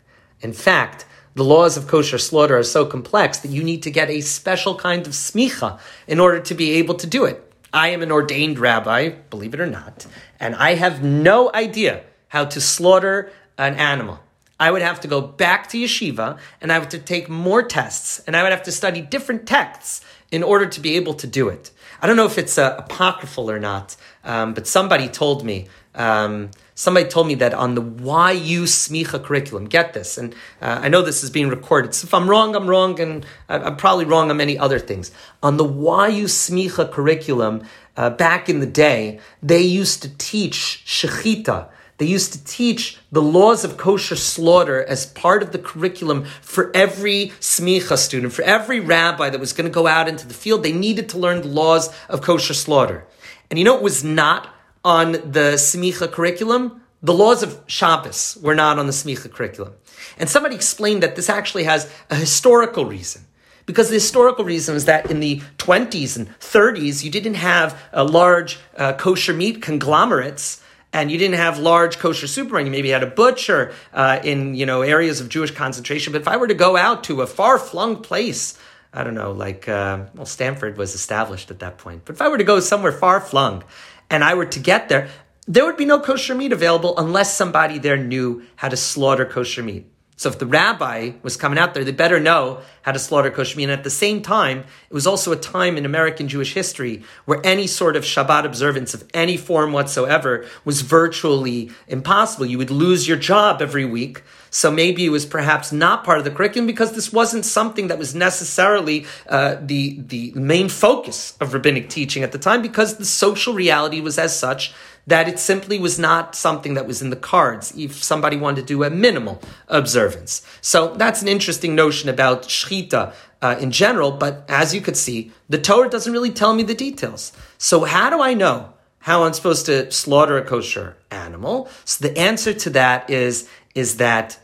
In 0.40 0.52
fact, 0.52 1.06
the 1.34 1.42
laws 1.42 1.76
of 1.76 1.88
kosher 1.88 2.18
slaughter 2.18 2.56
are 2.56 2.62
so 2.62 2.86
complex 2.86 3.38
that 3.38 3.50
you 3.50 3.64
need 3.64 3.82
to 3.82 3.90
get 3.90 4.10
a 4.10 4.20
special 4.20 4.76
kind 4.76 5.06
of 5.08 5.12
smicha 5.12 5.80
in 6.06 6.20
order 6.20 6.38
to 6.38 6.54
be 6.54 6.74
able 6.74 6.94
to 6.94 7.08
do 7.08 7.24
it. 7.24 7.52
I 7.72 7.88
am 7.88 8.02
an 8.02 8.12
ordained 8.12 8.60
rabbi, 8.60 9.08
believe 9.30 9.54
it 9.54 9.60
or 9.60 9.66
not, 9.66 10.06
and 10.38 10.54
I 10.54 10.76
have 10.76 11.02
no 11.02 11.50
idea 11.52 12.04
how 12.28 12.44
to 12.44 12.60
slaughter 12.60 13.32
an 13.58 13.74
animal. 13.74 14.20
I 14.60 14.70
would 14.70 14.82
have 14.82 15.00
to 15.00 15.08
go 15.08 15.20
back 15.20 15.68
to 15.70 15.78
yeshiva 15.78 16.38
and 16.60 16.70
I 16.70 16.78
would 16.78 16.84
have 16.84 16.92
to 16.92 16.98
take 17.00 17.28
more 17.28 17.64
tests 17.64 18.20
and 18.20 18.36
I 18.36 18.44
would 18.44 18.52
have 18.52 18.62
to 18.62 18.72
study 18.72 19.00
different 19.00 19.48
texts 19.48 20.04
in 20.30 20.44
order 20.44 20.66
to 20.66 20.80
be 20.80 20.94
able 20.94 21.14
to 21.14 21.26
do 21.26 21.48
it. 21.48 21.72
I 22.00 22.06
don't 22.06 22.16
know 22.16 22.26
if 22.26 22.38
it's 22.38 22.56
uh, 22.56 22.76
apocryphal 22.78 23.50
or 23.50 23.58
not, 23.58 23.96
um, 24.22 24.54
but 24.54 24.66
somebody 24.66 25.08
told 25.08 25.44
me 25.44 25.66
um, 25.94 26.50
somebody 26.74 27.08
told 27.08 27.26
me 27.26 27.34
that 27.36 27.54
on 27.54 27.74
the 27.74 27.82
YU 27.82 28.64
Smicha 28.64 29.22
curriculum, 29.22 29.66
get 29.66 29.92
this, 29.92 30.18
and 30.18 30.34
uh, 30.60 30.80
I 30.82 30.88
know 30.88 31.02
this 31.02 31.22
is 31.22 31.30
being 31.30 31.48
recorded. 31.48 31.94
So 31.94 32.06
if 32.06 32.14
I'm 32.14 32.28
wrong, 32.28 32.56
I'm 32.56 32.68
wrong, 32.68 32.98
and 33.00 33.24
I'm 33.48 33.76
probably 33.76 34.04
wrong 34.04 34.30
on 34.30 34.36
many 34.36 34.58
other 34.58 34.78
things. 34.78 35.10
On 35.42 35.56
the 35.56 35.64
YU 35.66 36.24
Smicha 36.24 36.90
curriculum, 36.90 37.64
uh, 37.96 38.10
back 38.10 38.48
in 38.48 38.60
the 38.60 38.66
day, 38.66 39.20
they 39.42 39.62
used 39.62 40.02
to 40.02 40.16
teach 40.16 40.82
Shechita. 40.84 41.68
They 41.98 42.06
used 42.06 42.32
to 42.32 42.44
teach 42.44 42.98
the 43.12 43.22
laws 43.22 43.64
of 43.64 43.76
kosher 43.76 44.16
slaughter 44.16 44.82
as 44.84 45.06
part 45.06 45.44
of 45.44 45.52
the 45.52 45.60
curriculum 45.60 46.24
for 46.40 46.72
every 46.74 47.28
smicha 47.38 47.96
student, 47.96 48.32
for 48.32 48.42
every 48.42 48.80
rabbi 48.80 49.30
that 49.30 49.38
was 49.38 49.52
going 49.52 49.70
to 49.70 49.72
go 49.72 49.86
out 49.86 50.08
into 50.08 50.26
the 50.26 50.34
field. 50.34 50.64
They 50.64 50.72
needed 50.72 51.08
to 51.10 51.18
learn 51.18 51.42
the 51.42 51.48
laws 51.48 51.94
of 52.08 52.20
kosher 52.20 52.54
slaughter. 52.54 53.06
And 53.48 53.60
you 53.60 53.64
know, 53.64 53.76
it 53.76 53.82
was 53.82 54.02
not 54.02 54.53
on 54.84 55.12
the 55.12 55.54
Smicha 55.56 56.10
curriculum, 56.10 56.82
the 57.02 57.14
laws 57.14 57.42
of 57.42 57.60
Shabbos 57.66 58.38
were 58.40 58.54
not 58.54 58.78
on 58.78 58.86
the 58.86 58.92
Smicha 58.92 59.32
curriculum. 59.32 59.74
And 60.18 60.28
somebody 60.28 60.54
explained 60.54 61.02
that 61.02 61.16
this 61.16 61.28
actually 61.28 61.64
has 61.64 61.90
a 62.10 62.14
historical 62.14 62.84
reason. 62.84 63.22
Because 63.66 63.88
the 63.88 63.94
historical 63.94 64.44
reason 64.44 64.76
is 64.76 64.84
that 64.84 65.10
in 65.10 65.20
the 65.20 65.40
20s 65.58 66.16
and 66.16 66.28
30s, 66.38 67.02
you 67.02 67.10
didn't 67.10 67.34
have 67.34 67.80
large 67.94 68.58
uh, 68.76 68.92
kosher 68.92 69.32
meat 69.32 69.62
conglomerates 69.62 70.62
and 70.92 71.10
you 71.10 71.18
didn't 71.18 71.36
have 71.36 71.58
large 71.58 71.98
kosher 71.98 72.26
supermarket. 72.26 72.66
You 72.66 72.70
maybe 72.70 72.90
had 72.90 73.02
a 73.02 73.08
butcher 73.08 73.72
uh, 73.92 74.20
in 74.22 74.54
you 74.54 74.64
know 74.64 74.82
areas 74.82 75.20
of 75.20 75.28
Jewish 75.28 75.50
concentration. 75.50 76.12
But 76.12 76.22
if 76.22 76.28
I 76.28 76.36
were 76.36 76.46
to 76.46 76.54
go 76.54 76.76
out 76.76 77.04
to 77.04 77.22
a 77.22 77.26
far 77.26 77.58
flung 77.58 77.96
place, 77.96 78.56
I 78.92 79.02
don't 79.02 79.14
know, 79.14 79.32
like 79.32 79.68
uh, 79.68 80.04
well, 80.14 80.24
Stanford 80.24 80.76
was 80.76 80.94
established 80.94 81.50
at 81.50 81.58
that 81.58 81.78
point. 81.78 82.02
But 82.04 82.14
if 82.14 82.22
I 82.22 82.28
were 82.28 82.38
to 82.38 82.44
go 82.44 82.60
somewhere 82.60 82.92
far 82.92 83.20
flung 83.20 83.64
and 84.10 84.24
I 84.24 84.34
were 84.34 84.46
to 84.46 84.60
get 84.60 84.88
there, 84.88 85.08
there 85.46 85.64
would 85.64 85.76
be 85.76 85.84
no 85.84 86.00
kosher 86.00 86.34
meat 86.34 86.52
available 86.52 86.98
unless 86.98 87.36
somebody 87.36 87.78
there 87.78 87.96
knew 87.96 88.44
how 88.56 88.68
to 88.68 88.76
slaughter 88.76 89.24
kosher 89.24 89.62
meat. 89.62 89.86
So 90.16 90.28
if 90.28 90.38
the 90.38 90.46
rabbi 90.46 91.12
was 91.22 91.36
coming 91.36 91.58
out 91.58 91.74
there, 91.74 91.82
they 91.82 91.90
better 91.90 92.20
know 92.20 92.60
how 92.82 92.92
to 92.92 92.98
slaughter 93.00 93.30
kosher 93.30 93.56
meat. 93.56 93.64
And 93.64 93.72
at 93.72 93.82
the 93.82 93.90
same 93.90 94.22
time, 94.22 94.58
it 94.58 94.94
was 94.94 95.08
also 95.08 95.32
a 95.32 95.36
time 95.36 95.76
in 95.76 95.84
American 95.84 96.28
Jewish 96.28 96.54
history 96.54 97.02
where 97.24 97.40
any 97.42 97.66
sort 97.66 97.96
of 97.96 98.04
Shabbat 98.04 98.44
observance 98.44 98.94
of 98.94 99.08
any 99.12 99.36
form 99.36 99.72
whatsoever 99.72 100.46
was 100.64 100.82
virtually 100.82 101.70
impossible. 101.88 102.46
You 102.46 102.58
would 102.58 102.70
lose 102.70 103.08
your 103.08 103.16
job 103.16 103.60
every 103.60 103.84
week. 103.84 104.22
So 104.50 104.70
maybe 104.70 105.04
it 105.04 105.08
was 105.08 105.26
perhaps 105.26 105.72
not 105.72 106.04
part 106.04 106.18
of 106.18 106.24
the 106.24 106.30
curriculum 106.30 106.68
because 106.68 106.92
this 106.92 107.12
wasn't 107.12 107.44
something 107.44 107.88
that 107.88 107.98
was 107.98 108.14
necessarily 108.14 109.06
uh, 109.28 109.56
the 109.60 109.98
the 110.00 110.30
main 110.36 110.68
focus 110.68 111.36
of 111.40 111.54
rabbinic 111.54 111.88
teaching 111.88 112.22
at 112.22 112.30
the 112.30 112.38
time 112.38 112.62
because 112.62 112.96
the 112.96 113.04
social 113.04 113.52
reality 113.52 114.00
was 114.00 114.16
as 114.16 114.38
such 114.38 114.72
that 115.06 115.28
it 115.28 115.38
simply 115.38 115.78
was 115.78 115.98
not 115.98 116.34
something 116.34 116.74
that 116.74 116.86
was 116.86 117.02
in 117.02 117.10
the 117.10 117.16
cards 117.16 117.72
if 117.76 118.02
somebody 118.02 118.36
wanted 118.36 118.62
to 118.62 118.66
do 118.66 118.84
a 118.84 118.90
minimal 118.90 119.40
observance. 119.68 120.42
So 120.60 120.94
that's 120.94 121.22
an 121.22 121.28
interesting 121.28 121.74
notion 121.74 122.08
about 122.08 122.44
shchita 122.44 123.14
uh, 123.42 123.56
in 123.60 123.70
general, 123.70 124.12
but 124.12 124.44
as 124.48 124.74
you 124.74 124.80
could 124.80 124.96
see, 124.96 125.32
the 125.48 125.58
Torah 125.58 125.90
doesn't 125.90 126.12
really 126.12 126.30
tell 126.30 126.54
me 126.54 126.62
the 126.62 126.74
details. 126.74 127.32
So 127.58 127.84
how 127.84 128.08
do 128.08 128.22
I 128.22 128.32
know 128.32 128.72
how 129.00 129.24
I'm 129.24 129.34
supposed 129.34 129.66
to 129.66 129.90
slaughter 129.90 130.38
a 130.38 130.44
kosher 130.44 130.96
animal? 131.10 131.68
So 131.84 132.08
the 132.08 132.18
answer 132.18 132.54
to 132.54 132.70
that 132.70 133.10
is, 133.10 133.48
is 133.74 133.98
that 133.98 134.38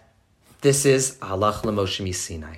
this 0.61 0.85
is 0.85 1.17
halach 1.17 1.63
Moshe 1.63 2.15
Sinai. 2.15 2.57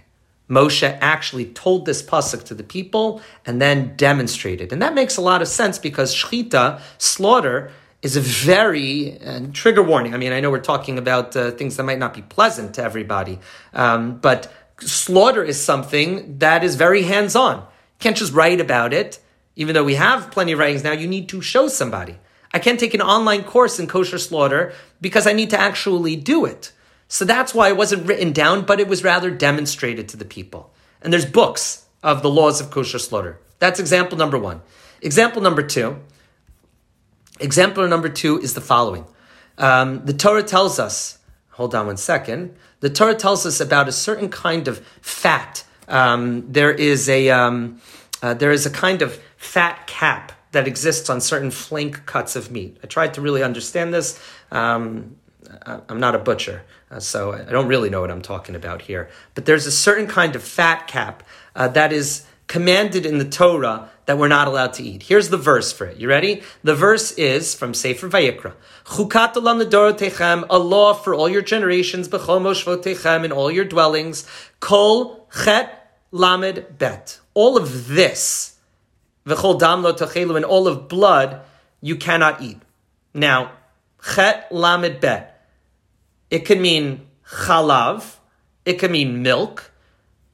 Moshe 0.50 0.98
actually 1.00 1.46
told 1.46 1.86
this 1.86 2.02
pasuk 2.02 2.42
to 2.44 2.54
the 2.54 2.64
people 2.64 3.22
and 3.46 3.62
then 3.62 3.94
demonstrated. 3.96 4.72
And 4.72 4.82
that 4.82 4.94
makes 4.94 5.16
a 5.16 5.20
lot 5.20 5.40
of 5.40 5.48
sense 5.48 5.78
because 5.78 6.14
shchita, 6.14 6.80
slaughter, 6.98 7.70
is 8.02 8.16
a 8.16 8.20
very 8.20 9.16
and 9.18 9.54
trigger 9.54 9.82
warning. 9.82 10.12
I 10.12 10.18
mean, 10.18 10.32
I 10.32 10.40
know 10.40 10.50
we're 10.50 10.60
talking 10.60 10.98
about 10.98 11.36
uh, 11.36 11.52
things 11.52 11.76
that 11.76 11.84
might 11.84 11.98
not 11.98 12.14
be 12.14 12.22
pleasant 12.22 12.74
to 12.74 12.82
everybody, 12.82 13.38
um, 13.72 14.18
but 14.18 14.52
slaughter 14.80 15.44
is 15.44 15.62
something 15.62 16.38
that 16.38 16.64
is 16.64 16.74
very 16.74 17.02
hands 17.02 17.36
on. 17.36 17.64
Can't 18.00 18.16
just 18.16 18.32
write 18.32 18.60
about 18.60 18.92
it. 18.92 19.20
Even 19.54 19.74
though 19.74 19.84
we 19.84 19.94
have 19.94 20.30
plenty 20.30 20.52
of 20.52 20.58
writings 20.58 20.82
now, 20.82 20.92
you 20.92 21.06
need 21.06 21.28
to 21.28 21.40
show 21.40 21.68
somebody. 21.68 22.18
I 22.52 22.58
can't 22.58 22.80
take 22.80 22.94
an 22.94 23.02
online 23.02 23.44
course 23.44 23.78
in 23.78 23.86
kosher 23.86 24.18
slaughter 24.18 24.72
because 25.00 25.26
I 25.26 25.32
need 25.32 25.50
to 25.50 25.60
actually 25.60 26.16
do 26.16 26.44
it. 26.44 26.72
So 27.06 27.24
that's 27.24 27.54
why 27.54 27.68
it 27.68 27.76
wasn't 27.76 28.06
written 28.06 28.32
down, 28.32 28.62
but 28.64 28.80
it 28.80 28.88
was 28.88 29.04
rather 29.04 29.30
demonstrated 29.30 30.08
to 30.08 30.16
the 30.16 30.24
people. 30.24 30.72
And 31.02 31.12
there's 31.12 31.26
books 31.26 31.84
of 32.02 32.22
the 32.22 32.30
laws 32.30 32.60
of 32.60 32.70
kosher 32.70 32.98
slaughter. 32.98 33.38
That's 33.58 33.78
example 33.78 34.18
number 34.18 34.38
one. 34.38 34.62
Example 35.02 35.42
number 35.42 35.62
two 35.62 35.98
Example 37.42 37.86
number 37.88 38.08
two 38.08 38.40
is 38.40 38.54
the 38.54 38.60
following. 38.60 39.04
Um, 39.58 40.06
the 40.06 40.12
Torah 40.12 40.42
tells 40.42 40.78
us, 40.78 41.18
hold 41.50 41.74
on 41.74 41.86
one 41.86 41.96
second, 41.96 42.54
the 42.80 42.88
Torah 42.88 43.14
tells 43.14 43.44
us 43.44 43.60
about 43.60 43.88
a 43.88 43.92
certain 43.92 44.28
kind 44.28 44.68
of 44.68 44.78
fat. 45.00 45.64
Um, 45.88 46.50
there 46.50 46.72
is 46.72 47.08
a 47.08 47.30
um, 47.30 47.80
uh, 48.22 48.34
there 48.34 48.52
is 48.52 48.64
a 48.64 48.70
kind 48.70 49.02
of 49.02 49.20
fat 49.36 49.86
cap 49.86 50.32
that 50.52 50.68
exists 50.68 51.10
on 51.10 51.20
certain 51.20 51.50
flank 51.50 52.06
cuts 52.06 52.36
of 52.36 52.50
meat. 52.50 52.78
I 52.82 52.86
tried 52.86 53.14
to 53.14 53.20
really 53.20 53.42
understand 53.42 53.92
this. 53.92 54.20
Um, 54.50 55.16
I'm 55.66 56.00
not 56.00 56.14
a 56.14 56.18
butcher, 56.18 56.62
uh, 56.90 57.00
so 57.00 57.32
I 57.32 57.50
don't 57.50 57.68
really 57.68 57.90
know 57.90 58.00
what 58.00 58.10
I'm 58.10 58.22
talking 58.22 58.54
about 58.54 58.82
here. 58.82 59.10
But 59.34 59.46
there's 59.46 59.66
a 59.66 59.72
certain 59.72 60.06
kind 60.06 60.36
of 60.36 60.42
fat 60.42 60.86
cap 60.86 61.22
uh, 61.56 61.68
that 61.68 61.92
is 61.92 62.24
commanded 62.46 63.04
in 63.04 63.18
the 63.18 63.24
Torah 63.24 63.90
that 64.06 64.18
we're 64.18 64.28
not 64.28 64.48
allowed 64.48 64.72
to 64.74 64.82
eat. 64.82 65.04
Here's 65.04 65.28
the 65.28 65.36
verse 65.36 65.72
for 65.72 65.86
it. 65.86 65.96
You 65.96 66.08
ready? 66.08 66.42
The 66.64 66.74
verse 66.74 67.12
is 67.12 67.54
from 67.54 67.72
Sefer 67.72 68.08
Vayikra. 68.08 68.54
Chukat 68.84 69.34
olam 69.34 70.46
a 70.50 70.58
law 70.58 70.92
for 70.92 71.14
all 71.14 71.28
your 71.28 71.42
generations, 71.42 72.08
moshvotechem, 72.08 73.24
in 73.24 73.32
all 73.32 73.50
your 73.50 73.64
dwellings. 73.64 74.26
Kol 74.60 75.28
chet 75.44 76.00
lamed 76.10 76.78
bet. 76.78 77.20
All 77.34 77.56
of 77.56 77.88
this, 77.88 78.58
v'chol 79.26 79.58
dam 79.58 79.82
lo 79.82 79.92
techelu, 79.92 80.36
and 80.36 80.44
all 80.44 80.66
of 80.66 80.88
blood, 80.88 81.40
you 81.80 81.96
cannot 81.96 82.42
eat. 82.42 82.58
Now, 83.14 83.52
chet 84.14 84.50
lamed 84.50 85.00
bet. 85.00 85.46
It 86.30 86.40
can 86.40 86.60
mean 86.60 87.06
chalav, 87.26 88.16
it 88.64 88.74
can 88.74 88.90
mean 88.90 89.22
milk, 89.22 89.70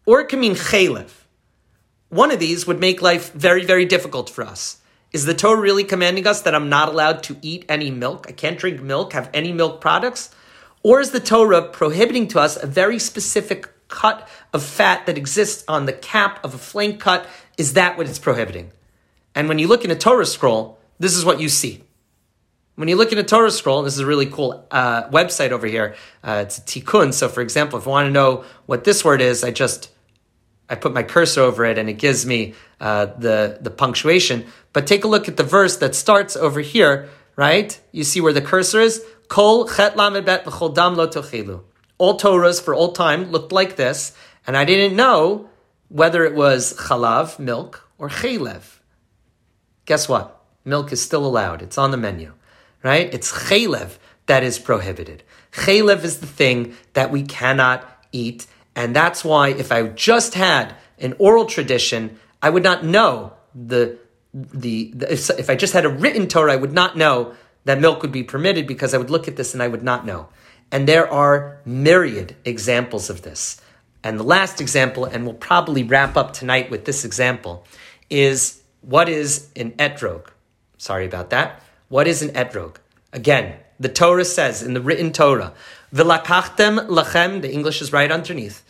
or 0.06 0.20
it 0.20 0.28
can 0.28 0.40
mean 0.40 0.54
chalev. 0.54 1.10
One 2.08 2.30
of 2.30 2.40
these 2.40 2.66
would 2.66 2.80
make 2.80 3.02
life 3.02 3.32
very, 3.32 3.64
very 3.64 3.84
difficult 3.84 4.30
for 4.30 4.42
us. 4.42 4.78
Is 5.12 5.24
the 5.24 5.34
Torah 5.34 5.60
really 5.60 5.84
commanding 5.84 6.26
us 6.26 6.42
that 6.42 6.54
I'm 6.54 6.68
not 6.68 6.88
allowed 6.88 7.22
to 7.24 7.36
eat 7.42 7.64
any 7.68 7.90
milk? 7.90 8.26
I 8.28 8.32
can't 8.32 8.58
drink 8.58 8.80
milk, 8.80 9.12
have 9.12 9.30
any 9.34 9.52
milk 9.52 9.80
products? 9.80 10.34
Or 10.82 11.00
is 11.00 11.10
the 11.10 11.20
Torah 11.20 11.62
prohibiting 11.62 12.28
to 12.28 12.40
us 12.40 12.56
a 12.62 12.66
very 12.66 12.98
specific 12.98 13.68
cut 13.88 14.28
of 14.52 14.62
fat 14.62 15.06
that 15.06 15.18
exists 15.18 15.64
on 15.66 15.86
the 15.86 15.92
cap 15.92 16.42
of 16.44 16.54
a 16.54 16.58
flank 16.58 17.00
cut? 17.00 17.26
Is 17.56 17.74
that 17.74 17.98
what 17.98 18.08
it's 18.08 18.18
prohibiting? 18.18 18.70
And 19.34 19.48
when 19.48 19.58
you 19.58 19.66
look 19.66 19.84
in 19.84 19.90
a 19.90 19.96
Torah 19.96 20.26
scroll, 20.26 20.78
this 20.98 21.14
is 21.14 21.24
what 21.24 21.40
you 21.40 21.48
see. 21.48 21.84
When 22.76 22.88
you 22.88 22.96
look 22.96 23.12
in 23.12 23.18
a 23.18 23.24
Torah 23.24 23.50
scroll, 23.50 23.82
this 23.82 23.94
is 23.94 24.00
a 24.00 24.06
really 24.06 24.26
cool 24.26 24.66
uh, 24.70 25.08
website 25.08 25.50
over 25.50 25.66
here. 25.66 25.96
Uh, 26.22 26.44
it's 26.46 26.58
a 26.58 26.60
tikkun. 26.60 27.12
So, 27.12 27.28
for 27.28 27.40
example, 27.40 27.78
if 27.78 27.86
I 27.86 27.90
want 27.90 28.06
to 28.06 28.12
know 28.12 28.44
what 28.66 28.84
this 28.84 29.04
word 29.04 29.20
is, 29.20 29.42
I 29.42 29.50
just 29.50 29.90
I 30.68 30.74
put 30.74 30.92
my 30.92 31.02
cursor 31.02 31.42
over 31.42 31.64
it 31.64 31.78
and 31.78 31.88
it 31.88 31.94
gives 31.94 32.26
me 32.26 32.54
uh, 32.80 33.06
the, 33.06 33.58
the 33.60 33.70
punctuation. 33.70 34.46
But 34.72 34.86
take 34.86 35.04
a 35.04 35.08
look 35.08 35.28
at 35.28 35.36
the 35.36 35.44
verse 35.44 35.76
that 35.78 35.94
starts 35.94 36.36
over 36.36 36.60
here, 36.60 37.08
right? 37.36 37.78
You 37.92 38.04
see 38.04 38.20
where 38.20 38.32
the 38.32 38.42
cursor 38.42 38.80
is? 38.80 39.04
Kol 39.28 39.66
chet 39.66 39.96
dam 39.96 40.14
lo. 40.96 41.64
All 41.98 42.18
Torahs 42.18 42.62
for 42.62 42.74
all 42.74 42.92
time 42.92 43.30
looked 43.30 43.50
like 43.50 43.76
this, 43.76 44.16
and 44.46 44.56
I 44.56 44.64
didn't 44.64 44.96
know 44.96 45.50
whether 45.88 46.24
it 46.24 46.34
was 46.34 46.74
chalav, 46.74 47.38
milk, 47.38 47.88
or 47.98 48.08
chalev. 48.08 48.78
Guess 49.84 50.08
what? 50.08 50.40
Milk 50.64 50.92
is 50.92 51.02
still 51.02 51.26
allowed. 51.26 51.60
It's 51.60 51.78
on 51.78 51.90
the 51.90 51.96
menu, 51.96 52.34
right? 52.82 53.12
It's 53.12 53.32
chalev 53.32 53.98
that 54.26 54.44
is 54.44 54.58
prohibited. 54.58 55.24
Chalev 55.52 56.04
is 56.04 56.20
the 56.20 56.26
thing 56.26 56.76
that 56.92 57.10
we 57.10 57.22
cannot 57.22 58.06
eat 58.12 58.46
and 58.78 58.94
that's 58.94 59.24
why 59.24 59.48
if 59.48 59.72
I 59.72 59.88
just 59.88 60.34
had 60.34 60.72
an 61.00 61.16
oral 61.18 61.46
tradition, 61.46 62.16
I 62.40 62.48
would 62.48 62.62
not 62.62 62.84
know 62.84 63.32
the, 63.52 63.98
the, 64.32 64.92
the 64.94 65.12
if, 65.12 65.30
if 65.30 65.50
I 65.50 65.56
just 65.56 65.72
had 65.72 65.84
a 65.84 65.88
written 65.88 66.28
Torah, 66.28 66.52
I 66.52 66.56
would 66.56 66.72
not 66.72 66.96
know 66.96 67.34
that 67.64 67.80
milk 67.80 68.02
would 68.02 68.12
be 68.12 68.22
permitted 68.22 68.68
because 68.68 68.94
I 68.94 68.98
would 68.98 69.10
look 69.10 69.26
at 69.26 69.34
this 69.34 69.52
and 69.52 69.64
I 69.64 69.66
would 69.66 69.82
not 69.82 70.06
know. 70.06 70.28
And 70.70 70.86
there 70.86 71.12
are 71.12 71.58
myriad 71.64 72.36
examples 72.44 73.10
of 73.10 73.22
this. 73.22 73.60
And 74.04 74.16
the 74.16 74.22
last 74.22 74.60
example, 74.60 75.06
and 75.06 75.24
we'll 75.24 75.34
probably 75.34 75.82
wrap 75.82 76.16
up 76.16 76.32
tonight 76.32 76.70
with 76.70 76.84
this 76.84 77.04
example, 77.04 77.66
is 78.08 78.62
what 78.82 79.08
is 79.08 79.48
an 79.56 79.72
etrog? 79.72 80.28
Sorry 80.76 81.04
about 81.04 81.30
that. 81.30 81.64
What 81.88 82.06
is 82.06 82.22
an 82.22 82.28
etrog? 82.30 82.76
Again, 83.12 83.56
the 83.80 83.88
Torah 83.88 84.24
says 84.24 84.62
in 84.62 84.74
the 84.74 84.80
written 84.80 85.12
Torah, 85.12 85.52
V'lakachtem 85.92 86.86
lachem, 86.88 87.42
the 87.42 87.52
English 87.52 87.82
is 87.82 87.92
right 87.92 88.12
underneath. 88.12 88.62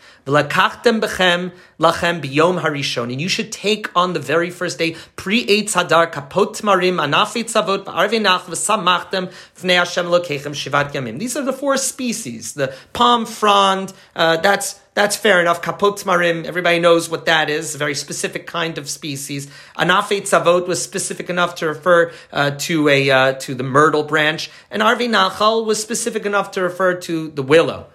Harishon. 2.61 3.11
And 3.11 3.21
you 3.21 3.29
should 3.29 3.51
take 3.51 3.89
on 3.97 4.13
the 4.13 4.21
very 4.21 4.51
first 4.51 4.79
day, 4.79 4.97
pre 5.17 5.47
eitz 5.47 5.73
hadar 5.73 6.13
kapot 6.13 6.61
marim 6.63 6.97
anafei 6.97 7.45
tzavot 7.45 7.85
ba'arvei 7.85 8.21
nach 8.21 8.47
v'samachtem 8.47 9.33
lokechem 9.57 10.55
shivat 10.55 10.93
yamim. 10.93 11.19
These 11.19 11.37
are 11.37 11.45
the 11.45 11.53
four 11.53 11.77
species. 11.77 12.53
The 12.55 12.75
palm 12.93 13.27
frond, 13.27 13.93
uh, 14.15 14.37
that's 14.39 14.81
that's 14.95 15.17
fair 15.17 15.41
enough. 15.41 15.63
Kapot 15.63 16.05
marim, 16.05 16.45
everybody 16.45 16.79
knows 16.79 17.09
what 17.09 17.27
that 17.27 17.49
is, 17.49 17.75
a 17.75 17.79
very 17.79 17.95
specific 17.95 18.47
kind 18.47 18.79
of 18.79 18.89
species. 18.89 19.49
Anafet 19.77 20.23
tzavot 20.23 20.67
was 20.67 20.83
specific 20.83 21.31
enough 21.31 21.55
to 21.57 21.67
refer 21.67 22.13
uh, 22.33 22.51
to 22.59 22.89
a 22.89 23.11
uh, 23.11 23.33
to 23.35 23.55
the 23.55 23.63
myrtle 23.63 24.03
branch, 24.03 24.51
and 24.71 24.83
arvi 24.83 25.09
nachal 25.09 25.65
was 25.65 25.81
specific 25.81 26.27
enough 26.27 26.51
to 26.53 26.63
refer 26.63 26.95
to 26.95 27.29
the 27.31 27.43
willow. 27.43 27.87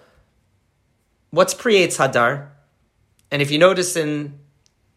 What's 1.34 1.52
pre-eitz 1.52 1.96
hadar? 1.96 2.46
And 3.32 3.42
if 3.42 3.50
you 3.50 3.58
notice 3.58 3.96
in 3.96 4.38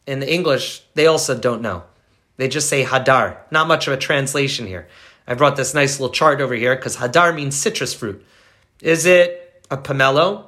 in 0.06 0.20
the 0.20 0.32
English, 0.32 0.84
they 0.94 1.08
also 1.08 1.36
don't 1.36 1.64
know. 1.64 1.84
They 2.38 2.48
just 2.48 2.70
say 2.70 2.84
hadar. 2.84 3.38
Not 3.50 3.68
much 3.68 3.88
of 3.88 3.94
a 3.94 3.98
translation 3.98 4.68
here. 4.68 4.88
I 5.28 5.34
brought 5.34 5.56
this 5.56 5.74
nice 5.74 6.00
little 6.00 6.14
chart 6.14 6.40
over 6.40 6.54
here 6.54 6.76
because 6.76 6.98
hadar 6.98 7.34
means 7.34 7.58
citrus 7.58 7.96
fruit. 7.96 8.24
Is 8.84 9.08
it 9.08 9.64
a 9.72 9.78
pomelo? 9.78 10.46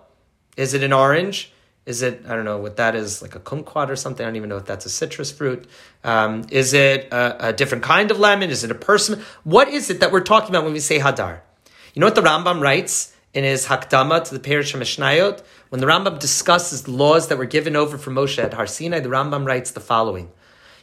Is 0.56 0.76
it 0.76 0.84
an 0.84 0.94
orange? 0.94 1.52
Is 1.88 2.04
it, 2.04 2.24
I 2.28 2.36
don't 2.36 2.46
know 2.46 2.60
what 2.60 2.78
that 2.78 2.94
is, 2.94 3.24
like 3.24 3.34
a 3.34 3.40
kumquat 3.40 3.90
or 3.90 3.96
something? 3.96 4.24
I 4.24 4.30
don't 4.30 4.36
even 4.36 4.50
know 4.50 4.58
if 4.58 4.66
that's 4.66 4.86
a 4.86 4.90
citrus 4.92 5.32
fruit. 5.32 5.68
Um, 6.04 6.46
is 6.52 6.74
it 6.74 7.12
a, 7.12 7.48
a, 7.48 7.54
different 7.54 7.84
kind 7.84 8.12
of 8.12 8.20
lemon? 8.20 8.52
Is 8.52 8.64
it 8.64 8.70
a 8.70 8.76
person? 8.76 9.24
What 9.44 9.70
is 9.70 9.90
it 9.90 10.02
that 10.02 10.12
we're 10.12 10.20
talking 10.22 10.52
about 10.52 10.66
when 10.66 10.74
we 10.74 10.82
say 10.82 11.00
hadar? 11.00 11.40
You 11.96 12.00
know 12.02 12.06
what 12.06 12.14
the 12.14 12.22
Rambam 12.22 12.62
writes 12.62 13.16
in 13.34 13.44
his 13.44 13.68
Hakdama 13.68 14.24
to 14.26 14.34
the 14.34 14.40
Parish 14.40 14.74
Perish 14.74 14.98
Mishnayot? 14.98 15.42
When 15.70 15.82
the 15.82 15.88
Rambam 15.88 16.20
discusses 16.20 16.84
the 16.84 16.92
laws 16.92 17.28
that 17.28 17.38
were 17.38 17.46
given 17.46 17.76
over 17.76 17.98
for 17.98 18.12
Moshe 18.12 18.44
at 18.44 18.54
Har 18.54 18.68
Sinai, 18.68 19.00
the 19.00 19.10
Rambam 19.10 19.46
writes 19.46 19.72
the 19.72 19.80
following. 19.80 20.32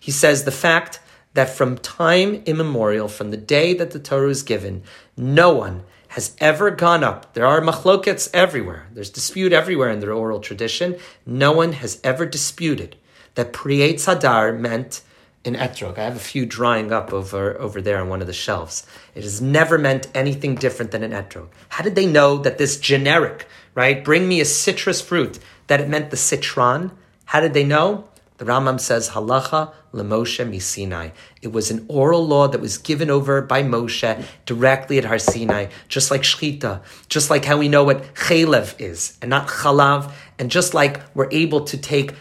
He 0.01 0.11
says 0.11 0.44
the 0.44 0.53
fact 0.53 1.01
that 1.34 1.51
from 1.51 1.78
time 1.78 2.42
immemorial, 2.47 3.09
from 3.09 3.30
the 3.30 3.36
day 3.36 3.74
that 3.74 3.90
the 3.90 3.99
Torah 3.99 4.28
was 4.28 4.42
given, 4.42 4.82
no 5.16 5.53
one 5.53 5.84
has 6.09 6.34
ever 6.38 6.70
gone 6.70 7.05
up. 7.05 7.34
There 7.34 7.44
are 7.44 7.61
machlokets 7.61 8.30
everywhere. 8.32 8.86
There's 8.92 9.11
dispute 9.11 9.53
everywhere 9.53 9.90
in 9.90 10.01
the 10.01 10.11
oral 10.11 10.40
tradition. 10.40 10.97
No 11.26 11.53
one 11.53 11.72
has 11.72 12.01
ever 12.03 12.24
disputed 12.24 12.97
that 13.34 13.53
Priyet 13.53 13.94
Sadar 13.97 14.59
meant 14.59 15.03
an 15.47 15.55
etrog. 15.55 15.99
I 15.99 16.05
have 16.05 16.16
a 16.16 16.20
few 16.20 16.47
drying 16.47 16.92
up 16.92 17.12
over, 17.12 17.59
over 17.61 17.80
there 17.80 18.01
on 18.01 18.09
one 18.09 18.20
of 18.20 18.26
the 18.26 18.32
shelves. 18.32 18.86
It 19.14 19.22
has 19.22 19.40
never 19.40 19.78
meant 19.78 20.09
anything 20.14 20.55
different 20.55 20.90
than 20.90 21.03
an 21.03 21.12
etrog. 21.12 21.49
How 21.68 21.84
did 21.84 21.94
they 21.94 22.07
know 22.07 22.38
that 22.38 22.59
this 22.59 22.78
generic, 22.78 23.47
right, 23.74 24.05
bring 24.05 24.28
me 24.28 24.40
a 24.40 24.44
citrus 24.44 25.01
fruit, 25.01 25.38
that 25.66 25.80
it 25.80 25.88
meant 25.88 26.11
the 26.11 26.16
citron? 26.16 26.92
How 27.26 27.40
did 27.40 27.55
they 27.55 27.64
know? 27.64 28.09
The 28.38 28.44
Rambam 28.44 28.78
says 28.78 29.11
halacha 29.11 29.72
lemoshe 29.94 30.47
misinai. 30.47 31.12
It 31.40 31.53
was 31.53 31.70
an 31.70 31.86
oral 31.88 32.26
law 32.26 32.49
that 32.49 32.61
was 32.61 32.76
given 32.76 33.09
over 33.09 33.40
by 33.40 33.62
Moshe 33.62 34.24
directly 34.44 34.99
at 34.99 35.07
Har 35.07 35.18
Sinai, 35.18 35.68
just 35.88 36.11
like 36.11 36.22
shchita, 36.22 36.82
just 37.09 37.30
like 37.30 37.47
how 37.47 37.57
we 37.57 37.68
know 37.68 37.84
what 37.84 38.14
chalev 38.14 38.78
is 38.78 39.16
and 39.22 39.30
not 39.30 39.49
chalav, 39.49 40.12
and 40.38 40.51
just 40.51 40.74
like 40.74 41.01
we're 41.14 41.30
able 41.30 41.62
to 41.62 41.78
take 41.78 42.12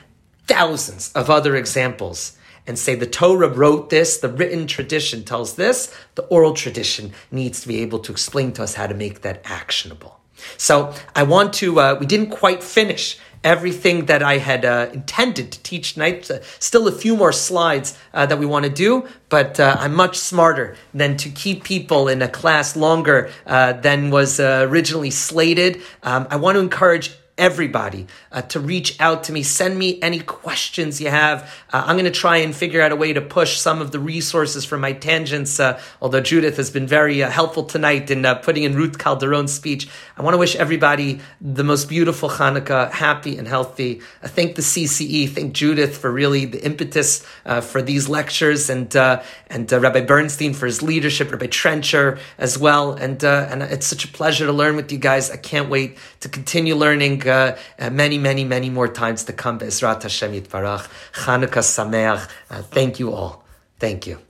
thousands 0.48 1.12
of 1.14 1.30
other 1.30 1.56
examples 1.56 2.38
and 2.68 2.78
say 2.78 2.96
the 2.96 3.06
Torah 3.06 3.50
wrote 3.50 3.90
this, 3.90 4.18
the 4.18 4.30
written 4.30 4.68
tradition 4.68 5.24
tells 5.24 5.56
this, 5.56 5.96
the 6.16 6.24
oral 6.24 6.54
tradition 6.54 7.14
needs 7.32 7.62
to 7.62 7.68
be 7.68 7.82
able 7.82 8.00
to 8.00 8.12
explain 8.12 8.52
to 8.54 8.64
us 8.64 8.76
how 8.76 8.88
to 8.88 8.94
make 8.94 9.22
that 9.22 9.42
actionable. 9.46 10.20
So 10.58 10.94
I 11.16 11.24
want 11.24 11.54
to, 11.56 11.80
uh, 11.80 11.98
we 12.00 12.06
didn't 12.06 12.30
quite 12.30 12.64
finish 12.64 13.18
everything 13.44 14.08
that 14.08 14.24
I 14.24 14.40
had 14.40 14.66
uh, 14.66 14.90
intended 14.92 15.52
to 15.52 15.62
teach 15.62 15.94
tonight. 15.94 16.30
Uh, 16.30 16.40
still 16.60 16.88
a 16.88 16.92
few 16.92 17.16
more 17.16 17.32
slides 17.32 17.98
uh, 18.14 18.26
that 18.26 18.40
we 18.40 18.46
want 18.46 18.66
to 18.66 18.72
do, 18.72 19.08
but 19.30 19.60
uh, 19.60 19.78
I'm 19.80 19.94
much 19.94 20.18
smarter 20.18 20.76
than 20.94 21.16
to 21.18 21.30
keep 21.30 21.64
people 21.64 22.08
in 22.08 22.22
a 22.24 22.28
class 22.28 22.76
longer 22.76 23.30
uh, 23.46 23.74
than 23.74 24.10
was 24.10 24.40
uh, 24.40 24.66
originally 24.68 25.12
slated. 25.12 25.82
Um, 26.02 26.28
I 26.32 26.38
want 26.38 26.56
to 26.56 26.60
encourage 26.60 27.12
everybody 27.38 28.08
uh, 28.32 28.42
to 28.42 28.60
reach 28.60 29.00
out 29.00 29.26
to 29.26 29.34
me. 29.34 29.44
Send 29.44 29.78
me 29.78 30.00
any 30.02 30.20
questions 30.20 31.02
you 31.02 31.10
have. 31.10 31.44
Uh, 31.72 31.84
I'm 31.86 31.96
going 31.96 32.06
to 32.06 32.12
try 32.12 32.38
and 32.38 32.56
figure 32.56 32.82
out 32.82 32.94
a 32.94 32.96
way 32.96 33.12
to 33.12 33.22
push 33.22 33.58
some 33.58 33.82
of 33.82 33.92
the 33.92 34.00
resources 34.00 34.64
for 34.64 34.78
my 34.78 34.94
tangents. 34.94 35.60
Uh, 35.60 35.80
although 36.02 36.22
Judith 36.22 36.56
has 36.58 36.70
been 36.70 36.88
very 36.88 37.22
uh, 37.22 37.30
helpful 37.30 37.64
tonight 37.64 38.10
in 38.10 38.26
uh, 38.26 38.36
putting 38.36 38.64
in 38.64 38.76
Ruth 38.76 38.98
Calderon's 38.98 39.54
speech. 39.54 39.90
I 40.18 40.22
want 40.22 40.34
to 40.34 40.38
wish 40.38 40.56
everybody 40.56 41.20
the 41.42 41.64
most 41.64 41.90
beautiful 41.90 42.30
Hanukkah, 42.30 42.90
happy 42.92 43.38
and 43.38 43.48
healthy. 43.48 44.02
I 44.24 44.28
thank 44.28 44.56
the 44.56 44.62
CCE, 44.62 45.30
thank 45.30 45.54
Judith 45.54 45.98
for 45.98 46.10
really 46.10 46.46
the 46.46 46.64
impetus 46.64 47.26
uh, 47.46 47.60
for 47.60 47.82
these 47.82 48.08
lectures, 48.08 48.70
and 48.70 48.96
and 48.96 49.72
Rabbi 49.72 50.02
Bernstein 50.02 50.54
for 50.54 50.66
his 50.66 50.82
leadership, 50.82 51.32
Rabbi 51.32 51.48
Trencher 51.48 52.18
as 52.38 52.58
well. 52.58 52.94
And 52.94 53.24
and 53.24 53.62
it's 53.62 53.88
such 53.88 54.06
a 54.06 54.08
pleasure 54.08 54.46
to 54.46 54.54
learn 54.54 54.76
with 54.76 54.92
you 54.92 54.98
guys. 54.98 55.30
I 55.30 55.38
can't 55.38 55.70
wait 55.70 55.98
to 56.22 56.30
continue 56.30 56.76
learning 56.76 57.25
uh, 57.25 57.25
uh, 57.28 57.90
many, 57.92 58.18
many, 58.18 58.44
many 58.44 58.70
more 58.70 58.88
times 58.88 59.24
to 59.26 59.34
come. 59.34 59.58
Be'ezrat 59.58 60.04
Hashem 60.04 60.34
Yitvarach. 60.34 60.88
Chanukah 61.14 61.64
Sameach. 61.64 62.30
Uh, 62.50 62.62
thank 62.62 63.00
you 63.00 63.14
all. 63.14 63.44
Thank 63.80 64.08
you. 64.08 64.25